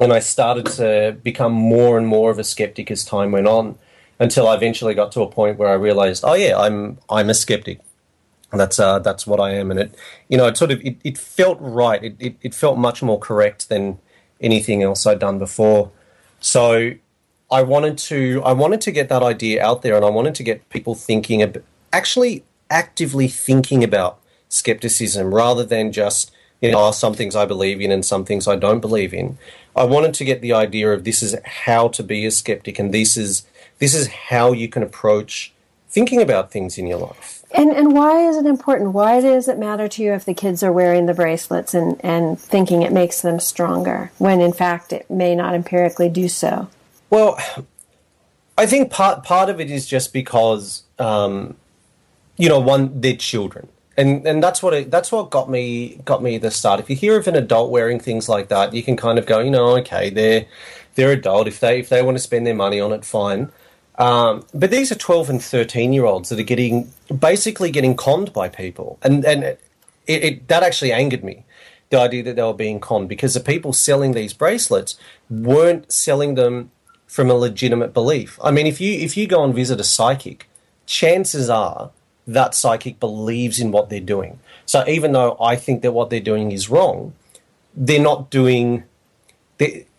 and 0.00 0.12
I 0.12 0.18
started 0.20 0.66
to 0.76 1.16
become 1.22 1.52
more 1.52 1.98
and 1.98 2.06
more 2.06 2.30
of 2.30 2.38
a 2.38 2.44
skeptic 2.44 2.90
as 2.90 3.04
time 3.04 3.32
went 3.32 3.46
on, 3.46 3.78
until 4.18 4.48
I 4.48 4.54
eventually 4.54 4.94
got 4.94 5.12
to 5.12 5.22
a 5.22 5.30
point 5.30 5.58
where 5.58 5.68
I 5.68 5.74
realized, 5.74 6.24
oh 6.26 6.34
yeah, 6.34 6.58
I'm 6.58 6.98
I'm 7.08 7.30
a 7.30 7.34
skeptic. 7.34 7.80
That's 8.50 8.78
uh, 8.80 8.98
that's 9.00 9.26
what 9.26 9.40
I 9.40 9.50
am, 9.50 9.70
and 9.70 9.78
it, 9.78 9.94
you 10.28 10.38
know, 10.38 10.46
it 10.46 10.56
sort 10.56 10.70
of 10.70 10.80
it, 10.80 10.96
it 11.04 11.18
felt 11.18 11.58
right. 11.60 12.02
It, 12.02 12.16
it, 12.18 12.36
it 12.40 12.54
felt 12.54 12.78
much 12.78 13.02
more 13.02 13.18
correct 13.18 13.68
than 13.68 13.98
anything 14.40 14.82
else 14.82 15.06
I'd 15.06 15.18
done 15.18 15.38
before. 15.38 15.90
So 16.40 16.92
I 17.50 17.62
wanted 17.62 17.98
to 17.98 18.42
I 18.44 18.52
wanted 18.52 18.80
to 18.82 18.90
get 18.90 19.08
that 19.08 19.22
idea 19.22 19.64
out 19.64 19.82
there, 19.82 19.96
and 19.96 20.04
I 20.04 20.10
wanted 20.10 20.34
to 20.36 20.42
get 20.42 20.68
people 20.68 20.94
thinking 20.94 21.42
about 21.42 21.64
actually 21.92 22.44
actively 22.70 23.28
thinking 23.28 23.82
about 23.82 24.20
skepticism 24.48 25.34
rather 25.34 25.64
than 25.64 25.92
just 25.92 26.30
you 26.60 26.70
know 26.70 26.88
oh, 26.88 26.90
some 26.90 27.14
things 27.14 27.34
I 27.34 27.46
believe 27.46 27.80
in 27.80 27.90
and 27.90 28.04
some 28.04 28.24
things 28.24 28.46
I 28.46 28.56
don't 28.56 28.80
believe 28.80 29.14
in. 29.14 29.38
I 29.74 29.84
wanted 29.84 30.14
to 30.14 30.24
get 30.24 30.40
the 30.40 30.52
idea 30.52 30.92
of 30.92 31.04
this 31.04 31.22
is 31.22 31.36
how 31.44 31.88
to 31.88 32.02
be 32.02 32.26
a 32.26 32.30
skeptic, 32.30 32.78
and 32.78 32.92
this 32.92 33.16
is 33.16 33.46
this 33.78 33.94
is 33.94 34.08
how 34.08 34.52
you 34.52 34.68
can 34.68 34.82
approach 34.82 35.52
thinking 35.88 36.20
about 36.20 36.50
things 36.50 36.76
in 36.76 36.86
your 36.86 36.98
life. 36.98 37.37
And 37.52 37.70
and 37.70 37.94
why 37.94 38.28
is 38.28 38.36
it 38.36 38.46
important? 38.46 38.92
Why 38.92 39.20
does 39.20 39.48
it 39.48 39.58
matter 39.58 39.88
to 39.88 40.02
you 40.02 40.12
if 40.12 40.24
the 40.24 40.34
kids 40.34 40.62
are 40.62 40.72
wearing 40.72 41.06
the 41.06 41.14
bracelets 41.14 41.72
and, 41.72 41.98
and 42.04 42.38
thinking 42.38 42.82
it 42.82 42.92
makes 42.92 43.22
them 43.22 43.40
stronger 43.40 44.10
when 44.18 44.40
in 44.40 44.52
fact 44.52 44.92
it 44.92 45.08
may 45.10 45.34
not 45.34 45.54
empirically 45.54 46.10
do 46.10 46.28
so? 46.28 46.68
Well, 47.08 47.38
I 48.58 48.66
think 48.66 48.90
part 48.90 49.24
part 49.24 49.48
of 49.48 49.60
it 49.60 49.70
is 49.70 49.86
just 49.86 50.12
because 50.12 50.82
um, 50.98 51.56
you 52.36 52.48
know 52.48 52.60
one 52.60 53.00
they're 53.00 53.16
children. 53.16 53.68
And, 53.96 54.24
and 54.28 54.40
that's 54.40 54.62
what 54.62 54.74
it, 54.74 54.90
that's 54.92 55.10
what 55.10 55.30
got 55.30 55.50
me 55.50 56.00
got 56.04 56.22
me 56.22 56.38
the 56.38 56.52
start. 56.52 56.78
If 56.78 56.88
you 56.88 56.94
hear 56.94 57.18
of 57.18 57.26
an 57.26 57.34
adult 57.34 57.72
wearing 57.72 57.98
things 57.98 58.28
like 58.28 58.48
that, 58.48 58.72
you 58.72 58.82
can 58.82 58.96
kind 58.96 59.18
of 59.18 59.26
go, 59.26 59.40
you 59.40 59.50
know, 59.50 59.76
okay, 59.78 60.08
they're 60.10 60.46
they're 60.94 61.12
adult. 61.12 61.48
If 61.48 61.58
they 61.58 61.80
if 61.80 61.88
they 61.88 62.02
want 62.02 62.16
to 62.16 62.22
spend 62.22 62.46
their 62.46 62.54
money 62.54 62.78
on 62.78 62.92
it, 62.92 63.04
fine. 63.04 63.50
Um, 63.98 64.44
but 64.54 64.70
these 64.70 64.92
are 64.92 64.94
12 64.94 65.28
and 65.28 65.42
13 65.42 65.92
year 65.92 66.04
olds 66.04 66.28
that 66.28 66.38
are 66.38 66.44
getting 66.44 66.90
basically 67.18 67.70
getting 67.70 67.96
conned 67.96 68.32
by 68.32 68.48
people. 68.48 68.98
And, 69.02 69.24
and 69.24 69.42
it, 69.42 69.60
it, 70.06 70.48
that 70.48 70.62
actually 70.62 70.92
angered 70.92 71.24
me, 71.24 71.44
the 71.90 71.98
idea 71.98 72.22
that 72.22 72.36
they 72.36 72.42
were 72.42 72.54
being 72.54 72.80
conned, 72.80 73.08
because 73.08 73.34
the 73.34 73.40
people 73.40 73.72
selling 73.72 74.12
these 74.12 74.32
bracelets 74.32 74.96
weren't 75.28 75.90
selling 75.92 76.36
them 76.36 76.70
from 77.06 77.30
a 77.30 77.34
legitimate 77.34 77.92
belief. 77.92 78.38
I 78.42 78.50
mean, 78.50 78.66
if 78.66 78.80
you, 78.80 78.92
if 78.92 79.16
you 79.16 79.26
go 79.26 79.42
and 79.42 79.54
visit 79.54 79.80
a 79.80 79.84
psychic, 79.84 80.48
chances 80.86 81.50
are 81.50 81.90
that 82.26 82.54
psychic 82.54 83.00
believes 83.00 83.58
in 83.58 83.72
what 83.72 83.88
they're 83.88 84.00
doing. 84.00 84.38
So 84.66 84.86
even 84.86 85.12
though 85.12 85.36
I 85.40 85.56
think 85.56 85.82
that 85.82 85.92
what 85.92 86.10
they're 86.10 86.20
doing 86.20 86.52
is 86.52 86.68
wrong, 86.68 87.14
they're 87.74 88.00
not 88.00 88.30
doing 88.30 88.84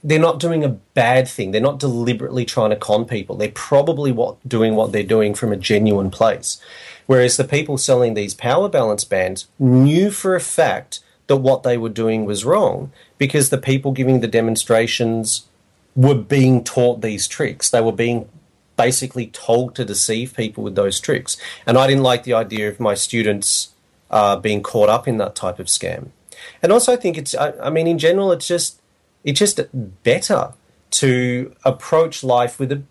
they're 0.04 0.20
not 0.20 0.40
doing 0.40 0.64
a 0.64 0.70
bad 0.70 1.28
thing. 1.28 1.52
They're 1.52 1.62
not 1.62 1.80
deliberately 1.80 2.46
trying 2.46 2.70
to 2.70 2.76
con 2.76 3.06
people. 3.06 3.36
They're 3.36 3.50
probably 3.50 4.12
what 4.12 4.38
doing 4.48 4.76
what 4.76 4.92
they're 4.92 5.04
doing 5.04 5.34
from 5.34 5.52
a 5.52 5.58
genuine 5.58 6.10
place. 6.10 6.62
Whereas 7.06 7.38
the 7.38 7.44
people 7.44 7.78
selling 7.78 8.14
these 8.14 8.34
power 8.34 8.70
balance 8.70 9.04
bands 9.04 9.48
knew 9.58 10.12
for 10.12 10.36
a 10.36 10.40
fact 10.40 11.00
that 11.28 11.38
what 11.38 11.64
they 11.64 11.78
were 11.78 11.90
doing 11.90 12.26
was 12.26 12.46
wrong 12.46 12.92
because 13.18 13.50
the 13.50 13.58
people 13.58 13.92
giving 13.92 14.20
the 14.20 14.28
demonstrations 14.28 15.48
were 15.96 16.16
being 16.16 16.64
taught 16.64 17.02
these 17.02 17.28
tricks. 17.28 17.70
They 17.70 17.82
were 17.82 17.92
being 17.92 18.30
basically 18.78 19.28
told 19.28 19.76
to 19.76 19.84
deceive 19.84 20.34
people 20.36 20.64
with 20.64 20.76
those 20.76 21.00
tricks. 21.00 21.36
And 21.66 21.78
I 21.78 21.88
didn't 21.88 22.04
like 22.04 22.24
the 22.24 22.34
idea 22.34 22.70
of 22.70 22.80
my 22.80 22.94
students 22.94 23.74
uh, 24.10 24.38
being 24.38 24.64
caught 24.64 24.90
up 24.90 25.08
in 25.08 25.18
that 25.18 25.36
type 25.36 25.60
of 25.60 25.68
scam. 25.68 26.10
And 26.64 26.72
also, 26.72 26.94
I 26.94 26.96
think 26.96 27.18
it's, 27.18 27.36
I, 27.36 27.52
I 27.60 27.70
mean, 27.70 27.88
in 27.88 27.98
general, 27.98 28.32
it's 28.32 28.48
just 28.48 28.79
it's 29.24 29.40
just 29.40 29.60
better 30.04 30.54
to 30.92 31.54
approach 31.64 32.24
life 32.24 32.60
with 32.60 32.72
a, 32.72 32.84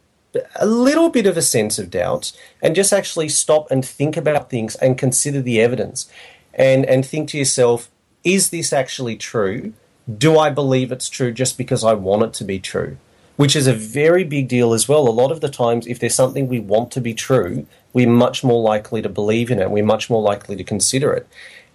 a 0.56 0.66
little 0.66 1.10
bit 1.10 1.26
of 1.26 1.36
a 1.36 1.42
sense 1.42 1.78
of 1.78 1.90
doubt 1.90 2.32
and 2.62 2.74
just 2.74 2.92
actually 2.92 3.28
stop 3.28 3.70
and 3.70 3.84
think 3.84 4.16
about 4.16 4.50
things 4.50 4.76
and 4.76 4.98
consider 4.98 5.40
the 5.40 5.60
evidence 5.60 6.10
and, 6.54 6.84
and 6.86 7.04
think 7.04 7.28
to 7.30 7.38
yourself, 7.38 7.90
is 8.24 8.50
this 8.50 8.72
actually 8.72 9.16
true? 9.16 9.72
do 10.16 10.38
I 10.38 10.50
believe 10.50 10.90
it's 10.90 11.08
true 11.08 11.32
just 11.32 11.58
because 11.58 11.84
I 11.84 11.92
want 11.92 12.22
it 12.22 12.32
to 12.34 12.44
be 12.44 12.58
true? 12.58 12.96
Which 13.36 13.54
is 13.54 13.66
a 13.66 13.74
very 13.74 14.24
big 14.24 14.48
deal 14.48 14.72
as 14.72 14.88
well. 14.88 15.06
A 15.06 15.10
lot 15.10 15.30
of 15.30 15.40
the 15.40 15.48
times, 15.48 15.86
if 15.86 16.00
there's 16.00 16.14
something 16.14 16.48
we 16.48 16.60
want 16.60 16.90
to 16.92 17.00
be 17.00 17.14
true, 17.14 17.66
we're 17.92 18.08
much 18.08 18.42
more 18.42 18.62
likely 18.62 19.02
to 19.02 19.08
believe 19.08 19.50
in 19.50 19.60
it. 19.60 19.70
We're 19.70 19.84
much 19.84 20.10
more 20.10 20.22
likely 20.22 20.56
to 20.56 20.64
consider 20.64 21.12
it. 21.12 21.28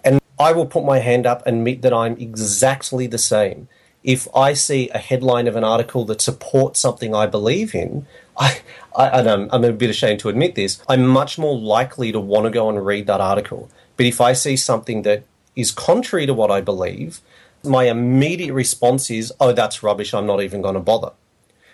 And 0.03 0.19
I 0.39 0.51
will 0.51 0.65
put 0.65 0.83
my 0.83 0.99
hand 0.99 1.25
up 1.25 1.45
and 1.45 1.57
admit 1.57 1.81
that 1.83 1.93
I'm 1.93 2.17
exactly 2.17 3.07
the 3.07 3.17
same. 3.17 3.69
If 4.03 4.27
I 4.35 4.53
see 4.53 4.89
a 4.89 4.97
headline 4.97 5.47
of 5.47 5.55
an 5.55 5.63
article 5.63 6.03
that 6.05 6.21
supports 6.21 6.79
something 6.79 7.15
I 7.15 7.25
believe 7.25 7.73
in, 7.73 8.05
I, 8.37 8.61
I, 8.95 9.09
I'm, 9.09 9.49
I'm 9.51 9.63
a 9.63 9.71
bit 9.71 9.89
ashamed 9.89 10.19
to 10.21 10.29
admit 10.29 10.55
this, 10.55 10.81
I'm 10.89 11.05
much 11.05 11.37
more 11.37 11.57
likely 11.57 12.11
to 12.11 12.19
want 12.19 12.45
to 12.45 12.49
go 12.49 12.69
and 12.69 12.85
read 12.85 13.07
that 13.07 13.21
article. 13.21 13.69
But 13.95 14.05
if 14.05 14.19
I 14.19 14.33
see 14.33 14.57
something 14.57 15.03
that 15.03 15.23
is 15.55 15.71
contrary 15.71 16.25
to 16.25 16.33
what 16.33 16.51
I 16.51 16.61
believe, 16.61 17.21
my 17.63 17.85
immediate 17.85 18.53
response 18.53 19.09
is, 19.09 19.31
oh, 19.39 19.53
that's 19.53 19.83
rubbish, 19.83 20.13
I'm 20.13 20.25
not 20.25 20.41
even 20.41 20.61
going 20.61 20.73
to 20.73 20.81
bother. 20.81 21.11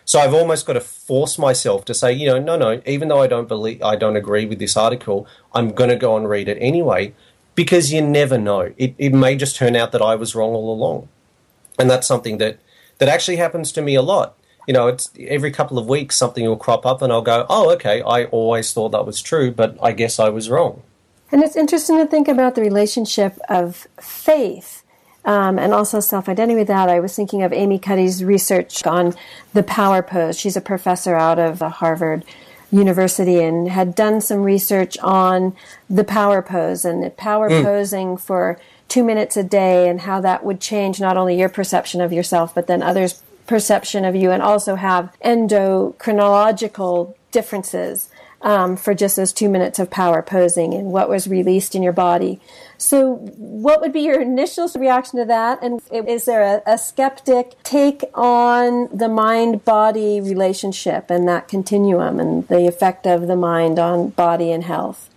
So 0.06 0.20
I've 0.20 0.34
almost 0.34 0.66
got 0.66 0.74
to 0.74 0.82
force 0.82 1.38
myself 1.38 1.86
to 1.86 1.94
say, 1.94 2.12
you 2.14 2.28
know, 2.28 2.40
no, 2.40 2.58
no, 2.58 2.82
even 2.86 3.08
though 3.08 3.22
I 3.22 3.28
don't 3.28 3.48
believe, 3.48 3.82
I 3.84 3.96
don't 3.96 4.16
agree 4.16 4.46
with 4.46 4.60
this 4.60 4.76
article, 4.76 5.28
I'm 5.54 5.72
going 5.72 5.90
to 5.90 5.96
go 5.96 6.18
and 6.18 6.28
read 6.30 6.48
it 6.48 6.58
anyway, 6.60 7.14
because 7.56 7.94
you 7.94 8.02
never 8.02 8.38
know. 8.38 8.74
It, 8.78 8.96
it 8.98 9.14
may 9.14 9.36
just 9.36 9.56
turn 9.56 9.76
out 9.76 9.92
that 9.92 10.02
I 10.02 10.16
was 10.16 10.36
wrong 10.36 10.52
all 10.52 10.74
along. 10.74 11.10
And 11.80 11.90
that's 11.90 12.08
something 12.08 12.38
that, 12.38 12.60
that 12.98 13.10
actually 13.10 13.38
happens 13.38 13.72
to 13.74 13.82
me 13.82 13.96
a 13.96 14.02
lot. 14.02 14.38
You 14.68 14.74
know, 14.74 14.88
it's 14.88 15.10
every 15.20 15.52
couple 15.52 15.80
of 15.80 15.88
weeks 15.88 16.16
something 16.16 16.46
will 16.46 16.58
crop 16.58 16.86
up 16.86 17.02
and 17.02 17.12
I'll 17.12 17.24
go, 17.24 17.46
oh, 17.50 17.72
okay, 17.72 18.02
I 18.02 18.26
always 18.26 18.72
thought 18.72 18.90
that 18.90 19.06
was 19.06 19.22
true, 19.22 19.52
but 19.52 19.78
I 19.82 19.94
guess 19.94 20.20
I 20.20 20.30
was 20.30 20.50
wrong. 20.50 20.84
And 21.32 21.42
it's 21.44 21.56
interesting 21.56 21.98
to 21.98 22.06
think 22.06 22.28
about 22.28 22.56
the 22.56 22.62
relationship 22.62 23.40
of 23.50 23.88
faith 24.00 24.84
um, 25.26 25.60
and 25.60 25.74
also 25.74 26.00
self 26.00 26.28
identity 26.30 26.58
with 26.58 26.68
that. 26.68 26.90
I 26.90 27.00
was 27.00 27.16
thinking 27.16 27.44
of 27.44 27.54
Amy 27.54 27.80
Cuddy's 27.80 28.24
research 28.24 28.86
on 28.86 29.16
the 29.54 29.64
power 29.64 30.02
pose. 30.02 30.40
She's 30.40 30.58
a 30.58 30.62
professor 30.62 31.16
out 31.16 31.40
of 31.40 31.60
Harvard 31.60 32.26
University 32.72 33.42
and 33.42 33.70
had 33.70 33.96
done 33.96 34.22
some 34.22 34.44
research 34.44 34.98
on 35.00 35.56
the 35.90 36.04
power 36.04 36.42
pose 36.42 36.86
and 36.86 37.04
the 37.04 37.10
power 37.10 37.50
mm. 37.50 37.64
posing 37.64 38.18
for 38.18 38.60
two 38.90 39.04
minutes 39.04 39.38
a 39.38 39.44
day 39.44 39.88
and 39.88 40.02
how 40.02 40.20
that 40.22 40.44
would 40.44 40.60
change 40.60 41.00
not 41.00 41.16
only 41.16 41.38
your 41.38 41.50
perception 41.50 42.02
of 42.02 42.12
yourself, 42.12 42.54
but 42.54 42.68
then 42.68 42.84
others' 42.84 43.22
perception 43.48 44.04
of 44.04 44.16
you 44.16 44.32
and 44.32 44.44
also 44.44 44.76
have 44.76 45.16
endocrinological 45.24 47.16
differences 47.32 48.10
um, 48.42 48.78
for 48.78 48.94
just 48.94 49.16
those 49.16 49.34
two 49.34 49.50
minutes 49.50 49.80
of 49.80 49.90
power 49.90 50.22
posing 50.22 50.74
and 50.74 50.92
what 50.92 51.10
was 51.10 51.28
released 51.28 51.76
in 51.76 51.84
your 51.84 51.94
body. 51.94 52.40
So, 52.78 53.16
what 53.16 53.82
would 53.82 53.92
be 53.92 54.02
your 54.02 54.22
initial 54.22 54.70
reaction 54.78 55.20
to 55.20 55.26
that? 55.26 55.62
And 55.62 55.82
is 55.92 56.26
there 56.26 56.62
a, 56.66 56.74
a 56.74 56.78
skeptic 56.78 57.62
take 57.64 58.04
on 58.14 58.88
the 58.96 59.10
mind 59.10 59.66
body 59.66 60.22
relationship 60.22 61.10
and 61.10 61.28
that 61.28 61.48
continuum 61.48 62.20
and 62.20 62.48
the 62.48 62.68
effect 62.68 63.06
of 63.06 63.28
the 63.28 63.36
mind 63.36 63.78
on 63.78 64.10
body 64.10 64.52
and 64.52 64.64
health? 64.64 65.10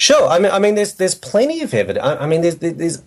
Sure. 0.00 0.26
I 0.28 0.38
mean, 0.38 0.50
I 0.50 0.58
mean, 0.58 0.76
there's 0.76 0.94
there's 0.94 1.14
plenty 1.14 1.60
of 1.60 1.74
evidence. 1.74 2.04
I 2.04 2.26
mean, 2.26 2.40
there's 2.40 2.56
there's 2.56 3.02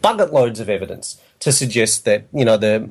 bucket 0.00 0.32
loads 0.32 0.60
of 0.60 0.68
evidence 0.68 1.20
to 1.40 1.50
suggest 1.50 2.04
that 2.04 2.28
you 2.32 2.44
know 2.44 2.56
the 2.56 2.88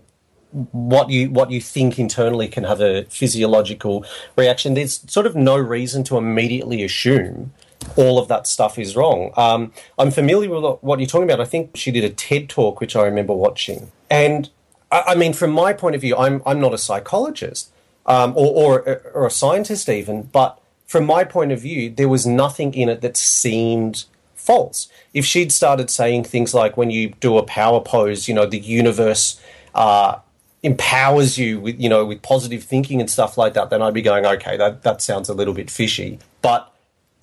what 0.73 1.09
you 1.09 1.29
what 1.29 1.51
you 1.51 1.61
think 1.61 1.97
internally 1.97 2.49
can 2.49 2.65
have 2.65 2.81
a 2.81 3.05
physiological 3.05 4.05
reaction. 4.37 4.73
There's 4.73 5.09
sort 5.09 5.25
of 5.25 5.37
no 5.37 5.57
reason 5.57 6.03
to 6.05 6.17
immediately 6.17 6.83
assume 6.83 7.53
all 7.95 8.19
of 8.19 8.27
that 8.27 8.45
stuff 8.45 8.77
is 8.77 8.93
wrong. 8.93 9.31
Um, 9.37 9.71
I'm 9.97 10.11
familiar 10.11 10.49
with 10.49 10.79
what 10.81 10.99
you're 10.99 11.07
talking 11.07 11.29
about. 11.29 11.39
I 11.39 11.45
think 11.45 11.77
she 11.77 11.91
did 11.91 12.03
a 12.03 12.09
TED 12.09 12.49
talk, 12.49 12.81
which 12.81 12.93
I 12.93 13.03
remember 13.03 13.33
watching. 13.33 13.89
And 14.09 14.49
I, 14.91 15.03
I 15.07 15.15
mean, 15.15 15.31
from 15.31 15.51
my 15.51 15.71
point 15.71 15.95
of 15.95 16.01
view, 16.01 16.17
I'm 16.17 16.41
I'm 16.45 16.59
not 16.59 16.73
a 16.73 16.77
psychologist 16.77 17.71
um, 18.05 18.33
or, 18.35 18.81
or 18.81 19.01
or 19.13 19.25
a 19.25 19.31
scientist 19.31 19.87
even, 19.87 20.23
but 20.23 20.59
from 20.95 21.05
my 21.05 21.25
point 21.25 21.51
of 21.51 21.59
view, 21.59 21.89
there 21.89 22.07
was 22.07 22.25
nothing 22.25 22.73
in 22.73 22.87
it 22.87 23.01
that 23.01 23.17
seemed 23.17 24.05
false. 24.33 24.87
If 25.13 25.25
she'd 25.25 25.51
started 25.51 25.89
saying 25.89 26.23
things 26.23 26.53
like, 26.53 26.77
when 26.77 26.89
you 26.89 27.09
do 27.19 27.37
a 27.37 27.43
power 27.43 27.81
pose, 27.81 28.29
you 28.29 28.33
know, 28.33 28.45
the 28.45 28.59
universe 28.59 29.37
uh, 29.73 30.19
empowers 30.63 31.37
you 31.37 31.59
with 31.59 31.81
you 31.81 31.89
know 31.89 32.05
with 32.05 32.21
positive 32.21 32.63
thinking 32.63 33.01
and 33.01 33.11
stuff 33.11 33.37
like 33.37 33.55
that, 33.55 33.69
then 33.69 33.81
I'd 33.81 33.93
be 33.93 34.01
going, 34.01 34.25
okay, 34.25 34.55
that 34.55 34.83
that 34.83 35.01
sounds 35.01 35.27
a 35.27 35.33
little 35.33 35.53
bit 35.53 35.69
fishy. 35.69 36.17
But 36.41 36.73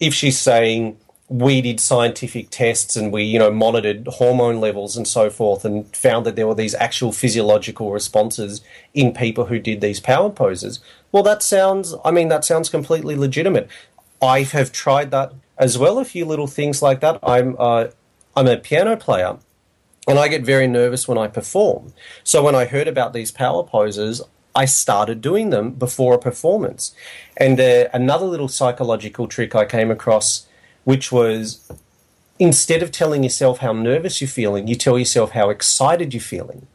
if 0.00 0.12
she's 0.12 0.38
saying 0.38 0.98
we 1.33 1.62
did 1.62 1.80
scientific 1.80 2.51
tests 2.51 2.95
and 2.95 3.12
we 3.12 3.22
you 3.22 3.39
know 3.39 3.51
monitored 3.51 4.07
hormone 4.07 4.61
levels 4.61 4.97
and 4.97 5.09
so 5.09 5.30
forth 5.30 5.64
and 5.64 5.95
found 5.97 6.26
that 6.26 6.37
there 6.37 6.47
were 6.47 6.55
these 6.55 6.74
actual 6.74 7.11
physiological 7.11 7.91
responses 7.91 8.61
in 8.93 9.12
people 9.14 9.47
who 9.47 9.59
did 9.59 9.80
these 9.80 9.99
power 9.99 10.28
poses 10.28 10.80
well 11.11 11.22
that 11.22 11.43
sounds 11.43 11.95
i 12.05 12.11
mean 12.11 12.28
that 12.28 12.45
sounds 12.45 12.68
completely 12.68 13.16
legitimate 13.16 13.66
i 14.20 14.43
have 14.43 14.72
tried 14.72 15.11
that 15.11 15.33
as 15.57 15.78
well 15.78 15.99
a 15.99 16.05
few 16.05 16.24
little 16.26 16.47
things 16.47 16.83
like 16.83 17.01
that 17.01 17.18
i'm 17.22 17.57
uh, 17.59 17.87
i'm 18.37 18.47
a 18.47 18.57
piano 18.57 18.95
player 18.95 19.39
and 20.09 20.18
I 20.18 20.28
get 20.28 20.43
very 20.43 20.66
nervous 20.66 21.07
when 21.07 21.18
I 21.18 21.28
perform. 21.28 21.93
So 22.24 22.43
when 22.43 22.55
I 22.55 22.64
heard 22.64 22.89
about 22.89 23.12
these 23.12 23.30
power 23.30 23.62
poses, 23.62 24.20
I 24.55 24.64
started 24.64 25.20
doing 25.20 25.51
them 25.51 25.70
before 25.72 26.14
a 26.14 26.18
performance. 26.18 26.95
And 27.37 27.59
uh, 27.61 27.89
another 27.93 28.26
little 28.26 28.49
psychological 28.49 29.28
trick 29.28 29.55
I 29.55 29.64
came 29.64 29.91
across, 29.91 30.47
which 30.85 31.12
was 31.12 31.70
instead 32.39 32.83
of 32.83 32.91
telling 32.91 33.22
yourself 33.22 33.59
how 33.59 33.72
nervous 33.72 34.20
you're 34.20 34.28
feeling, 34.28 34.66
you 34.66 34.74
tell 34.74 34.99
yourself 34.99 35.33
how 35.33 35.51
excited 35.51 36.12
you're 36.12 36.20
feeling. 36.20 36.66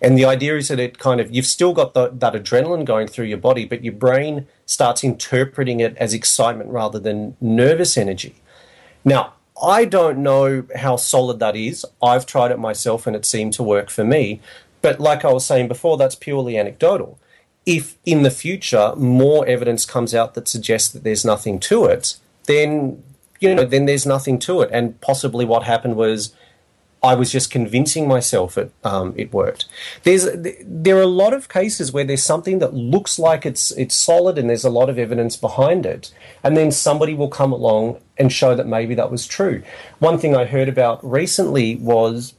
And 0.00 0.16
the 0.16 0.24
idea 0.24 0.56
is 0.56 0.68
that 0.68 0.78
it 0.78 0.98
kind 0.98 1.20
of, 1.20 1.34
you've 1.34 1.46
still 1.46 1.72
got 1.72 1.94
the, 1.94 2.10
that 2.10 2.34
adrenaline 2.34 2.84
going 2.84 3.08
through 3.08 3.24
your 3.24 3.38
body, 3.38 3.64
but 3.64 3.82
your 3.82 3.94
brain 3.94 4.46
starts 4.66 5.02
interpreting 5.02 5.80
it 5.80 5.96
as 5.96 6.12
excitement 6.12 6.70
rather 6.70 6.98
than 6.98 7.36
nervous 7.40 7.96
energy. 7.96 8.36
Now, 9.04 9.32
I 9.62 9.86
don't 9.86 10.18
know 10.18 10.64
how 10.76 10.96
solid 10.96 11.38
that 11.38 11.56
is. 11.56 11.86
I've 12.02 12.26
tried 12.26 12.50
it 12.50 12.58
myself 12.58 13.06
and 13.06 13.16
it 13.16 13.24
seemed 13.24 13.54
to 13.54 13.62
work 13.62 13.88
for 13.88 14.04
me. 14.04 14.40
But 14.82 15.00
like 15.00 15.24
I 15.24 15.32
was 15.32 15.46
saying 15.46 15.68
before, 15.68 15.96
that's 15.96 16.14
purely 16.14 16.58
anecdotal. 16.58 17.18
If 17.64 17.96
in 18.04 18.22
the 18.22 18.30
future 18.30 18.94
more 18.96 19.46
evidence 19.46 19.86
comes 19.86 20.14
out 20.14 20.34
that 20.34 20.46
suggests 20.46 20.90
that 20.90 21.04
there's 21.04 21.24
nothing 21.24 21.58
to 21.60 21.86
it, 21.86 22.16
then 22.44 23.02
you 23.48 23.54
know, 23.54 23.64
then 23.64 23.86
there's 23.86 24.06
nothing 24.06 24.38
to 24.40 24.62
it. 24.62 24.70
And 24.72 25.00
possibly 25.00 25.44
what 25.44 25.62
happened 25.62 25.96
was 25.96 26.34
I 27.02 27.14
was 27.14 27.30
just 27.30 27.50
convincing 27.50 28.08
myself 28.08 28.58
it 28.58 28.72
um, 28.82 29.14
it 29.16 29.32
worked. 29.32 29.66
There's 30.02 30.26
there 30.64 30.96
are 30.96 31.02
a 31.02 31.06
lot 31.06 31.32
of 31.32 31.48
cases 31.48 31.92
where 31.92 32.04
there's 32.04 32.22
something 32.22 32.58
that 32.58 32.74
looks 32.74 33.18
like 33.18 33.46
it's 33.46 33.70
it's 33.72 33.94
solid 33.94 34.38
and 34.38 34.48
there's 34.48 34.64
a 34.64 34.70
lot 34.70 34.88
of 34.88 34.98
evidence 34.98 35.36
behind 35.36 35.86
it, 35.86 36.12
and 36.42 36.56
then 36.56 36.72
somebody 36.72 37.14
will 37.14 37.28
come 37.28 37.52
along 37.52 38.00
and 38.18 38.32
show 38.32 38.54
that 38.54 38.66
maybe 38.66 38.94
that 38.94 39.10
was 39.10 39.26
true. 39.26 39.62
One 39.98 40.18
thing 40.18 40.34
I 40.34 40.46
heard 40.46 40.68
about 40.68 41.04
recently 41.08 41.76
was 41.76 42.34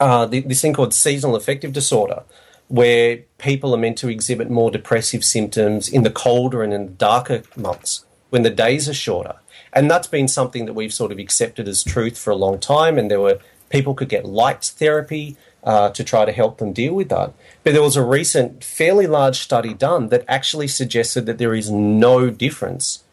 uh, 0.00 0.26
this 0.26 0.60
thing 0.60 0.74
called 0.74 0.92
seasonal 0.92 1.36
affective 1.36 1.72
disorder, 1.72 2.24
where 2.68 3.18
people 3.38 3.74
are 3.74 3.78
meant 3.78 3.98
to 3.98 4.08
exhibit 4.08 4.50
more 4.50 4.70
depressive 4.70 5.24
symptoms 5.24 5.88
in 5.88 6.02
the 6.02 6.10
colder 6.10 6.62
and 6.62 6.72
in 6.72 6.86
the 6.86 6.92
darker 6.92 7.42
months 7.56 8.04
when 8.30 8.42
the 8.42 8.50
days 8.50 8.88
are 8.88 8.94
shorter. 8.94 9.36
And 9.72 9.90
that's 9.90 10.06
been 10.06 10.28
something 10.28 10.66
that 10.66 10.74
we've 10.74 10.92
sort 10.92 11.12
of 11.12 11.18
accepted 11.18 11.66
as 11.66 11.82
truth 11.82 12.18
for 12.18 12.30
a 12.30 12.36
long 12.36 12.58
time. 12.58 12.98
And 12.98 13.10
there 13.10 13.20
were 13.20 13.40
people 13.70 13.94
could 13.94 14.08
get 14.08 14.24
light 14.24 14.64
therapy 14.64 15.36
uh, 15.64 15.90
to 15.90 16.04
try 16.04 16.24
to 16.24 16.32
help 16.32 16.58
them 16.58 16.72
deal 16.72 16.94
with 16.94 17.08
that. 17.08 17.32
But 17.64 17.72
there 17.72 17.82
was 17.82 17.96
a 17.96 18.04
recent, 18.04 18.64
fairly 18.64 19.06
large 19.06 19.38
study 19.38 19.74
done 19.74 20.08
that 20.08 20.24
actually 20.28 20.68
suggested 20.68 21.26
that 21.26 21.38
there 21.38 21.54
is 21.54 21.70
no 21.70 22.30
difference 22.30 23.04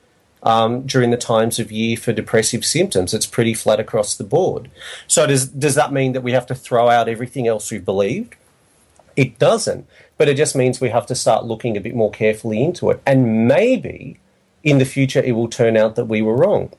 um, 0.41 0.86
during 0.86 1.12
the 1.12 1.18
times 1.18 1.60
of 1.60 1.72
year 1.72 1.97
for 1.97 2.14
depressive 2.14 2.66
symptoms. 2.66 3.14
It's 3.14 3.26
pretty 3.26 3.53
flat 3.53 3.80
across 3.80 4.16
the 4.16 4.24
board. 4.24 4.70
So 5.07 5.28
does 5.28 5.47
does 5.47 5.76
that 5.76 5.93
mean 5.93 6.14
that 6.14 6.24
we 6.24 6.32
have 6.32 6.47
to 6.47 6.55
throw 6.55 6.89
out 6.89 7.10
everything 7.10 7.47
else 7.47 7.72
we've 7.72 7.86
believed? 7.86 8.36
It 9.16 9.38
doesn't. 9.38 9.86
But 10.18 10.30
it 10.30 10.36
just 10.36 10.55
means 10.55 10.82
we 10.82 10.89
have 10.89 11.05
to 11.07 11.16
start 11.16 11.45
looking 11.45 11.78
a 11.78 11.82
bit 11.82 11.95
more 11.95 12.12
carefully 12.12 12.64
into 12.64 12.89
it. 12.89 13.01
And 13.05 13.47
maybe 13.47 14.20
in 14.64 14.78
the 14.78 14.86
future 14.86 15.22
it 15.22 15.34
will 15.34 15.47
turn 15.47 15.78
out 15.78 15.95
that 15.95 16.05
we 16.05 16.22
were 16.22 16.36
wrong. 16.36 16.72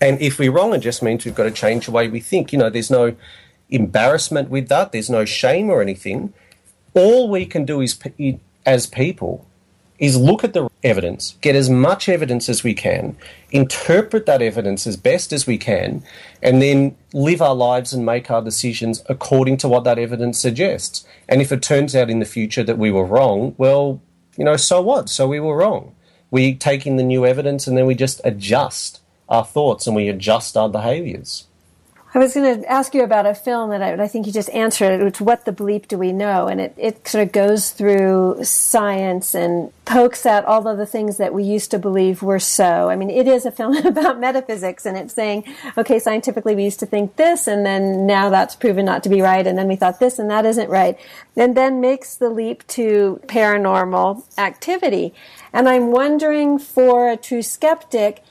And 0.00 0.20
if 0.20 0.38
we're 0.38 0.52
wrong, 0.52 0.74
it 0.74 0.80
just 0.80 1.02
means 1.02 1.24
we've 1.24 1.34
got 1.34 1.44
to 1.44 1.50
change 1.50 1.86
the 1.86 1.92
way 1.92 2.08
we 2.08 2.20
think. 2.20 2.52
You 2.52 2.58
know, 2.58 2.70
there's 2.70 2.90
no 2.90 3.16
embarrassment 3.70 4.50
with 4.50 4.68
that, 4.68 4.92
there's 4.92 5.10
no 5.10 5.24
shame 5.24 5.70
or 5.70 5.80
anything. 5.80 6.32
All 6.94 7.28
we 7.28 7.46
can 7.46 7.64
do 7.64 7.80
is, 7.80 7.98
as 8.66 8.86
people, 8.86 9.46
is 9.98 10.16
look 10.16 10.42
at 10.44 10.52
the 10.52 10.68
evidence, 10.82 11.36
get 11.40 11.54
as 11.54 11.70
much 11.70 12.08
evidence 12.08 12.48
as 12.48 12.64
we 12.64 12.74
can, 12.74 13.16
interpret 13.50 14.26
that 14.26 14.42
evidence 14.42 14.86
as 14.86 14.96
best 14.96 15.32
as 15.32 15.46
we 15.46 15.56
can, 15.56 16.02
and 16.42 16.60
then 16.60 16.96
live 17.12 17.40
our 17.40 17.54
lives 17.54 17.92
and 17.92 18.04
make 18.04 18.30
our 18.30 18.42
decisions 18.42 19.02
according 19.08 19.56
to 19.56 19.68
what 19.68 19.84
that 19.84 19.98
evidence 19.98 20.38
suggests. 20.38 21.06
And 21.28 21.40
if 21.40 21.52
it 21.52 21.62
turns 21.62 21.94
out 21.94 22.10
in 22.10 22.18
the 22.18 22.26
future 22.26 22.64
that 22.64 22.78
we 22.78 22.90
were 22.90 23.04
wrong, 23.04 23.54
well, 23.56 24.00
you 24.36 24.44
know, 24.44 24.56
so 24.56 24.82
what? 24.82 25.08
So 25.08 25.28
we 25.28 25.40
were 25.40 25.56
wrong. 25.56 25.94
We 26.34 26.56
take 26.56 26.84
in 26.84 26.96
the 26.96 27.04
new 27.04 27.24
evidence 27.24 27.68
and 27.68 27.78
then 27.78 27.86
we 27.86 27.94
just 27.94 28.20
adjust 28.24 29.00
our 29.28 29.44
thoughts 29.44 29.86
and 29.86 29.94
we 29.94 30.08
adjust 30.08 30.56
our 30.56 30.68
behaviors. 30.68 31.46
I 32.12 32.18
was 32.18 32.34
going 32.34 32.60
to 32.60 32.68
ask 32.68 32.92
you 32.92 33.04
about 33.04 33.24
a 33.24 33.36
film 33.36 33.70
that 33.70 33.80
I, 33.80 34.02
I, 34.02 34.08
think 34.08 34.26
you 34.26 34.32
just 34.32 34.50
answered. 34.50 35.00
It's 35.00 35.20
What 35.20 35.44
the 35.44 35.52
Bleep 35.52 35.86
Do 35.86 35.96
We 35.96 36.12
Know? 36.12 36.48
And 36.48 36.60
it, 36.60 36.74
it 36.76 37.06
sort 37.06 37.22
of 37.22 37.32
goes 37.32 37.70
through 37.70 38.42
science 38.42 39.32
and 39.32 39.72
pokes 39.84 40.26
at 40.26 40.44
all 40.44 40.66
of 40.66 40.76
the 40.76 40.86
things 40.86 41.18
that 41.18 41.32
we 41.32 41.44
used 41.44 41.70
to 41.70 41.78
believe 41.78 42.20
were 42.20 42.40
so. 42.40 42.90
I 42.90 42.96
mean, 42.96 43.10
it 43.10 43.28
is 43.28 43.46
a 43.46 43.52
film 43.52 43.76
about 43.86 44.18
metaphysics 44.18 44.86
and 44.86 44.96
it's 44.96 45.14
saying, 45.14 45.44
okay, 45.78 46.00
scientifically 46.00 46.56
we 46.56 46.64
used 46.64 46.80
to 46.80 46.86
think 46.86 47.14
this 47.14 47.46
and 47.46 47.64
then 47.64 48.06
now 48.06 48.28
that's 48.28 48.56
proven 48.56 48.84
not 48.84 49.04
to 49.04 49.08
be 49.08 49.20
right 49.20 49.46
and 49.46 49.56
then 49.56 49.68
we 49.68 49.76
thought 49.76 50.00
this 50.00 50.18
and 50.18 50.28
that 50.30 50.44
isn't 50.46 50.68
right. 50.68 50.98
And 51.36 51.56
then 51.56 51.80
makes 51.80 52.16
the 52.16 52.30
leap 52.30 52.66
to 52.68 53.20
paranormal 53.26 54.24
activity. 54.36 55.14
And 55.54 55.68
I'm 55.68 55.92
wondering 55.92 56.58
for 56.58 57.08
a 57.08 57.16
true 57.16 57.40
skeptic, 57.40 58.24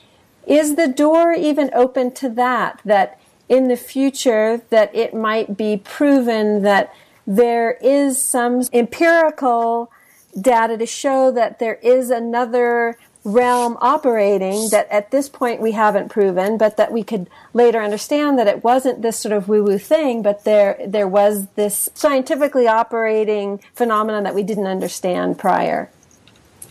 is 0.46 0.76
the 0.76 0.86
door 0.86 1.32
even 1.32 1.70
open 1.74 2.12
to 2.16 2.28
that? 2.28 2.82
That 2.84 3.18
in 3.48 3.68
the 3.68 3.76
future 3.76 4.62
that 4.68 4.94
it 4.94 5.14
might 5.14 5.56
be 5.56 5.78
proven 5.78 6.62
that 6.62 6.94
there 7.26 7.78
is 7.82 8.22
some 8.22 8.62
empirical 8.72 9.90
data 10.38 10.76
to 10.76 10.86
show 10.86 11.30
that 11.30 11.58
there 11.58 11.76
is 11.76 12.10
another 12.10 12.98
realm 13.22 13.78
operating 13.80 14.68
that 14.68 14.86
at 14.90 15.10
this 15.10 15.30
point 15.30 15.62
we 15.62 15.72
haven't 15.72 16.10
proven, 16.10 16.58
but 16.58 16.76
that 16.76 16.92
we 16.92 17.02
could 17.02 17.30
later 17.54 17.80
understand 17.80 18.38
that 18.38 18.46
it 18.46 18.62
wasn't 18.62 19.00
this 19.00 19.18
sort 19.18 19.32
of 19.32 19.48
woo-woo 19.48 19.78
thing, 19.78 20.20
but 20.20 20.44
there 20.44 20.78
there 20.86 21.08
was 21.08 21.46
this 21.54 21.88
scientifically 21.94 22.68
operating 22.68 23.58
phenomenon 23.72 24.24
that 24.24 24.34
we 24.34 24.42
didn't 24.42 24.66
understand 24.66 25.38
prior. 25.38 25.90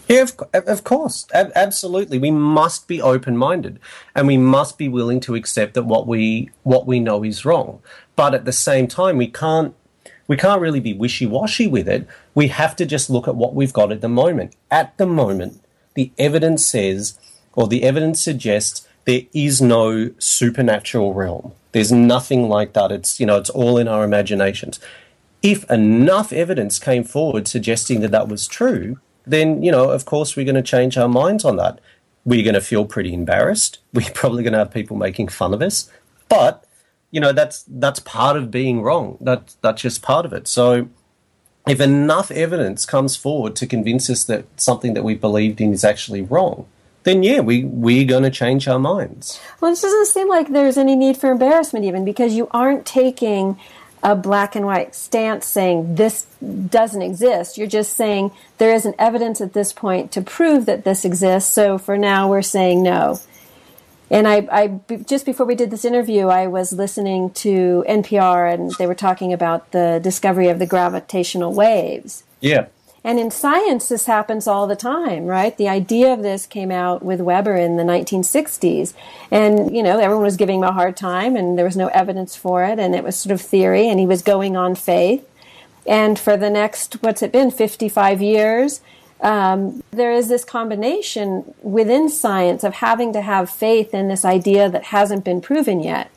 Yeah, 0.07 0.21
of, 0.23 0.67
of 0.67 0.83
course, 0.83 1.25
absolutely. 1.33 2.17
We 2.17 2.31
must 2.31 2.87
be 2.87 3.01
open-minded, 3.01 3.79
and 4.13 4.27
we 4.27 4.37
must 4.37 4.77
be 4.77 4.89
willing 4.89 5.19
to 5.21 5.35
accept 5.35 5.73
that 5.75 5.83
what 5.83 6.07
we 6.07 6.49
what 6.63 6.85
we 6.85 6.99
know 6.99 7.23
is 7.23 7.45
wrong. 7.45 7.81
But 8.15 8.35
at 8.35 8.45
the 8.45 8.51
same 8.51 8.87
time, 8.87 9.17
we 9.17 9.27
can't 9.27 9.73
we 10.27 10.37
can't 10.37 10.61
really 10.61 10.79
be 10.79 10.93
wishy-washy 10.93 11.67
with 11.67 11.87
it. 11.87 12.07
We 12.35 12.47
have 12.49 12.75
to 12.77 12.85
just 12.85 13.09
look 13.09 13.27
at 13.27 13.35
what 13.35 13.55
we've 13.55 13.73
got 13.73 13.91
at 13.91 14.01
the 14.01 14.09
moment. 14.09 14.55
At 14.69 14.97
the 14.97 15.05
moment, 15.05 15.61
the 15.95 16.11
evidence 16.17 16.65
says, 16.65 17.17
or 17.53 17.67
the 17.67 17.83
evidence 17.83 18.21
suggests, 18.21 18.87
there 19.05 19.23
is 19.33 19.61
no 19.61 20.11
supernatural 20.17 21.13
realm. 21.13 21.53
There's 21.71 21.91
nothing 21.91 22.49
like 22.49 22.73
that. 22.73 22.91
It's 22.91 23.19
you 23.19 23.25
know, 23.25 23.37
it's 23.37 23.49
all 23.49 23.77
in 23.77 23.87
our 23.87 24.03
imaginations. 24.03 24.79
If 25.41 25.69
enough 25.69 26.31
evidence 26.31 26.79
came 26.79 27.03
forward 27.03 27.47
suggesting 27.47 27.99
that 28.01 28.11
that 28.11 28.27
was 28.27 28.47
true, 28.47 28.99
then, 29.25 29.63
you 29.63 29.71
know, 29.71 29.89
of 29.89 30.05
course, 30.05 30.35
we're 30.35 30.45
going 30.45 30.55
to 30.55 30.61
change 30.61 30.97
our 30.97 31.07
minds 31.07 31.45
on 31.45 31.57
that. 31.57 31.79
We're 32.25 32.43
going 32.43 32.55
to 32.55 32.61
feel 32.61 32.85
pretty 32.85 33.13
embarrassed. 33.13 33.79
We're 33.93 34.11
probably 34.13 34.43
going 34.43 34.53
to 34.53 34.59
have 34.59 34.71
people 34.71 34.97
making 34.97 35.27
fun 35.27 35.53
of 35.53 35.61
us. 35.61 35.89
But, 36.29 36.65
you 37.11 37.19
know, 37.19 37.33
that's 37.33 37.65
that's 37.67 37.99
part 37.99 38.37
of 38.37 38.49
being 38.49 38.81
wrong. 38.81 39.17
That, 39.21 39.55
that's 39.61 39.81
just 39.81 40.01
part 40.01 40.25
of 40.25 40.33
it. 40.33 40.47
So 40.47 40.89
if 41.67 41.79
enough 41.79 42.31
evidence 42.31 42.85
comes 42.85 43.15
forward 43.15 43.55
to 43.57 43.67
convince 43.67 44.09
us 44.09 44.23
that 44.25 44.45
something 44.59 44.93
that 44.93 45.03
we 45.03 45.15
believed 45.15 45.61
in 45.61 45.73
is 45.73 45.83
actually 45.83 46.21
wrong, 46.21 46.65
then 47.03 47.23
yeah, 47.23 47.39
we 47.39 47.63
we're 47.63 48.05
going 48.05 48.23
to 48.23 48.29
change 48.29 48.67
our 48.67 48.79
minds. 48.79 49.39
Well, 49.59 49.71
it 49.71 49.81
doesn't 49.81 50.07
seem 50.07 50.29
like 50.29 50.49
there's 50.49 50.77
any 50.77 50.95
need 50.95 51.17
for 51.17 51.31
embarrassment, 51.31 51.85
even 51.85 52.05
because 52.05 52.33
you 52.33 52.47
aren't 52.51 52.85
taking 52.85 53.59
a 54.03 54.15
black 54.15 54.55
and 54.55 54.65
white 54.65 54.93
stance 54.93 55.47
saying 55.47 55.95
this 55.95 56.27
doesn't 56.69 57.01
exist. 57.01 57.57
You're 57.57 57.67
just 57.67 57.93
saying 57.93 58.31
there 58.57 58.73
isn't 58.73 58.95
evidence 58.99 59.39
at 59.39 59.53
this 59.53 59.71
point 59.71 60.11
to 60.11 60.21
prove 60.21 60.65
that 60.65 60.83
this 60.83 61.05
exists. 61.05 61.51
So 61.51 61.77
for 61.77 61.97
now, 61.97 62.29
we're 62.29 62.41
saying 62.41 62.83
no. 62.83 63.19
And 64.09 64.27
I, 64.27 64.47
I 64.51 64.97
just 65.07 65.25
before 65.25 65.45
we 65.45 65.55
did 65.55 65.71
this 65.71 65.85
interview, 65.85 66.27
I 66.27 66.47
was 66.47 66.73
listening 66.73 67.31
to 67.31 67.85
NPR, 67.87 68.53
and 68.53 68.71
they 68.77 68.85
were 68.85 68.93
talking 68.93 69.31
about 69.31 69.71
the 69.71 69.99
discovery 70.03 70.49
of 70.49 70.59
the 70.59 70.67
gravitational 70.67 71.53
waves. 71.53 72.23
Yeah. 72.41 72.67
And 73.03 73.19
in 73.19 73.31
science, 73.31 73.89
this 73.89 74.05
happens 74.05 74.47
all 74.47 74.65
the 74.65 74.77
time, 74.77 75.25
right? 75.25 75.55
The 75.57 75.67
idea 75.67 76.13
of 76.13 76.21
this 76.21 76.45
came 76.45 76.71
out 76.71 77.03
with 77.03 77.19
Weber 77.19 77.55
in 77.55 77.75
the 77.75 77.83
1960s. 77.83 78.93
And, 79.29 79.75
you 79.75 79.83
know, 79.83 79.99
everyone 79.99 80.23
was 80.23 80.37
giving 80.37 80.59
him 80.59 80.63
a 80.63 80.71
hard 80.71 80.95
time 80.95 81.35
and 81.35 81.57
there 81.57 81.65
was 81.65 81.75
no 81.75 81.87
evidence 81.87 82.35
for 82.35 82.63
it. 82.63 82.79
And 82.79 82.95
it 82.95 83.03
was 83.03 83.17
sort 83.17 83.33
of 83.33 83.41
theory 83.41 83.89
and 83.89 83.99
he 83.99 84.05
was 84.05 84.21
going 84.21 84.55
on 84.55 84.75
faith. 84.75 85.27
And 85.85 86.17
for 86.17 86.37
the 86.37 86.49
next, 86.49 86.93
what's 87.03 87.21
it 87.21 87.33
been, 87.33 87.51
55 87.51 88.21
years, 88.21 88.79
um, 89.19 89.83
there 89.91 90.13
is 90.13 90.29
this 90.29 90.45
combination 90.45 91.53
within 91.61 92.09
science 92.09 92.63
of 92.63 92.75
having 92.75 93.11
to 93.13 93.21
have 93.21 93.49
faith 93.49 93.93
in 93.93 94.07
this 94.07 94.23
idea 94.23 94.69
that 94.69 94.85
hasn't 94.85 95.25
been 95.25 95.41
proven 95.41 95.81
yet. 95.81 96.09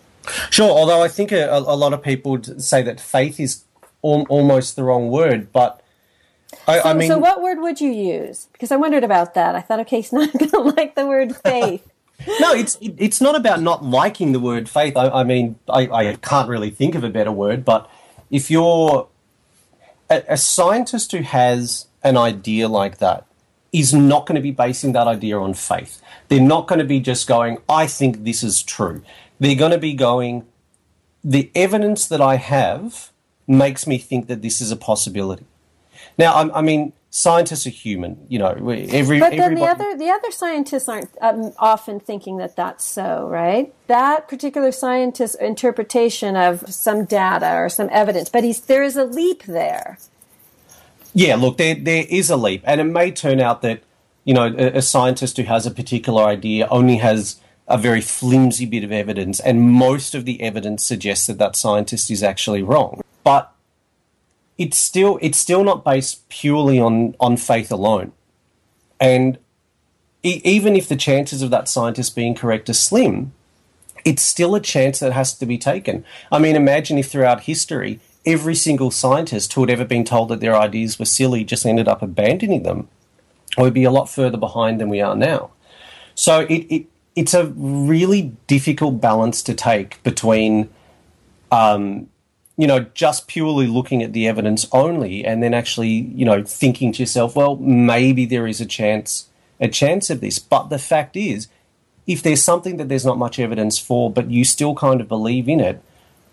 Sure, 0.50 0.70
although 0.70 1.02
I 1.02 1.08
think 1.08 1.32
a, 1.32 1.48
a 1.48 1.76
lot 1.76 1.92
of 1.92 2.02
people 2.02 2.32
would 2.32 2.62
say 2.62 2.82
that 2.82 3.00
faith 3.00 3.38
is 3.38 3.64
al- 4.04 4.26
almost 4.28 4.76
the 4.76 4.82
wrong 4.82 5.08
word, 5.08 5.52
but 5.52 5.80
I, 6.66 6.80
so, 6.80 6.88
I 6.88 6.94
mean, 6.94 7.08
so 7.08 7.18
what 7.18 7.42
word 7.42 7.58
would 7.60 7.80
you 7.80 7.90
use? 7.90 8.48
Because 8.52 8.72
I 8.72 8.76
wondered 8.76 9.04
about 9.04 9.34
that. 9.34 9.54
I 9.54 9.60
thought, 9.60 9.80
okay, 9.80 9.96
he's 9.96 10.12
not 10.12 10.32
going 10.38 10.50
to 10.50 10.58
like 10.58 10.94
the 10.94 11.06
word 11.06 11.36
faith. 11.44 11.86
no, 12.40 12.52
it's 12.52 12.78
it's 12.80 13.20
not 13.20 13.36
about 13.36 13.60
not 13.60 13.84
liking 13.84 14.32
the 14.32 14.40
word 14.40 14.68
faith. 14.68 14.96
I, 14.96 15.08
I 15.08 15.24
mean, 15.24 15.58
I, 15.68 15.88
I, 15.88 16.16
can't 16.16 16.48
really 16.48 16.70
think 16.70 16.94
of 16.94 17.04
a 17.04 17.10
better 17.10 17.30
word, 17.30 17.64
but 17.64 17.90
if 18.30 18.50
you're 18.50 19.08
a, 20.08 20.22
a 20.28 20.36
scientist 20.36 21.12
who 21.12 21.22
has 21.22 21.86
an 22.02 22.16
idea 22.16 22.68
like 22.68 22.98
that 22.98 23.26
is 23.72 23.92
not 23.92 24.26
going 24.26 24.36
to 24.36 24.40
be 24.40 24.50
basing 24.50 24.92
that 24.92 25.06
idea 25.06 25.38
on 25.38 25.52
faith. 25.52 26.00
They're 26.28 26.40
not 26.40 26.66
going 26.66 26.78
to 26.78 26.84
be 26.84 27.00
just 27.00 27.26
going, 27.26 27.58
I 27.68 27.86
think 27.86 28.24
this 28.24 28.42
is 28.42 28.62
true. 28.62 29.02
They're 29.38 29.56
going 29.56 29.72
to 29.72 29.78
be 29.78 29.92
going, 29.92 30.46
the 31.22 31.50
evidence 31.54 32.06
that 32.08 32.20
I 32.20 32.36
have 32.36 33.10
makes 33.46 33.86
me 33.86 33.98
think 33.98 34.28
that 34.28 34.42
this 34.42 34.60
is 34.60 34.70
a 34.70 34.76
possibility. 34.76 35.44
Now, 36.18 36.34
I, 36.34 36.58
I 36.58 36.62
mean, 36.62 36.92
scientists 37.10 37.66
are 37.66 37.70
human. 37.70 38.26
You 38.28 38.38
know, 38.38 38.50
every. 38.50 39.18
But 39.18 39.36
then 39.36 39.54
the 39.54 39.64
other 39.64 39.96
the 39.96 40.10
other 40.10 40.30
scientists 40.30 40.88
aren't 40.88 41.10
um, 41.20 41.52
often 41.58 41.98
thinking 41.98 42.36
that 42.38 42.56
that's 42.56 42.84
so, 42.84 43.26
right? 43.28 43.72
That 43.86 44.28
particular 44.28 44.72
scientist's 44.72 45.36
interpretation 45.36 46.36
of 46.36 46.72
some 46.72 47.04
data 47.04 47.54
or 47.54 47.68
some 47.68 47.88
evidence, 47.90 48.28
but 48.28 48.44
he's 48.44 48.60
there 48.60 48.82
is 48.82 48.96
a 48.96 49.04
leap 49.04 49.44
there. 49.44 49.98
Yeah, 51.14 51.36
look, 51.36 51.56
there 51.56 51.74
there 51.74 52.04
is 52.08 52.30
a 52.30 52.36
leap, 52.36 52.62
and 52.64 52.80
it 52.80 52.84
may 52.84 53.10
turn 53.10 53.40
out 53.40 53.62
that 53.62 53.82
you 54.24 54.34
know 54.34 54.46
a, 54.46 54.78
a 54.78 54.82
scientist 54.82 55.36
who 55.38 55.44
has 55.44 55.66
a 55.66 55.70
particular 55.70 56.22
idea 56.24 56.68
only 56.70 56.96
has 56.96 57.40
a 57.68 57.76
very 57.76 58.00
flimsy 58.00 58.66
bit 58.66 58.84
of 58.84 58.92
evidence, 58.92 59.40
and 59.40 59.62
most 59.72 60.14
of 60.14 60.24
the 60.24 60.40
evidence 60.42 60.84
suggests 60.84 61.26
that 61.26 61.38
that 61.38 61.56
scientist 61.56 62.10
is 62.10 62.22
actually 62.22 62.62
wrong. 62.62 63.00
But 63.24 63.52
it's 64.58 64.76
still 64.76 65.18
it's 65.20 65.38
still 65.38 65.64
not 65.64 65.84
based 65.84 66.28
purely 66.28 66.78
on 66.80 67.14
on 67.20 67.36
faith 67.36 67.70
alone, 67.70 68.12
and 69.00 69.38
e- 70.22 70.40
even 70.44 70.76
if 70.76 70.88
the 70.88 70.96
chances 70.96 71.42
of 71.42 71.50
that 71.50 71.68
scientist 71.68 72.16
being 72.16 72.34
correct 72.34 72.68
are 72.68 72.74
slim, 72.74 73.32
it's 74.04 74.22
still 74.22 74.54
a 74.54 74.60
chance 74.60 74.98
that 75.00 75.12
has 75.12 75.34
to 75.34 75.46
be 75.46 75.58
taken. 75.58 76.04
I 76.32 76.38
mean, 76.38 76.56
imagine 76.56 76.98
if 76.98 77.10
throughout 77.10 77.42
history 77.42 78.00
every 78.24 78.54
single 78.54 78.90
scientist 78.90 79.52
who 79.52 79.60
had 79.60 79.70
ever 79.70 79.84
been 79.84 80.04
told 80.04 80.28
that 80.30 80.40
their 80.40 80.56
ideas 80.56 80.98
were 80.98 81.04
silly 81.04 81.44
just 81.44 81.64
ended 81.64 81.86
up 81.86 82.02
abandoning 82.02 82.64
them, 82.64 82.88
we'd 83.56 83.72
be 83.72 83.84
a 83.84 83.90
lot 83.90 84.10
further 84.10 84.36
behind 84.36 84.80
than 84.80 84.88
we 84.88 85.00
are 85.00 85.14
now. 85.14 85.50
So 86.14 86.40
it, 86.40 86.66
it 86.68 86.86
it's 87.14 87.34
a 87.34 87.46
really 87.46 88.36
difficult 88.46 89.00
balance 89.00 89.42
to 89.42 89.54
take 89.54 90.02
between 90.02 90.68
um, 91.50 92.08
you 92.56 92.66
know, 92.66 92.80
just 92.94 93.28
purely 93.28 93.66
looking 93.66 94.02
at 94.02 94.12
the 94.12 94.26
evidence 94.26 94.66
only 94.72 95.24
and 95.24 95.42
then 95.42 95.52
actually, 95.52 95.88
you 95.88 96.24
know, 96.24 96.42
thinking 96.42 96.92
to 96.92 97.02
yourself, 97.02 97.36
well, 97.36 97.56
maybe 97.56 98.24
there 98.24 98.46
is 98.46 98.60
a 98.60 98.66
chance 98.66 99.28
a 99.60 99.68
chance 99.68 100.10
of 100.10 100.20
this. 100.20 100.38
But 100.38 100.68
the 100.68 100.78
fact 100.78 101.16
is, 101.16 101.48
if 102.06 102.22
there's 102.22 102.42
something 102.42 102.76
that 102.76 102.88
there's 102.88 103.06
not 103.06 103.18
much 103.18 103.38
evidence 103.38 103.78
for, 103.78 104.10
but 104.10 104.30
you 104.30 104.44
still 104.44 104.74
kind 104.74 105.00
of 105.00 105.08
believe 105.08 105.48
in 105.48 105.60
it, 105.60 105.82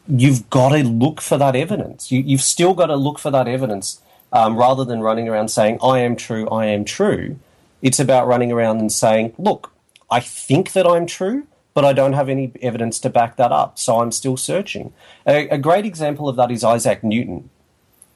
you've 0.07 0.49
got 0.49 0.69
to 0.69 0.83
look 0.83 1.21
for 1.21 1.37
that 1.37 1.55
evidence. 1.55 2.11
You, 2.11 2.35
have 2.35 2.43
still 2.43 2.73
got 2.73 2.87
to 2.87 2.95
look 2.95 3.19
for 3.19 3.31
that 3.31 3.47
evidence 3.47 4.01
um, 4.31 4.57
rather 4.57 4.83
than 4.83 5.01
running 5.01 5.29
around 5.29 5.49
saying, 5.49 5.79
I 5.81 5.99
am 5.99 6.15
true, 6.15 6.47
I 6.49 6.65
am 6.67 6.85
true. 6.85 7.39
It's 7.81 7.99
about 7.99 8.27
running 8.27 8.51
around 8.51 8.79
and 8.79 8.91
saying, 8.91 9.33
look, 9.37 9.71
I 10.09 10.19
think 10.19 10.73
that 10.73 10.85
I'm 10.85 11.05
true, 11.05 11.47
but 11.73 11.83
I 11.83 11.93
don't 11.93 12.13
have 12.13 12.29
any 12.29 12.51
evidence 12.61 12.99
to 12.99 13.09
back 13.09 13.37
that 13.37 13.51
up. 13.51 13.79
So 13.79 13.99
I'm 13.99 14.11
still 14.11 14.37
searching. 14.37 14.93
A, 15.25 15.47
a, 15.49 15.57
great 15.57 15.85
example 15.85 16.29
of 16.29 16.35
that 16.35 16.51
is 16.51 16.63
Isaac 16.63 17.03
Newton, 17.03 17.49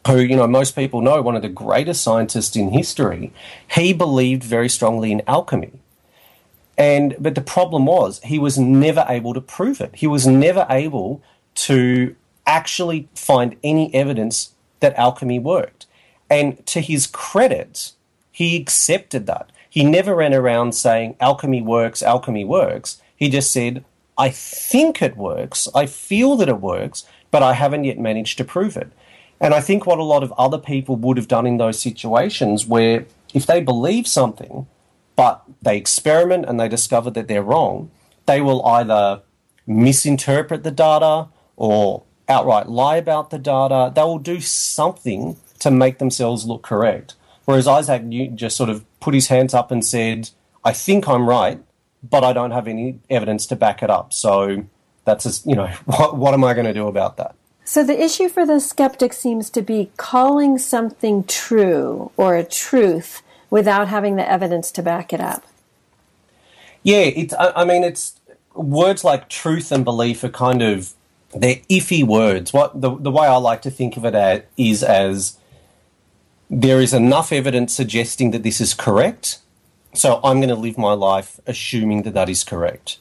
who, 0.05 0.19
you 0.19 0.35
know, 0.35 0.47
most 0.47 0.75
people 0.75 1.01
know, 1.01 1.21
one 1.21 1.35
of 1.35 1.41
the 1.41 1.49
greatest 1.49 2.03
scientists 2.03 2.55
in 2.55 2.69
history. 2.69 3.33
He 3.71 3.93
believed 3.93 4.43
very 4.43 4.69
strongly 4.69 5.11
in 5.11 5.23
alchemy. 5.27 5.79
And, 6.77 7.15
but 7.19 7.33
the 7.33 7.41
problem 7.41 7.87
was 7.87 8.19
he 8.23 8.37
was 8.37 8.59
never 8.59 9.03
able 9.09 9.33
to 9.33 9.41
prove 9.41 9.81
it. 9.81 9.95
He 9.95 10.05
was 10.05 10.27
never 10.27 10.67
able 10.69 11.23
to 11.55 12.15
actually 12.45 13.09
find 13.15 13.55
any 13.63 13.93
evidence 13.95 14.53
that 14.79 14.95
alchemy 14.95 15.39
worked. 15.39 15.87
And 16.29 16.63
to 16.67 16.81
his 16.81 17.07
credit, 17.07 17.93
he 18.31 18.55
accepted 18.55 19.25
that. 19.25 19.51
He 19.67 19.83
never 19.83 20.15
ran 20.15 20.33
around 20.33 20.73
saying 20.73 21.15
alchemy 21.19 21.61
works, 21.61 22.03
alchemy 22.03 22.45
works 22.45 23.01
he 23.17 23.29
just 23.29 23.51
said, 23.51 23.83
I 24.17 24.29
think 24.29 25.01
it 25.01 25.17
works, 25.17 25.67
I 25.75 25.85
feel 25.85 26.37
that 26.37 26.49
it 26.49 26.61
works, 26.61 27.05
but 27.29 27.43
I 27.43 27.53
haven't 27.53 27.83
yet 27.83 27.99
managed 27.99 28.37
to 28.37 28.45
prove 28.45 28.77
it. 28.77 28.91
And 29.39 29.53
I 29.53 29.59
think 29.59 29.85
what 29.85 29.99
a 29.99 30.03
lot 30.03 30.23
of 30.23 30.33
other 30.37 30.57
people 30.57 30.95
would 30.95 31.17
have 31.17 31.27
done 31.27 31.45
in 31.45 31.57
those 31.57 31.79
situations 31.79 32.65
where 32.65 33.05
if 33.33 33.45
they 33.45 33.61
believe 33.61 34.07
something, 34.07 34.65
but 35.15 35.43
they 35.61 35.77
experiment 35.77 36.45
and 36.47 36.59
they 36.59 36.69
discover 36.69 37.11
that 37.11 37.27
they're 37.27 37.43
wrong, 37.43 37.91
they 38.25 38.41
will 38.41 38.65
either 38.65 39.21
misinterpret 39.67 40.63
the 40.63 40.71
data 40.71 41.27
or 41.55 42.03
outright 42.29 42.69
lie 42.69 42.97
about 42.97 43.29
the 43.29 43.39
data. 43.39 43.91
They 43.93 44.01
will 44.01 44.19
do 44.19 44.39
something 44.39 45.37
to 45.59 45.71
make 45.71 45.97
themselves 45.97 46.45
look 46.45 46.63
correct. 46.63 47.15
Whereas 47.45 47.67
Isaac 47.67 48.03
Newton 48.03 48.37
just 48.37 48.57
sort 48.57 48.69
of 48.69 48.85
put 48.99 49.13
his 49.13 49.27
hands 49.27 49.53
up 49.53 49.71
and 49.71 49.85
said, 49.85 50.29
I 50.63 50.73
think 50.73 51.07
I'm 51.07 51.27
right, 51.27 51.59
but 52.03 52.23
I 52.23 52.33
don't 52.33 52.51
have 52.51 52.67
any 52.67 52.99
evidence 53.09 53.45
to 53.47 53.55
back 53.55 53.83
it 53.83 53.89
up. 53.89 54.13
So 54.13 54.65
that's 55.05 55.23
just, 55.23 55.45
you 55.45 55.55
know, 55.55 55.67
what, 55.85 56.17
what 56.17 56.33
am 56.33 56.43
I 56.43 56.53
going 56.53 56.65
to 56.65 56.73
do 56.73 56.87
about 56.87 57.17
that? 57.17 57.35
So 57.65 57.83
the 57.83 58.01
issue 58.01 58.29
for 58.29 58.45
the 58.45 58.59
skeptic 58.59 59.11
seems 59.11 59.49
to 59.49 59.61
be 59.61 59.91
calling 59.97 60.57
something 60.57 61.25
true 61.25 62.11
or 62.15 62.35
a 62.35 62.43
truth 62.43 63.21
without 63.49 63.89
having 63.89 64.15
the 64.15 64.29
evidence 64.29 64.71
to 64.71 64.81
back 64.81 65.11
it 65.11 65.19
up. 65.19 65.45
Yeah, 66.81 66.99
it's. 66.99 67.33
I, 67.33 67.51
I 67.57 67.65
mean, 67.65 67.83
it's 67.83 68.21
words 68.53 69.03
like 69.03 69.27
truth 69.27 69.71
and 69.73 69.83
belief 69.83 70.23
are 70.23 70.29
kind 70.29 70.61
of 70.61 70.93
they're 71.33 71.57
iffy 71.69 72.05
words. 72.05 72.53
What 72.53 72.79
the 72.79 72.95
the 72.95 73.11
way 73.11 73.27
I 73.27 73.35
like 73.35 73.61
to 73.63 73.71
think 73.71 73.97
of 73.97 74.05
it 74.05 74.15
as, 74.15 74.43
is 74.55 74.83
as 74.83 75.37
there 76.49 76.81
is 76.81 76.93
enough 76.93 77.33
evidence 77.33 77.73
suggesting 77.73 78.31
that 78.31 78.43
this 78.43 78.61
is 78.61 78.73
correct, 78.73 79.39
so 79.93 80.19
I'm 80.23 80.37
going 80.37 80.49
to 80.49 80.55
live 80.55 80.77
my 80.77 80.93
life 80.93 81.39
assuming 81.47 82.03
that 82.03 82.13
that 82.13 82.29
is 82.29 82.43
correct. 82.43 82.99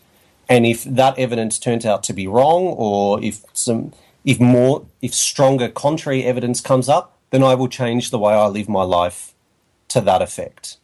And 0.49 0.65
if 0.65 0.85
that 0.85 1.19
evidence 1.19 1.59
turns 1.59 1.85
out 1.85 2.03
to 2.05 2.13
be 2.13 2.27
wrong, 2.27 2.63
or 2.77 3.23
if 3.23 3.45
some 3.53 3.93
if 4.25 4.41
more 4.41 4.87
if 5.03 5.15
stronger 5.15 5.69
contrary 5.69 6.25
evidence 6.25 6.61
comes 6.61 6.89
up, 6.89 7.17
then 7.31 7.43
I 7.43 7.55
will 7.55 7.69
change 7.69 8.11
the 8.11 8.19
way 8.19 8.35
I 8.35 8.47
live 8.47 8.69
my 8.69 8.83
life 8.83 9.35
to 9.89 10.01
that 10.01 10.23
effect. 10.23 10.79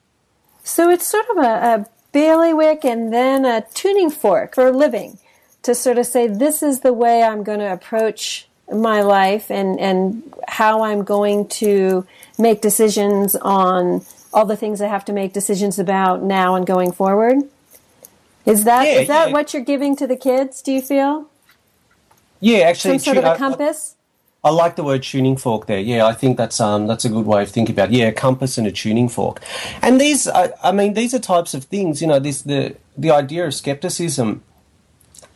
So 0.65 0.91
it's 0.91 1.07
sort 1.07 1.27
of 1.31 1.39
a, 1.39 1.41
a 1.41 1.87
bailiwick 2.13 2.85
and 2.85 3.13
then 3.13 3.45
a 3.45 3.65
tuning 3.75 4.11
fork 4.11 4.55
for 4.55 4.71
living 4.71 5.19
to 5.63 5.75
sort 5.75 5.99
of 5.99 6.07
say, 6.07 6.27
this 6.27 6.63
is 6.63 6.81
the 6.81 6.93
way 6.93 7.23
I'm 7.23 7.43
going 7.43 7.61
to 7.61 7.73
approach 7.73 8.49
my 8.73 9.03
life 9.03 9.51
and, 9.51 9.79
and 9.79 10.33
how 10.49 10.83
I'm 10.83 11.05
going 11.05 11.49
to 11.49 12.07
make 12.39 12.61
decisions 12.61 13.37
on 13.37 14.05
all 14.33 14.45
the 14.47 14.57
things 14.57 14.81
I 14.81 14.87
have 14.89 15.05
to 15.07 15.13
make 15.13 15.33
decisions 15.33 15.79
about 15.79 16.23
now 16.23 16.55
and 16.55 16.67
going 16.67 16.93
forward. 16.93 17.37
Is 18.47 18.65
that 18.65 18.87
Yeah, 18.87 19.01
is 19.01 19.09
that 19.09 19.29
yeah. 19.29 19.33
what 19.33 19.53
you're 19.55 19.63
giving 19.63 19.95
to 19.97 20.07
the 20.07 20.17
kids? 20.17 20.63
Do 20.63 20.73
you 20.73 20.83
feel 20.83 21.27
Yeah, 22.41 22.59
actually, 22.61 22.99
some 22.99 23.15
sort 23.15 23.17
of 23.19 23.25
a 23.25 23.31
I- 23.31 23.37
compass? 23.39 23.97
I 24.45 24.51
like 24.51 24.75
the 24.75 24.83
word 24.83 25.05
tuning 25.05 25.37
fork 25.37 25.67
there. 25.67 25.79
Yeah, 25.79 26.05
I 26.05 26.15
think 26.15 26.37
that's 26.37 26.59
um 26.59 26.89
that's 26.89 27.05
a 27.05 27.09
good 27.09 27.27
way 27.27 27.43
of 27.43 27.51
thinking 27.51 27.77
about. 27.77 27.91
It. 27.91 27.99
Yeah, 27.99 28.07
a 28.09 28.13
compass 28.13 28.59
and 28.59 28.67
a 28.67 28.73
tuning 28.73 29.09
fork, 29.09 29.41
and 29.81 30.01
these 30.01 30.27
I, 30.27 30.51
I 30.65 30.73
mean 30.73 30.95
these 30.95 31.15
are 31.15 31.21
types 31.21 31.55
of 31.55 31.65
things. 31.65 32.01
You 32.03 32.09
know, 32.09 32.19
this 32.19 32.43
the 32.43 32.75
the 32.99 33.13
idea 33.13 33.47
of 33.47 33.55
skepticism 33.55 34.43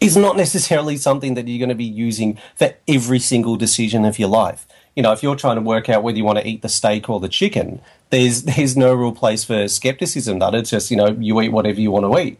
is 0.00 0.16
not 0.16 0.36
necessarily 0.36 0.96
something 0.96 1.34
that 1.34 1.46
you're 1.46 1.60
going 1.60 1.68
to 1.68 1.74
be 1.76 1.84
using 1.84 2.36
for 2.56 2.74
every 2.88 3.20
single 3.20 3.54
decision 3.56 4.04
of 4.04 4.18
your 4.18 4.28
life. 4.28 4.66
You 4.96 5.02
know, 5.04 5.12
if 5.12 5.22
you're 5.22 5.36
trying 5.36 5.56
to 5.56 5.62
work 5.62 5.88
out 5.88 6.02
whether 6.02 6.18
you 6.18 6.24
want 6.24 6.38
to 6.38 6.46
eat 6.46 6.62
the 6.62 6.68
steak 6.68 7.08
or 7.08 7.20
the 7.20 7.28
chicken, 7.28 7.80
there's 8.10 8.42
there's 8.42 8.76
no 8.76 8.94
real 8.94 9.12
place 9.12 9.44
for 9.44 9.68
skepticism. 9.68 10.38
That 10.38 10.54
it's 10.54 10.70
just 10.70 10.90
you 10.90 10.96
know 10.96 11.08
you 11.18 11.40
eat 11.40 11.50
whatever 11.50 11.80
you 11.80 11.90
want 11.90 12.06
to 12.06 12.20
eat, 12.20 12.38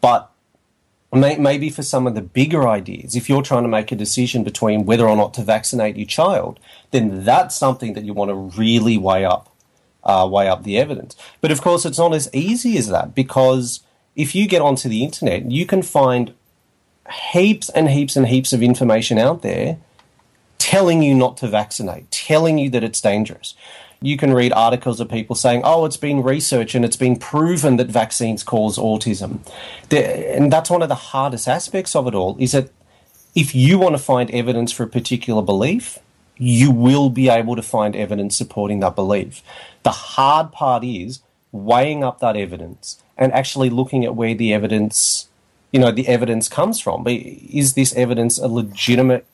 but 0.00 0.30
May- 1.14 1.36
maybe 1.36 1.70
for 1.70 1.82
some 1.82 2.06
of 2.06 2.14
the 2.14 2.22
bigger 2.22 2.66
ideas, 2.66 3.14
if 3.14 3.28
you're 3.28 3.42
trying 3.42 3.62
to 3.62 3.68
make 3.68 3.92
a 3.92 3.96
decision 3.96 4.42
between 4.42 4.84
whether 4.84 5.08
or 5.08 5.16
not 5.16 5.32
to 5.34 5.42
vaccinate 5.42 5.96
your 5.96 6.06
child, 6.06 6.58
then 6.90 7.24
that's 7.24 7.54
something 7.54 7.92
that 7.94 8.04
you 8.04 8.12
want 8.12 8.30
to 8.30 8.34
really 8.34 8.98
weigh 8.98 9.24
up, 9.24 9.54
uh, 10.02 10.28
weigh 10.30 10.48
up 10.48 10.64
the 10.64 10.76
evidence. 10.76 11.14
But 11.40 11.52
of 11.52 11.62
course, 11.62 11.84
it's 11.84 11.98
not 11.98 12.14
as 12.14 12.28
easy 12.32 12.76
as 12.76 12.88
that 12.88 13.14
because 13.14 13.80
if 14.16 14.34
you 14.34 14.48
get 14.48 14.60
onto 14.60 14.88
the 14.88 15.04
internet, 15.04 15.50
you 15.50 15.66
can 15.66 15.82
find 15.82 16.34
heaps 17.32 17.68
and 17.68 17.90
heaps 17.90 18.16
and 18.16 18.26
heaps 18.26 18.52
of 18.52 18.62
information 18.62 19.16
out 19.16 19.42
there 19.42 19.78
telling 20.58 21.02
you 21.02 21.14
not 21.14 21.36
to 21.36 21.46
vaccinate, 21.46 22.10
telling 22.10 22.58
you 22.58 22.70
that 22.70 22.82
it's 22.82 23.00
dangerous. 23.00 23.54
You 24.00 24.16
can 24.16 24.34
read 24.34 24.52
articles 24.52 25.00
of 25.00 25.08
people 25.08 25.34
saying, 25.34 25.62
oh, 25.64 25.84
it's 25.84 25.96
been 25.96 26.22
researched 26.22 26.74
and 26.74 26.84
it's 26.84 26.96
been 26.96 27.16
proven 27.16 27.76
that 27.78 27.88
vaccines 27.88 28.42
cause 28.42 28.76
autism. 28.76 29.38
And 29.90 30.52
that's 30.52 30.68
one 30.68 30.82
of 30.82 30.88
the 30.88 30.94
hardest 30.94 31.48
aspects 31.48 31.96
of 31.96 32.06
it 32.06 32.14
all 32.14 32.36
is 32.38 32.52
that 32.52 32.70
if 33.34 33.54
you 33.54 33.78
want 33.78 33.96
to 33.96 34.02
find 34.02 34.30
evidence 34.30 34.72
for 34.72 34.82
a 34.82 34.88
particular 34.88 35.42
belief, 35.42 35.98
you 36.36 36.70
will 36.70 37.10
be 37.10 37.28
able 37.28 37.56
to 37.56 37.62
find 37.62 37.96
evidence 37.96 38.36
supporting 38.36 38.80
that 38.80 38.94
belief. 38.94 39.42
The 39.82 39.90
hard 39.90 40.52
part 40.52 40.84
is 40.84 41.20
weighing 41.52 42.02
up 42.04 42.20
that 42.20 42.36
evidence 42.36 43.00
and 43.16 43.32
actually 43.32 43.70
looking 43.70 44.04
at 44.04 44.16
where 44.16 44.34
the 44.34 44.52
evidence, 44.52 45.28
you 45.72 45.80
know, 45.80 45.92
the 45.92 46.08
evidence 46.08 46.48
comes 46.48 46.80
from. 46.80 47.04
Is 47.06 47.74
this 47.74 47.94
evidence 47.94 48.38
a 48.38 48.48
legitimate 48.48 49.26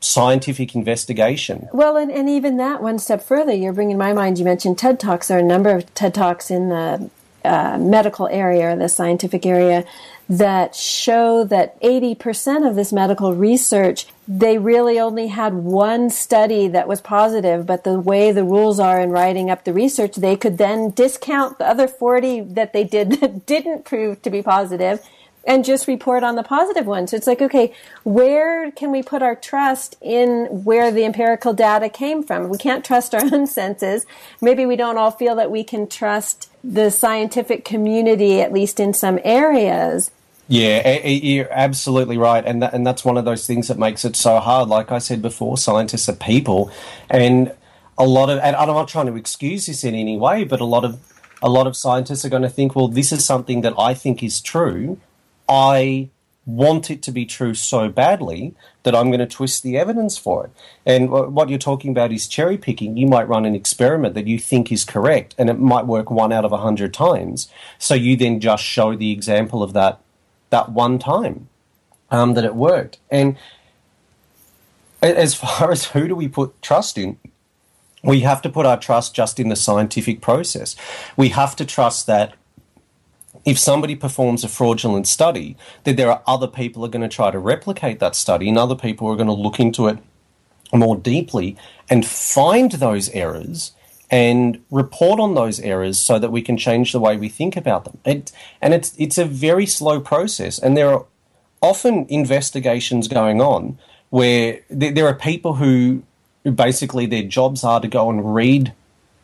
scientific 0.00 0.74
investigation? 0.74 1.68
Well, 1.72 1.96
and, 1.96 2.10
and 2.10 2.28
even 2.28 2.56
that 2.58 2.82
one 2.82 2.98
step 2.98 3.22
further, 3.22 3.52
you're 3.52 3.72
bringing 3.72 3.98
my 3.98 4.12
mind. 4.12 4.38
You 4.38 4.44
mentioned 4.44 4.78
TED 4.78 5.00
Talks. 5.00 5.28
There 5.28 5.38
are 5.38 5.40
a 5.40 5.44
number 5.44 5.70
of 5.70 5.92
TED 5.94 6.14
Talks 6.14 6.50
in 6.50 6.68
the 6.68 7.10
uh, 7.44 7.78
medical 7.78 8.28
area, 8.28 8.72
or 8.72 8.76
the 8.76 8.88
scientific 8.88 9.46
area, 9.46 9.84
that 10.28 10.74
show 10.74 11.44
that 11.44 11.80
80% 11.80 12.68
of 12.68 12.76
this 12.76 12.92
medical 12.92 13.34
research, 13.34 14.06
they 14.26 14.58
really 14.58 15.00
only 15.00 15.28
had 15.28 15.54
one 15.54 16.10
study 16.10 16.68
that 16.68 16.86
was 16.86 17.00
positive, 17.00 17.64
but 17.64 17.84
the 17.84 17.98
way 17.98 18.30
the 18.30 18.44
rules 18.44 18.78
are 18.78 19.00
in 19.00 19.10
writing 19.10 19.50
up 19.50 19.64
the 19.64 19.72
research, 19.72 20.16
they 20.16 20.36
could 20.36 20.58
then 20.58 20.90
discount 20.90 21.58
the 21.58 21.66
other 21.66 21.88
40 21.88 22.40
that 22.40 22.72
they 22.72 22.84
did 22.84 23.12
that 23.20 23.46
didn't 23.46 23.84
prove 23.84 24.20
to 24.22 24.30
be 24.30 24.42
positive 24.42 25.00
and 25.48 25.64
just 25.64 25.88
report 25.88 26.22
on 26.22 26.36
the 26.36 26.42
positive 26.42 26.86
ones. 26.86 27.14
It's 27.14 27.26
like, 27.26 27.40
okay, 27.40 27.72
where 28.04 28.70
can 28.70 28.92
we 28.92 29.02
put 29.02 29.22
our 29.22 29.34
trust 29.34 29.96
in 30.02 30.44
where 30.62 30.92
the 30.92 31.06
empirical 31.06 31.54
data 31.54 31.88
came 31.88 32.22
from? 32.22 32.50
We 32.50 32.58
can't 32.58 32.84
trust 32.84 33.14
our 33.14 33.22
own 33.32 33.46
senses. 33.46 34.04
Maybe 34.42 34.66
we 34.66 34.76
don't 34.76 34.98
all 34.98 35.10
feel 35.10 35.34
that 35.36 35.50
we 35.50 35.64
can 35.64 35.88
trust 35.88 36.50
the 36.62 36.90
scientific 36.90 37.64
community, 37.64 38.42
at 38.42 38.52
least 38.52 38.78
in 38.78 38.92
some 38.92 39.18
areas. 39.24 40.10
Yeah, 40.48 41.06
you're 41.06 41.52
absolutely 41.52 42.16
right, 42.16 42.44
and 42.44 42.62
that, 42.62 42.72
and 42.72 42.86
that's 42.86 43.04
one 43.04 43.18
of 43.18 43.24
those 43.24 43.46
things 43.46 43.68
that 43.68 43.78
makes 43.78 44.04
it 44.04 44.16
so 44.16 44.40
hard. 44.40 44.68
Like 44.68 44.90
I 44.92 44.98
said 44.98 45.20
before, 45.20 45.58
scientists 45.58 46.08
are 46.08 46.14
people, 46.14 46.70
and 47.10 47.54
a 47.98 48.06
lot 48.06 48.30
of 48.30 48.38
and 48.38 48.56
I'm 48.56 48.68
not 48.68 48.88
trying 48.88 49.06
to 49.06 49.16
excuse 49.16 49.66
this 49.66 49.84
in 49.84 49.94
any 49.94 50.16
way, 50.16 50.44
but 50.44 50.60
a 50.60 50.64
lot 50.64 50.86
of 50.86 51.00
a 51.42 51.50
lot 51.50 51.66
of 51.66 51.76
scientists 51.76 52.24
are 52.24 52.30
going 52.30 52.42
to 52.42 52.48
think, 52.48 52.74
well, 52.74 52.88
this 52.88 53.12
is 53.12 53.26
something 53.26 53.60
that 53.60 53.74
I 53.78 53.92
think 53.92 54.22
is 54.22 54.40
true. 54.40 54.98
I 55.48 56.10
want 56.48 56.90
it 56.90 57.02
to 57.02 57.12
be 57.12 57.26
true 57.26 57.52
so 57.52 57.90
badly 57.90 58.54
that 58.82 58.94
I'm 58.94 59.08
going 59.08 59.20
to 59.20 59.26
twist 59.26 59.62
the 59.62 59.76
evidence 59.76 60.16
for 60.16 60.46
it. 60.46 60.50
And 60.86 61.10
what 61.10 61.50
you're 61.50 61.58
talking 61.58 61.90
about 61.90 62.10
is 62.10 62.26
cherry 62.26 62.56
picking. 62.56 62.96
You 62.96 63.06
might 63.06 63.28
run 63.28 63.44
an 63.44 63.54
experiment 63.54 64.14
that 64.14 64.26
you 64.26 64.38
think 64.38 64.72
is 64.72 64.84
correct, 64.84 65.34
and 65.36 65.50
it 65.50 65.58
might 65.58 65.86
work 65.86 66.10
one 66.10 66.32
out 66.32 66.46
of 66.46 66.52
a 66.52 66.56
hundred 66.56 66.94
times. 66.94 67.48
So 67.78 67.94
you 67.94 68.16
then 68.16 68.40
just 68.40 68.64
show 68.64 68.96
the 68.96 69.12
example 69.12 69.62
of 69.62 69.74
that 69.74 70.00
that 70.50 70.72
one 70.72 70.98
time 70.98 71.48
um, 72.10 72.32
that 72.32 72.44
it 72.44 72.54
worked. 72.54 72.98
And 73.10 73.36
as 75.02 75.34
far 75.34 75.70
as 75.72 75.86
who 75.86 76.08
do 76.08 76.16
we 76.16 76.28
put 76.28 76.60
trust 76.62 76.96
in, 76.96 77.18
we 78.02 78.20
have 78.20 78.40
to 78.42 78.48
put 78.48 78.64
our 78.64 78.78
trust 78.78 79.14
just 79.14 79.40
in 79.40 79.48
the 79.48 79.56
scientific 79.56 80.20
process. 80.20 80.76
We 81.16 81.30
have 81.30 81.56
to 81.56 81.64
trust 81.64 82.06
that 82.06 82.34
if 83.48 83.58
somebody 83.58 83.96
performs 83.96 84.44
a 84.44 84.48
fraudulent 84.48 85.06
study, 85.06 85.56
that 85.84 85.96
there 85.96 86.10
are 86.10 86.22
other 86.26 86.46
people 86.46 86.84
are 86.84 86.88
going 86.88 87.08
to 87.08 87.08
try 87.08 87.30
to 87.30 87.38
replicate 87.38 87.98
that 87.98 88.14
study, 88.14 88.46
and 88.46 88.58
other 88.58 88.76
people 88.76 89.08
are 89.08 89.16
going 89.16 89.26
to 89.26 89.32
look 89.32 89.58
into 89.58 89.86
it 89.88 89.98
more 90.70 90.96
deeply 90.96 91.56
and 91.88 92.04
find 92.04 92.72
those 92.72 93.08
errors 93.10 93.72
and 94.10 94.62
report 94.70 95.18
on 95.18 95.34
those 95.34 95.60
errors 95.60 95.98
so 95.98 96.18
that 96.18 96.30
we 96.30 96.42
can 96.42 96.58
change 96.58 96.92
the 96.92 97.00
way 97.00 97.16
we 97.16 97.30
think 97.30 97.56
about 97.56 97.86
them. 97.86 97.98
It, 98.04 98.32
and 98.60 98.74
it's 98.74 98.94
it's 98.98 99.16
a 99.16 99.24
very 99.24 99.64
slow 99.64 99.98
process, 99.98 100.58
and 100.58 100.76
there 100.76 100.90
are 100.90 101.06
often 101.62 102.04
investigations 102.10 103.08
going 103.08 103.40
on 103.40 103.78
where 104.10 104.60
there, 104.68 104.92
there 104.92 105.06
are 105.06 105.14
people 105.14 105.54
who, 105.54 106.02
who 106.44 106.50
basically 106.50 107.06
their 107.06 107.22
jobs 107.22 107.64
are 107.64 107.80
to 107.80 107.88
go 107.88 108.10
and 108.10 108.34
read 108.34 108.74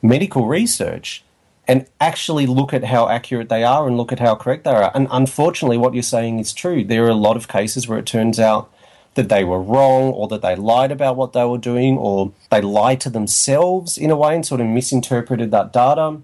medical 0.02 0.46
research 0.46 1.22
and 1.66 1.86
actually 2.00 2.46
look 2.46 2.74
at 2.74 2.84
how 2.84 3.08
accurate 3.08 3.48
they 3.48 3.64
are 3.64 3.86
and 3.86 3.96
look 3.96 4.12
at 4.12 4.20
how 4.20 4.34
correct 4.34 4.64
they 4.64 4.70
are. 4.70 4.90
And 4.94 5.08
unfortunately, 5.10 5.78
what 5.78 5.94
you're 5.94 6.02
saying 6.02 6.38
is 6.38 6.52
true. 6.52 6.84
There 6.84 7.04
are 7.04 7.10
a 7.10 7.14
lot 7.14 7.36
of 7.36 7.48
cases 7.48 7.88
where 7.88 7.98
it 7.98 8.06
turns 8.06 8.38
out 8.38 8.70
that 9.14 9.28
they 9.28 9.44
were 9.44 9.60
wrong 9.60 10.12
or 10.12 10.28
that 10.28 10.42
they 10.42 10.56
lied 10.56 10.92
about 10.92 11.16
what 11.16 11.32
they 11.32 11.44
were 11.44 11.58
doing 11.58 11.96
or 11.96 12.32
they 12.50 12.60
lied 12.60 13.00
to 13.02 13.10
themselves 13.10 13.96
in 13.96 14.10
a 14.10 14.16
way 14.16 14.34
and 14.34 14.44
sort 14.44 14.60
of 14.60 14.66
misinterpreted 14.66 15.50
that 15.52 15.72
data. 15.72 16.18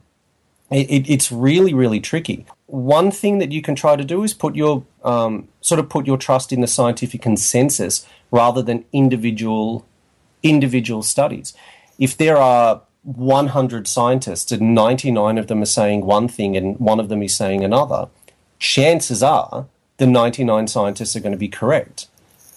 it, 0.70 1.08
it's 1.08 1.32
really, 1.32 1.72
really 1.72 2.00
tricky. 2.00 2.46
One 2.66 3.10
thing 3.10 3.38
that 3.38 3.52
you 3.52 3.62
can 3.62 3.74
try 3.74 3.96
to 3.96 4.04
do 4.04 4.22
is 4.22 4.34
put 4.34 4.54
your 4.54 4.84
um, 5.04 5.48
sort 5.60 5.78
of 5.78 5.88
put 5.88 6.06
your 6.06 6.18
trust 6.18 6.52
in 6.52 6.60
the 6.60 6.66
scientific 6.66 7.22
consensus 7.22 8.06
rather 8.30 8.62
than 8.62 8.84
individual 8.92 9.86
individual 10.42 11.02
studies. 11.02 11.54
If 11.98 12.16
there 12.16 12.36
are 12.36 12.82
100 13.02 13.88
scientists 13.88 14.52
and 14.52 14.74
99 14.74 15.38
of 15.38 15.46
them 15.46 15.62
are 15.62 15.66
saying 15.66 16.04
one 16.04 16.28
thing 16.28 16.56
and 16.56 16.78
one 16.78 17.00
of 17.00 17.08
them 17.08 17.22
is 17.22 17.34
saying 17.34 17.64
another, 17.64 18.08
chances 18.58 19.22
are 19.22 19.66
the 19.96 20.06
99 20.06 20.66
scientists 20.66 21.16
are 21.16 21.20
going 21.20 21.32
to 21.32 21.38
be 21.38 21.48
correct. 21.48 22.08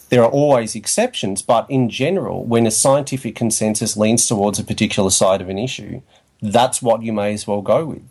There 0.09 0.23
are 0.23 0.29
always 0.29 0.75
exceptions, 0.75 1.41
but 1.41 1.65
in 1.69 1.89
general, 1.89 2.43
when 2.45 2.67
a 2.67 2.71
scientific 2.71 3.35
consensus 3.35 3.97
leans 3.97 4.27
towards 4.27 4.59
a 4.59 4.63
particular 4.63 5.09
side 5.09 5.41
of 5.41 5.49
an 5.49 5.57
issue, 5.57 6.01
that's 6.41 6.81
what 6.81 7.01
you 7.01 7.13
may 7.13 7.33
as 7.33 7.47
well 7.47 7.61
go 7.61 7.85
with. 7.85 8.03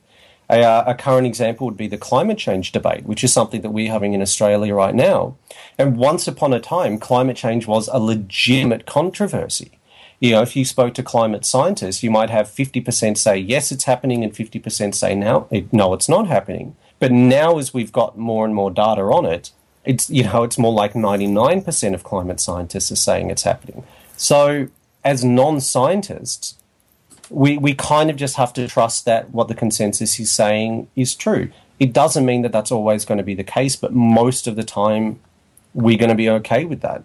A, 0.51 0.62
uh, 0.62 0.85
a, 0.89 0.95
current 0.95 1.26
example 1.26 1.66
would 1.66 1.76
be 1.76 1.87
the 1.87 1.97
climate 1.97 2.37
change 2.39 2.72
debate, 2.72 3.05
which 3.05 3.22
is 3.22 3.33
something 3.33 3.61
that 3.62 3.70
we're 3.70 3.91
having 3.91 4.12
in 4.12 4.20
Australia 4.20 4.74
right 4.74 4.95
now. 4.95 5.37
And 5.78 5.97
once 5.97 6.26
upon 6.26 6.53
a 6.53 6.61
time, 6.61 6.99
climate 6.99 7.37
change 7.37 7.66
was 7.66 7.89
a 7.89 7.99
legitimate 7.99 8.85
controversy. 8.85 9.78
You 10.23 10.31
know, 10.31 10.43
if 10.43 10.55
you 10.55 10.64
spoke 10.64 10.95
to 10.95 11.03
climate 11.03 11.45
scientists, 11.45 12.05
you 12.05 12.09
might 12.09 12.31
have 12.31 12.47
50% 12.47 13.18
say 13.18 13.37
yes, 13.37 13.73
it's 13.73 13.85
happening, 13.85 14.23
and 14.23 14.33
50% 14.33 14.95
say 14.95 15.16
no, 15.16 15.49
no, 15.73 15.95
it's 15.95 16.09
not 16.09 16.29
happening. 16.29 16.77
But 17.01 17.11
now, 17.11 17.59
as 17.59 17.75
we've 17.75 17.91
got 17.91 18.16
more 18.16 18.45
and 18.45 18.55
more 18.55 18.70
data 18.70 19.03
on 19.03 19.27
it, 19.27 19.51
it's 19.85 20.09
you 20.09 20.23
know 20.23 20.45
it's 20.45 20.59
more 20.59 20.73
like 20.73 20.93
99% 20.93 21.93
of 21.93 22.05
climate 22.05 22.39
scientists 22.39 22.93
are 22.93 22.97
saying 22.97 23.31
it's 23.31 23.43
happening. 23.43 23.83
So, 24.16 24.68
as 25.05 25.25
non-scientists, 25.25 26.55
we, 27.29 27.59
we 27.59 27.75
kind 27.75 28.09
of 28.09 28.14
just 28.14 28.37
have 28.37 28.53
to 28.53 28.68
trust 28.68 29.05
that 29.07 29.31
what 29.31 29.49
the 29.49 29.57
consensus 29.57 30.20
is 30.20 30.31
saying 30.31 30.87
is 30.95 31.16
true. 31.16 31.51
It 31.81 31.93
doesn't 31.93 32.25
mean 32.25 32.43
that 32.43 32.53
that's 32.53 32.70
always 32.70 33.05
going 33.05 33.18
to 33.18 33.25
be 33.25 33.35
the 33.35 33.43
case, 33.43 33.75
but 33.75 33.93
most 33.93 34.47
of 34.47 34.55
the 34.55 34.62
time 34.62 35.18
we're 35.75 35.99
going 35.99 36.11
to 36.11 36.14
be 36.14 36.31
okay 36.31 36.64
with 36.64 36.81
that. 36.83 37.03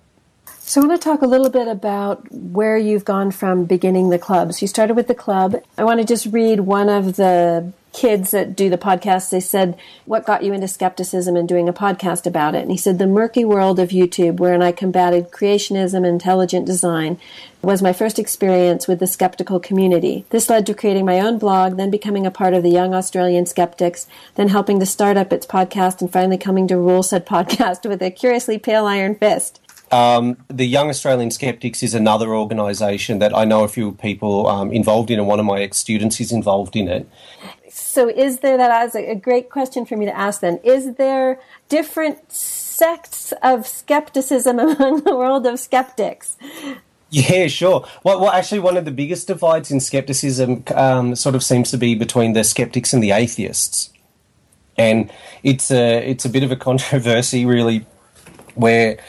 So, 0.68 0.82
I 0.82 0.86
want 0.86 1.02
to 1.02 1.10
talk 1.10 1.22
a 1.22 1.28
little 1.28 1.50
bit 1.50 1.70
about 1.70 2.30
where 2.30 2.78
you've 2.78 3.06
gone 3.06 3.32
from 3.32 3.64
beginning 3.64 4.10
the 4.10 4.20
club. 4.20 4.52
So, 4.52 4.66
You 4.66 4.68
started 4.68 4.98
with 4.98 5.08
the 5.08 5.16
club. 5.16 5.56
I 5.78 5.86
want 5.86 6.02
to 6.02 6.06
just 6.06 6.26
read 6.26 6.60
one 6.60 6.90
of 6.90 7.16
the 7.16 7.72
kids 7.94 8.32
that 8.32 8.54
do 8.54 8.70
the 8.70 8.78
podcast, 8.78 9.30
they 9.30 9.40
said, 9.40 9.78
What 10.04 10.26
got 10.26 10.44
you 10.44 10.52
into 10.52 10.68
skepticism 10.68 11.38
and 11.38 11.48
doing 11.48 11.70
a 11.70 11.74
podcast 11.74 12.28
about 12.28 12.54
it? 12.54 12.64
And 12.64 12.72
he 12.72 12.76
said, 12.76 13.00
The 13.00 13.08
murky 13.08 13.46
world 13.46 13.80
of 13.80 13.92
YouTube, 13.92 14.42
wherein 14.42 14.62
I 14.62 14.74
combated 14.74 15.32
creationism 15.32 15.96
and 15.96 16.06
intelligent 16.06 16.66
design, 16.66 17.18
was 17.62 17.82
my 17.82 17.94
first 17.94 18.20
experience 18.20 18.90
with 18.90 19.00
the 19.00 19.08
skeptical 19.08 19.62
community. 19.62 20.26
This 20.32 20.50
led 20.50 20.66
to 20.66 20.74
creating 20.74 21.06
my 21.06 21.22
own 21.22 21.38
blog, 21.38 21.78
then 21.78 21.90
becoming 21.90 22.26
a 22.26 22.32
part 22.32 22.54
of 22.54 22.62
the 22.62 22.70
Young 22.70 22.94
Australian 22.94 23.46
Skeptics, 23.46 24.06
then 24.36 24.50
helping 24.50 24.82
to 24.82 24.86
start 24.86 25.16
up 25.16 25.32
its 25.32 25.48
podcast, 25.48 26.02
and 26.02 26.12
finally 26.12 26.38
coming 26.38 26.68
to 26.68 26.76
rule 26.76 27.04
said 27.04 27.26
podcast 27.26 27.88
with 27.88 28.02
a 28.02 28.12
curiously 28.12 28.60
pale 28.60 28.86
iron 28.86 29.16
fist. 29.16 29.62
Um, 29.92 30.38
the 30.50 30.66
Young 30.66 30.90
Australian 30.90 31.32
Skeptics 31.32 31.82
is 31.82 31.94
another 31.94 32.36
organisation 32.36 33.20
that 33.20 33.36
I 33.36 33.46
know 33.46 33.64
a 33.64 33.68
few 33.68 33.94
people 33.94 34.48
um, 34.48 34.72
involved 34.72 35.10
in, 35.12 35.20
and 35.20 35.28
one 35.28 35.40
of 35.40 35.46
my 35.46 35.62
ex 35.62 35.78
students 35.78 36.20
is 36.20 36.32
involved 36.32 36.76
in 36.76 36.88
it. 36.88 37.10
So 37.70 38.10
is 38.10 38.40
there 38.40 38.58
that 38.58 38.72
as 38.72 38.96
a 38.96 39.16
great 39.16 39.50
question 39.50 39.86
for 39.86 39.96
me 39.96 40.06
to 40.06 40.16
ask 40.16 40.42
then. 40.42 40.60
Is 40.64 40.96
there 40.96 41.40
different 41.70 42.32
sects 42.32 43.34
of 43.42 43.68
skepticism 43.68 44.60
among 44.68 45.04
the 45.04 45.16
world 45.16 45.46
of 45.46 45.60
skeptics? 45.60 46.38
Yeah, 47.10 47.48
sure. 47.48 47.88
Well, 48.04 48.20
well, 48.20 48.32
actually, 48.32 48.60
one 48.60 48.76
of 48.76 48.84
the 48.84 48.92
biggest 48.92 49.28
divides 49.28 49.72
in 49.72 49.80
skepticism 49.80 50.64
um, 50.76 51.16
sort 51.16 51.36
of 51.36 51.44
seems 51.44 51.72
to 51.72 51.78
be 51.78 51.96
between 51.96 52.34
the 52.34 52.44
skeptics 52.44 52.92
and 52.94 53.02
the 53.02 53.12
atheists, 53.12 53.92
and 54.78 55.10
it's 55.42 55.72
a 55.72 56.10
it's 56.10 56.26
a 56.26 56.30
bit 56.30 56.44
of 56.44 56.52
a 56.52 56.58
controversy, 56.58 57.46
really, 57.46 57.86
where 58.56 59.00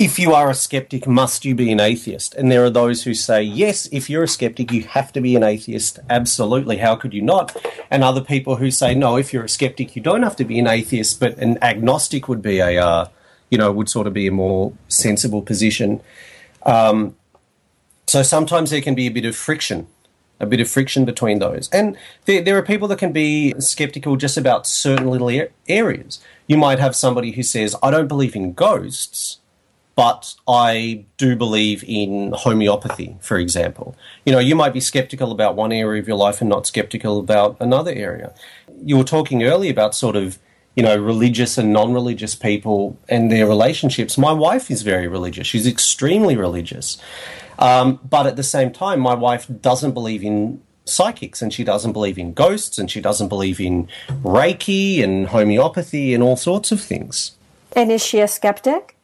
if 0.00 0.18
you 0.18 0.32
are 0.32 0.48
a 0.48 0.54
skeptic, 0.54 1.06
must 1.06 1.44
you 1.44 1.54
be 1.54 1.70
an 1.70 1.78
atheist? 1.78 2.34
And 2.34 2.50
there 2.50 2.64
are 2.64 2.70
those 2.70 3.02
who 3.02 3.12
say, 3.12 3.42
yes, 3.42 3.86
if 3.92 4.08
you're 4.08 4.22
a 4.22 4.28
skeptic, 4.28 4.72
you 4.72 4.82
have 4.84 5.12
to 5.12 5.20
be 5.20 5.36
an 5.36 5.42
atheist. 5.42 5.98
Absolutely. 6.08 6.78
How 6.78 6.96
could 6.96 7.12
you 7.12 7.20
not? 7.20 7.54
And 7.90 8.02
other 8.02 8.22
people 8.22 8.56
who 8.56 8.70
say, 8.70 8.94
no, 8.94 9.18
if 9.18 9.30
you're 9.30 9.44
a 9.44 9.48
skeptic, 9.48 9.94
you 9.94 10.00
don't 10.00 10.22
have 10.22 10.36
to 10.36 10.44
be 10.44 10.58
an 10.58 10.66
atheist, 10.66 11.20
but 11.20 11.36
an 11.36 11.62
agnostic 11.62 12.28
would 12.28 12.40
be 12.40 12.60
a, 12.60 12.82
uh, 12.82 13.08
you 13.50 13.58
know, 13.58 13.70
would 13.70 13.90
sort 13.90 14.06
of 14.06 14.14
be 14.14 14.26
a 14.26 14.30
more 14.32 14.72
sensible 14.88 15.42
position. 15.42 16.00
Um, 16.64 17.14
so 18.06 18.22
sometimes 18.22 18.70
there 18.70 18.80
can 18.80 18.94
be 18.94 19.06
a 19.06 19.10
bit 19.10 19.26
of 19.26 19.36
friction, 19.36 19.86
a 20.40 20.46
bit 20.46 20.60
of 20.60 20.70
friction 20.70 21.04
between 21.04 21.40
those. 21.40 21.68
And 21.74 21.94
there, 22.24 22.40
there 22.40 22.56
are 22.56 22.62
people 22.62 22.88
that 22.88 22.98
can 22.98 23.12
be 23.12 23.52
skeptical 23.58 24.16
just 24.16 24.38
about 24.38 24.66
certain 24.66 25.08
little 25.08 25.46
areas. 25.68 26.20
You 26.46 26.56
might 26.56 26.78
have 26.78 26.96
somebody 26.96 27.32
who 27.32 27.42
says, 27.42 27.76
I 27.82 27.90
don't 27.90 28.08
believe 28.08 28.34
in 28.34 28.54
ghosts 28.54 29.36
but 29.96 30.34
I 30.48 31.04
do 31.16 31.36
believe 31.36 31.84
in 31.86 32.32
homeopathy, 32.32 33.16
for 33.20 33.38
example. 33.38 33.96
You 34.24 34.32
know, 34.32 34.38
you 34.38 34.54
might 34.54 34.72
be 34.72 34.80
skeptical 34.80 35.32
about 35.32 35.56
one 35.56 35.72
area 35.72 36.00
of 36.00 36.08
your 36.08 36.16
life 36.16 36.40
and 36.40 36.48
not 36.48 36.66
skeptical 36.66 37.18
about 37.18 37.56
another 37.60 37.92
area. 37.92 38.32
You 38.82 38.96
were 38.96 39.04
talking 39.04 39.42
earlier 39.42 39.70
about 39.70 39.94
sort 39.94 40.16
of, 40.16 40.38
you 40.74 40.82
know, 40.82 40.96
religious 40.96 41.58
and 41.58 41.72
non 41.72 41.92
religious 41.92 42.34
people 42.34 42.98
and 43.08 43.30
their 43.30 43.46
relationships. 43.46 44.16
My 44.16 44.32
wife 44.32 44.70
is 44.70 44.82
very 44.82 45.08
religious, 45.08 45.46
she's 45.46 45.66
extremely 45.66 46.36
religious. 46.36 46.96
Um, 47.58 48.00
but 48.02 48.26
at 48.26 48.36
the 48.36 48.42
same 48.42 48.72
time, 48.72 49.00
my 49.00 49.14
wife 49.14 49.46
doesn't 49.60 49.92
believe 49.92 50.22
in 50.22 50.62
psychics 50.86 51.42
and 51.42 51.52
she 51.52 51.62
doesn't 51.62 51.92
believe 51.92 52.18
in 52.18 52.32
ghosts 52.32 52.78
and 52.78 52.90
she 52.90 53.00
doesn't 53.00 53.28
believe 53.28 53.60
in 53.60 53.86
Reiki 54.22 55.04
and 55.04 55.28
homeopathy 55.28 56.14
and 56.14 56.22
all 56.22 56.36
sorts 56.36 56.72
of 56.72 56.80
things. 56.80 57.32
And 57.74 57.92
is 57.92 58.04
she 58.04 58.20
a 58.20 58.26
skeptic? 58.26 58.96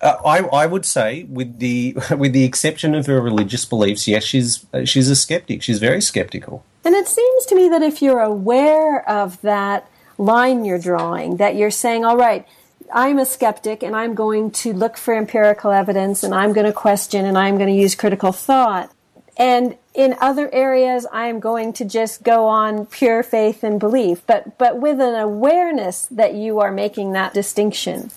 Uh, 0.00 0.16
I, 0.24 0.38
I 0.40 0.66
would 0.66 0.84
say, 0.84 1.24
with 1.24 1.58
the 1.58 1.96
with 2.16 2.32
the 2.32 2.44
exception 2.44 2.94
of 2.94 3.06
her 3.06 3.20
religious 3.20 3.64
beliefs, 3.64 4.06
yes, 4.06 4.24
she's 4.24 4.66
she's 4.84 5.08
a 5.08 5.16
skeptic. 5.16 5.62
She's 5.62 5.78
very 5.78 6.00
skeptical. 6.00 6.64
And 6.84 6.94
it 6.94 7.08
seems 7.08 7.46
to 7.46 7.54
me 7.54 7.68
that 7.68 7.82
if 7.82 8.00
you're 8.00 8.20
aware 8.20 9.08
of 9.08 9.40
that 9.42 9.90
line 10.16 10.64
you're 10.64 10.78
drawing, 10.78 11.36
that 11.36 11.56
you're 11.56 11.70
saying, 11.70 12.04
"All 12.04 12.16
right, 12.16 12.46
I'm 12.92 13.18
a 13.18 13.26
skeptic, 13.26 13.82
and 13.82 13.96
I'm 13.96 14.14
going 14.14 14.50
to 14.52 14.72
look 14.72 14.96
for 14.96 15.14
empirical 15.14 15.72
evidence, 15.72 16.22
and 16.22 16.34
I'm 16.34 16.52
going 16.52 16.66
to 16.66 16.72
question, 16.72 17.24
and 17.24 17.36
I'm 17.36 17.56
going 17.56 17.68
to 17.68 17.80
use 17.80 17.94
critical 17.94 18.32
thought." 18.32 18.92
And 19.36 19.76
in 19.94 20.16
other 20.20 20.52
areas, 20.52 21.06
I'm 21.12 21.38
going 21.38 21.72
to 21.74 21.84
just 21.84 22.24
go 22.24 22.46
on 22.46 22.86
pure 22.86 23.22
faith 23.22 23.64
and 23.64 23.80
belief, 23.80 24.22
but 24.26 24.58
but 24.58 24.78
with 24.78 25.00
an 25.00 25.16
awareness 25.16 26.06
that 26.06 26.34
you 26.34 26.60
are 26.60 26.70
making 26.70 27.12
that 27.12 27.34
distinction. 27.34 28.12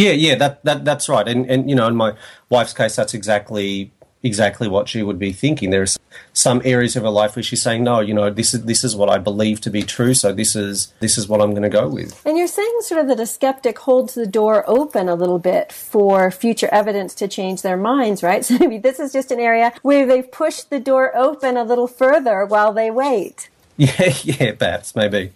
Yeah, 0.00 0.12
yeah, 0.12 0.34
that, 0.36 0.64
that 0.64 0.84
that's 0.84 1.08
right. 1.08 1.28
And 1.28 1.50
and 1.50 1.68
you 1.68 1.76
know, 1.76 1.86
in 1.86 1.94
my 1.94 2.14
wife's 2.48 2.72
case, 2.72 2.96
that's 2.96 3.12
exactly 3.12 3.92
exactly 4.22 4.68
what 4.68 4.88
she 4.88 5.02
would 5.02 5.18
be 5.18 5.32
thinking. 5.32 5.70
There's 5.70 5.98
some 6.32 6.60
areas 6.64 6.96
of 6.96 7.02
her 7.02 7.10
life 7.10 7.36
where 7.36 7.42
she's 7.42 7.60
saying, 7.60 7.84
"No, 7.84 8.00
you 8.00 8.14
know, 8.14 8.30
this 8.30 8.54
is 8.54 8.64
this 8.64 8.82
is 8.82 8.96
what 8.96 9.10
I 9.10 9.18
believe 9.18 9.60
to 9.62 9.70
be 9.70 9.82
true, 9.82 10.14
so 10.14 10.32
this 10.32 10.56
is 10.56 10.92
this 11.00 11.18
is 11.18 11.28
what 11.28 11.42
I'm 11.42 11.50
going 11.50 11.62
to 11.62 11.68
go 11.68 11.86
with." 11.88 12.24
And 12.24 12.38
you're 12.38 12.46
saying 12.46 12.78
sort 12.80 13.02
of 13.02 13.08
that 13.08 13.20
a 13.20 13.26
skeptic 13.26 13.78
holds 13.80 14.14
the 14.14 14.26
door 14.26 14.64
open 14.66 15.08
a 15.08 15.14
little 15.14 15.38
bit 15.38 15.70
for 15.70 16.30
future 16.30 16.68
evidence 16.72 17.14
to 17.16 17.28
change 17.28 17.60
their 17.60 17.76
minds, 17.76 18.22
right? 18.22 18.44
So 18.50 18.58
maybe 18.58 18.78
this 18.78 18.98
is 18.98 19.12
just 19.12 19.30
an 19.30 19.38
area 19.38 19.72
where 19.82 20.06
they've 20.06 20.28
pushed 20.28 20.70
the 20.70 20.80
door 20.80 21.14
open 21.16 21.56
a 21.56 21.62
little 21.62 21.86
further 21.86 22.44
while 22.44 22.72
they 22.72 22.90
wait. 22.90 23.48
Yeah, 23.76 24.12
yeah, 24.24 24.52
perhaps 24.58 24.94
maybe. 24.96 25.32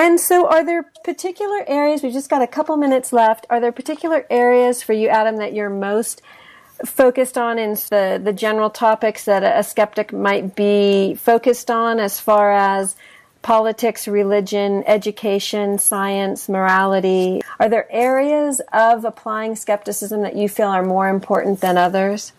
And 0.00 0.20
so, 0.20 0.46
are 0.46 0.64
there 0.64 0.84
particular 1.02 1.64
areas? 1.66 2.04
We've 2.04 2.12
just 2.12 2.30
got 2.30 2.40
a 2.40 2.46
couple 2.46 2.76
minutes 2.76 3.12
left. 3.12 3.46
Are 3.50 3.58
there 3.58 3.72
particular 3.72 4.24
areas 4.30 4.80
for 4.80 4.92
you, 4.92 5.08
Adam, 5.08 5.38
that 5.38 5.54
you're 5.54 5.68
most 5.68 6.22
focused 6.86 7.36
on 7.36 7.58
in 7.58 7.72
the, 7.90 8.20
the 8.22 8.32
general 8.32 8.70
topics 8.70 9.24
that 9.24 9.42
a, 9.42 9.58
a 9.58 9.64
skeptic 9.64 10.12
might 10.12 10.54
be 10.54 11.16
focused 11.16 11.68
on 11.68 11.98
as 11.98 12.20
far 12.20 12.52
as 12.52 12.94
politics, 13.42 14.06
religion, 14.06 14.84
education, 14.86 15.78
science, 15.78 16.48
morality? 16.48 17.40
Are 17.58 17.68
there 17.68 17.88
areas 17.90 18.60
of 18.72 19.04
applying 19.04 19.56
skepticism 19.56 20.22
that 20.22 20.36
you 20.36 20.48
feel 20.48 20.68
are 20.68 20.84
more 20.84 21.08
important 21.08 21.60
than 21.60 21.76
others? 21.76 22.32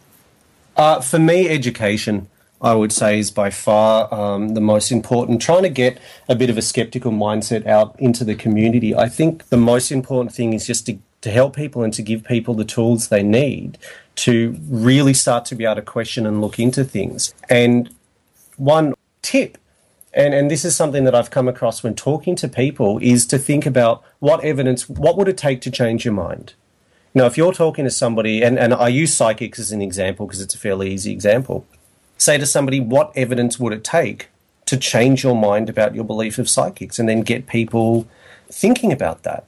Uh, 0.77 1.01
for 1.01 1.19
me, 1.19 1.49
education. 1.49 2.29
I 2.61 2.73
would 2.73 2.91
say 2.91 3.19
is 3.19 3.31
by 3.31 3.49
far 3.49 4.13
um, 4.13 4.49
the 4.49 4.61
most 4.61 4.91
important. 4.91 5.41
Trying 5.41 5.63
to 5.63 5.69
get 5.69 5.99
a 6.27 6.35
bit 6.35 6.49
of 6.49 6.57
a 6.57 6.61
skeptical 6.61 7.11
mindset 7.11 7.65
out 7.65 7.95
into 7.99 8.23
the 8.23 8.35
community. 8.35 8.93
I 8.93 9.07
think 9.07 9.47
the 9.49 9.57
most 9.57 9.91
important 9.91 10.33
thing 10.33 10.53
is 10.53 10.67
just 10.67 10.85
to, 10.87 10.97
to 11.21 11.31
help 11.31 11.55
people 11.55 11.83
and 11.83 11.93
to 11.93 12.01
give 12.01 12.23
people 12.23 12.53
the 12.53 12.65
tools 12.65 13.07
they 13.07 13.23
need 13.23 13.77
to 14.15 14.57
really 14.67 15.13
start 15.13 15.45
to 15.45 15.55
be 15.55 15.63
able 15.63 15.75
to 15.75 15.81
question 15.81 16.25
and 16.25 16.41
look 16.41 16.59
into 16.59 16.83
things. 16.83 17.33
And 17.49 17.93
one 18.57 18.93
tip, 19.21 19.57
and, 20.13 20.33
and 20.33 20.51
this 20.51 20.65
is 20.65 20.75
something 20.75 21.05
that 21.05 21.15
I've 21.15 21.29
come 21.29 21.47
across 21.47 21.81
when 21.81 21.95
talking 21.95 22.35
to 22.37 22.49
people, 22.49 22.99
is 23.01 23.25
to 23.27 23.37
think 23.37 23.65
about 23.65 24.03
what 24.19 24.43
evidence, 24.43 24.89
what 24.89 25.17
would 25.17 25.29
it 25.29 25.37
take 25.37 25.61
to 25.61 25.71
change 25.71 26.03
your 26.03 26.13
mind? 26.13 26.53
Now, 27.13 27.25
if 27.25 27.37
you're 27.37 27.53
talking 27.53 27.85
to 27.85 27.91
somebody, 27.91 28.43
and, 28.43 28.59
and 28.59 28.73
I 28.73 28.89
use 28.89 29.13
psychics 29.13 29.57
as 29.57 29.71
an 29.71 29.81
example 29.81 30.27
because 30.27 30.41
it's 30.41 30.53
a 30.53 30.59
fairly 30.59 30.91
easy 30.91 31.13
example 31.13 31.65
say 32.19 32.37
to 32.37 32.45
somebody, 32.45 32.79
what 32.79 33.11
evidence 33.15 33.59
would 33.59 33.73
it 33.73 33.83
take 33.83 34.29
to 34.69 34.77
change 34.77 35.23
your 35.23 35.35
mind 35.35 35.67
about 35.67 35.95
your 35.95 36.03
belief 36.03 36.37
of 36.37 36.47
psychics 36.47 36.99
and 36.99 37.09
then 37.09 37.21
get 37.21 37.47
people 37.47 38.07
thinking 38.51 38.91
about 38.91 39.23
that. 39.23 39.45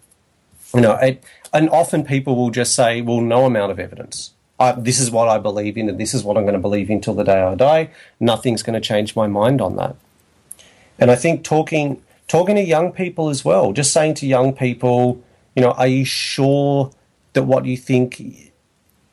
You 0.73 0.81
know, 0.81 0.93
it, 0.95 1.23
and 1.53 1.69
often 1.69 2.03
people 2.03 2.35
will 2.35 2.49
just 2.49 2.73
say, 2.73 3.01
well, 3.01 3.21
no 3.21 3.45
amount 3.45 3.71
of 3.71 3.79
evidence. 3.79 4.31
I, 4.59 4.71
this 4.71 4.99
is 4.99 5.11
what 5.11 5.27
I 5.27 5.37
believe 5.37 5.77
in, 5.77 5.87
and 5.89 5.99
this 5.99 6.15
is 6.15 6.23
what 6.23 6.37
I'm 6.37 6.43
going 6.43 6.55
to 6.55 6.59
believe 6.59 6.89
in 6.89 7.01
till 7.01 7.13
the 7.13 7.23
day 7.23 7.39
I 7.39 7.53
die. 7.53 7.91
Nothing's 8.19 8.63
going 8.63 8.73
to 8.73 8.87
change 8.87 9.15
my 9.15 9.27
mind 9.27 9.61
on 9.61 9.75
that. 9.75 9.95
And 10.97 11.11
I 11.11 11.15
think 11.15 11.43
talking 11.43 12.01
talking 12.27 12.55
to 12.55 12.63
young 12.63 12.91
people 12.91 13.29
as 13.29 13.45
well, 13.45 13.73
just 13.73 13.93
saying 13.93 14.15
to 14.15 14.25
young 14.25 14.53
people, 14.53 15.21
you 15.55 15.61
know, 15.61 15.71
are 15.73 15.87
you 15.87 16.05
sure 16.05 16.91
that 17.33 17.43
what 17.43 17.65
you 17.65 17.77
think 17.77 18.51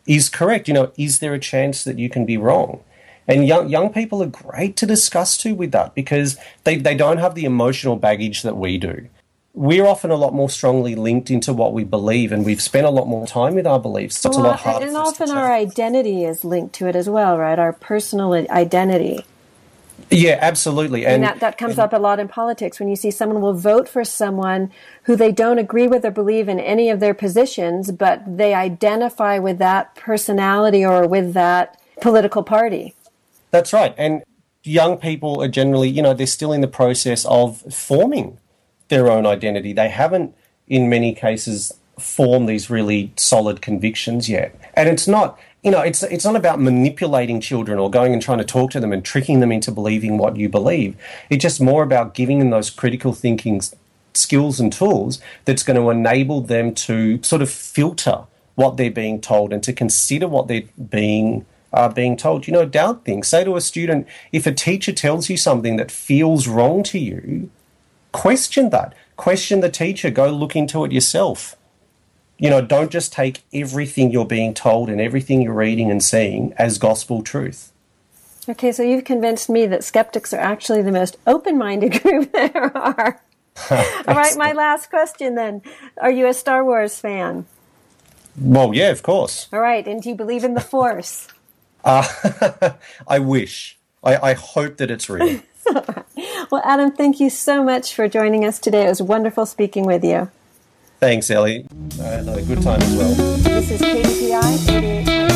is 0.07 0.31
correct? 0.31 0.69
You 0.69 0.75
know, 0.75 0.93
is 0.97 1.19
there 1.19 1.35
a 1.35 1.39
chance 1.39 1.85
that 1.85 1.99
you 1.99 2.09
can 2.09 2.25
be 2.25 2.39
wrong? 2.39 2.81
And 3.29 3.47
young 3.47 3.69
young 3.69 3.93
people 3.93 4.23
are 4.23 4.27
great 4.27 4.77
to 4.79 4.87
discuss 4.87 5.37
to 5.39 5.55
with 5.55 5.71
that 5.73 5.95
because 5.95 6.39
they, 6.65 6.77
they 6.77 6.95
don't 6.95 7.19
have 7.19 7.35
the 7.35 7.45
emotional 7.45 7.97
baggage 7.97 8.43
that 8.43 8.57
we 8.57 8.79
do. 8.79 9.09
We're 9.53 9.87
often 9.87 10.11
a 10.11 10.17
lot 10.17 10.35
more 10.35 10.49
strongly 10.49 10.95
linked 10.95 11.31
into 11.31 11.53
what 11.53 11.73
we 11.73 11.85
believe, 11.85 12.33
and 12.33 12.45
we've 12.45 12.63
spent 12.63 12.87
a 12.87 12.91
lot 12.91 13.09
more 13.09 13.27
time 13.27 13.55
with 13.55 13.67
our 13.67 13.81
beliefs. 13.81 14.19
So 14.19 14.31
well, 14.31 14.39
it's 14.39 14.45
a 14.45 14.49
lot 14.49 14.61
harder. 14.61 14.87
And 14.87 14.97
often 14.97 15.31
our 15.31 15.53
identity 15.53 16.25
is 16.25 16.45
linked 16.45 16.75
to 16.77 16.87
it 16.87 16.97
as 16.97 17.09
well, 17.09 17.37
right? 17.37 17.59
Our 17.59 17.73
personal 17.73 18.33
identity. 18.33 19.25
Yeah, 20.11 20.39
absolutely. 20.41 21.05
And, 21.05 21.17
and 21.17 21.25
that, 21.25 21.41
that 21.41 21.59
comes 21.59 21.73
and, 21.73 21.81
up 21.81 21.93
a 21.93 21.99
lot 21.99 22.21
in 22.21 22.29
politics 22.29 22.79
when 22.79 22.89
you 22.89 22.97
see 22.97 23.11
someone 23.11 23.43
will 23.43 23.55
vote 23.55 23.89
for 23.89 24.05
someone 24.05 24.71
who 25.03 25.17
they 25.17 25.33
don't 25.33 25.59
agree 25.59 25.89
with 25.89 26.05
or 26.05 26.11
believe 26.11 26.49
in 26.49 26.61
any 26.61 26.89
of 26.89 27.01
their 27.01 27.15
positions, 27.15 27.91
but 27.91 28.23
they 28.25 28.55
identify 28.55 29.39
with 29.39 29.59
that 29.59 29.95
personality 29.97 30.85
or 30.85 31.07
with 31.07 31.35
that 31.35 31.81
political 32.01 32.43
party. 32.43 32.95
That's 33.51 33.73
right. 33.73 33.95
And 33.97 34.23
young 34.63 34.99
people 34.99 35.43
are 35.43 35.49
generally, 35.49 35.89
you 35.89 36.03
know, 36.03 36.15
they're 36.15 36.27
still 36.27 36.53
in 36.53 36.61
the 36.61 36.69
process 36.69 37.25
of 37.27 37.61
forming 37.73 38.39
their 38.89 39.11
own 39.11 39.27
identity. 39.27 39.73
They 39.73 39.89
haven't, 39.89 40.35
in 40.67 40.89
many 40.89 41.15
cases, 41.15 41.73
formed 41.99 42.49
these 42.49 42.71
really 42.71 43.13
solid 43.17 43.61
convictions 43.61 44.29
yet. 44.29 44.55
And 44.75 44.89
it's 44.89 45.09
not, 45.09 45.39
you 45.63 45.71
know, 45.71 45.81
it's 45.81 46.03
it's 46.05 46.25
not 46.25 46.37
about 46.37 46.61
manipulating 46.61 47.41
children 47.41 47.79
or 47.79 47.91
going 47.91 48.13
and 48.13 48.23
trying 48.23 48.39
to 48.39 48.45
talk 48.45 48.71
to 48.73 48.81
them 48.81 48.93
and 48.93 49.05
tricking 49.05 49.41
them 49.41 49.51
into 49.51 49.73
believing 49.73 50.19
what 50.19 50.37
you 50.37 50.49
believe. 50.49 50.97
It's 51.31 51.43
just 51.43 51.61
more 51.61 51.83
about 51.83 52.15
giving 52.15 52.39
them 52.39 52.51
those 52.51 52.71
critical 52.71 53.13
thinking 53.13 53.61
skills 54.15 54.61
and 54.61 54.73
tools 54.73 55.21
that's 55.45 55.63
going 55.63 55.81
to 55.81 55.91
enable 55.91 56.41
them 56.41 56.75
to 56.75 57.23
sort 57.23 57.43
of 57.43 57.51
filter 57.51 58.25
what 58.55 58.77
they're 58.77 58.91
being 58.91 59.21
told 59.21 59.53
and 59.53 59.63
to 59.63 59.73
consider 59.73 60.27
what 60.27 60.49
they're 60.49 60.65
being 60.91 61.47
are 61.73 61.91
being 61.91 62.17
told. 62.17 62.47
You 62.47 62.53
know, 62.53 62.67
doubt 62.67 63.05
things. 63.05 63.29
Say 63.29 63.45
to 63.45 63.57
a 63.57 63.61
student, 63.61 64.07
if 64.33 64.47
a 64.47 64.53
teacher 64.53 64.93
tells 64.93 65.29
you 65.29 65.37
something 65.37 65.77
that 65.77 65.91
feels 65.91 66.49
wrong 66.49 66.83
to 66.85 66.99
you, 66.99 67.51
question 68.13 68.71
that. 68.71 68.95
Question 69.17 69.61
the 69.61 69.71
teacher. 69.71 70.11
Go 70.11 70.31
look 70.31 70.55
into 70.55 70.85
it 70.85 70.93
yourself. 70.93 71.57
You 72.39 72.51
know, 72.51 72.61
don't 72.61 72.91
just 72.91 73.13
take 73.13 73.43
everything 73.53 74.11
you're 74.11 74.25
being 74.25 74.55
told 74.55 74.89
and 74.89 75.01
everything 75.01 75.43
you're 75.43 75.53
reading 75.53 75.91
and 75.91 76.03
seeing 76.03 76.55
as 76.57 76.79
gospel 76.79 77.23
truth. 77.23 77.73
Okay, 78.49 78.73
so 78.73 78.83
you've 78.83 79.05
convinced 79.05 79.51
me 79.51 79.67
that 79.67 79.85
skeptics 79.85 80.33
are 80.33 80.41
actually 80.41 80.81
the 80.81 80.93
most 80.93 81.17
open 81.27 81.59
minded 81.59 82.01
group 82.03 82.33
there 82.33 82.77
are. 82.77 83.21
All 83.71 84.15
right, 84.15 84.37
my 84.37 84.53
last 84.53 84.89
question 84.89 85.35
then. 85.35 85.63
Are 86.01 86.11
you 86.11 86.29
a 86.29 86.33
Star 86.33 86.65
Wars 86.65 87.01
fan? 87.01 87.47
Well, 88.41 88.73
yeah, 88.73 88.91
of 88.91 89.03
course. 89.03 89.49
All 89.53 89.61
right, 89.61 89.87
and 89.87 90.01
do 90.01 90.09
you 90.09 90.15
believe 90.15 90.45
in 90.45 90.55
the 90.55 90.61
Force? 90.61 91.27
Uh, 91.89 92.75
I 93.09 93.19
wish. 93.19 93.79
I, 94.05 94.31
I 94.31 94.33
hope 94.35 94.77
that 94.77 94.91
it's 94.91 95.09
real. 95.09 95.41
well, 96.51 96.63
Adam, 96.63 96.93
thank 96.93 97.19
you 97.19 97.31
so 97.31 97.65
much 97.65 97.95
for 97.95 98.09
joining 98.09 98.45
us 98.45 98.59
today. 98.59 98.85
It 98.85 98.89
was 98.91 99.01
wonderful 99.01 99.47
speaking 99.47 99.85
with 99.87 100.05
you. 100.05 100.31
Thanks, 101.01 101.31
Ellie. 101.31 101.67
I 102.01 102.05
had 102.05 102.29
a 102.29 102.43
good 102.43 102.61
time 102.61 102.83
as 102.83 102.95
well. 102.95 103.15
This 103.15 103.71
is 103.71 103.81
KDPI 103.81 105.28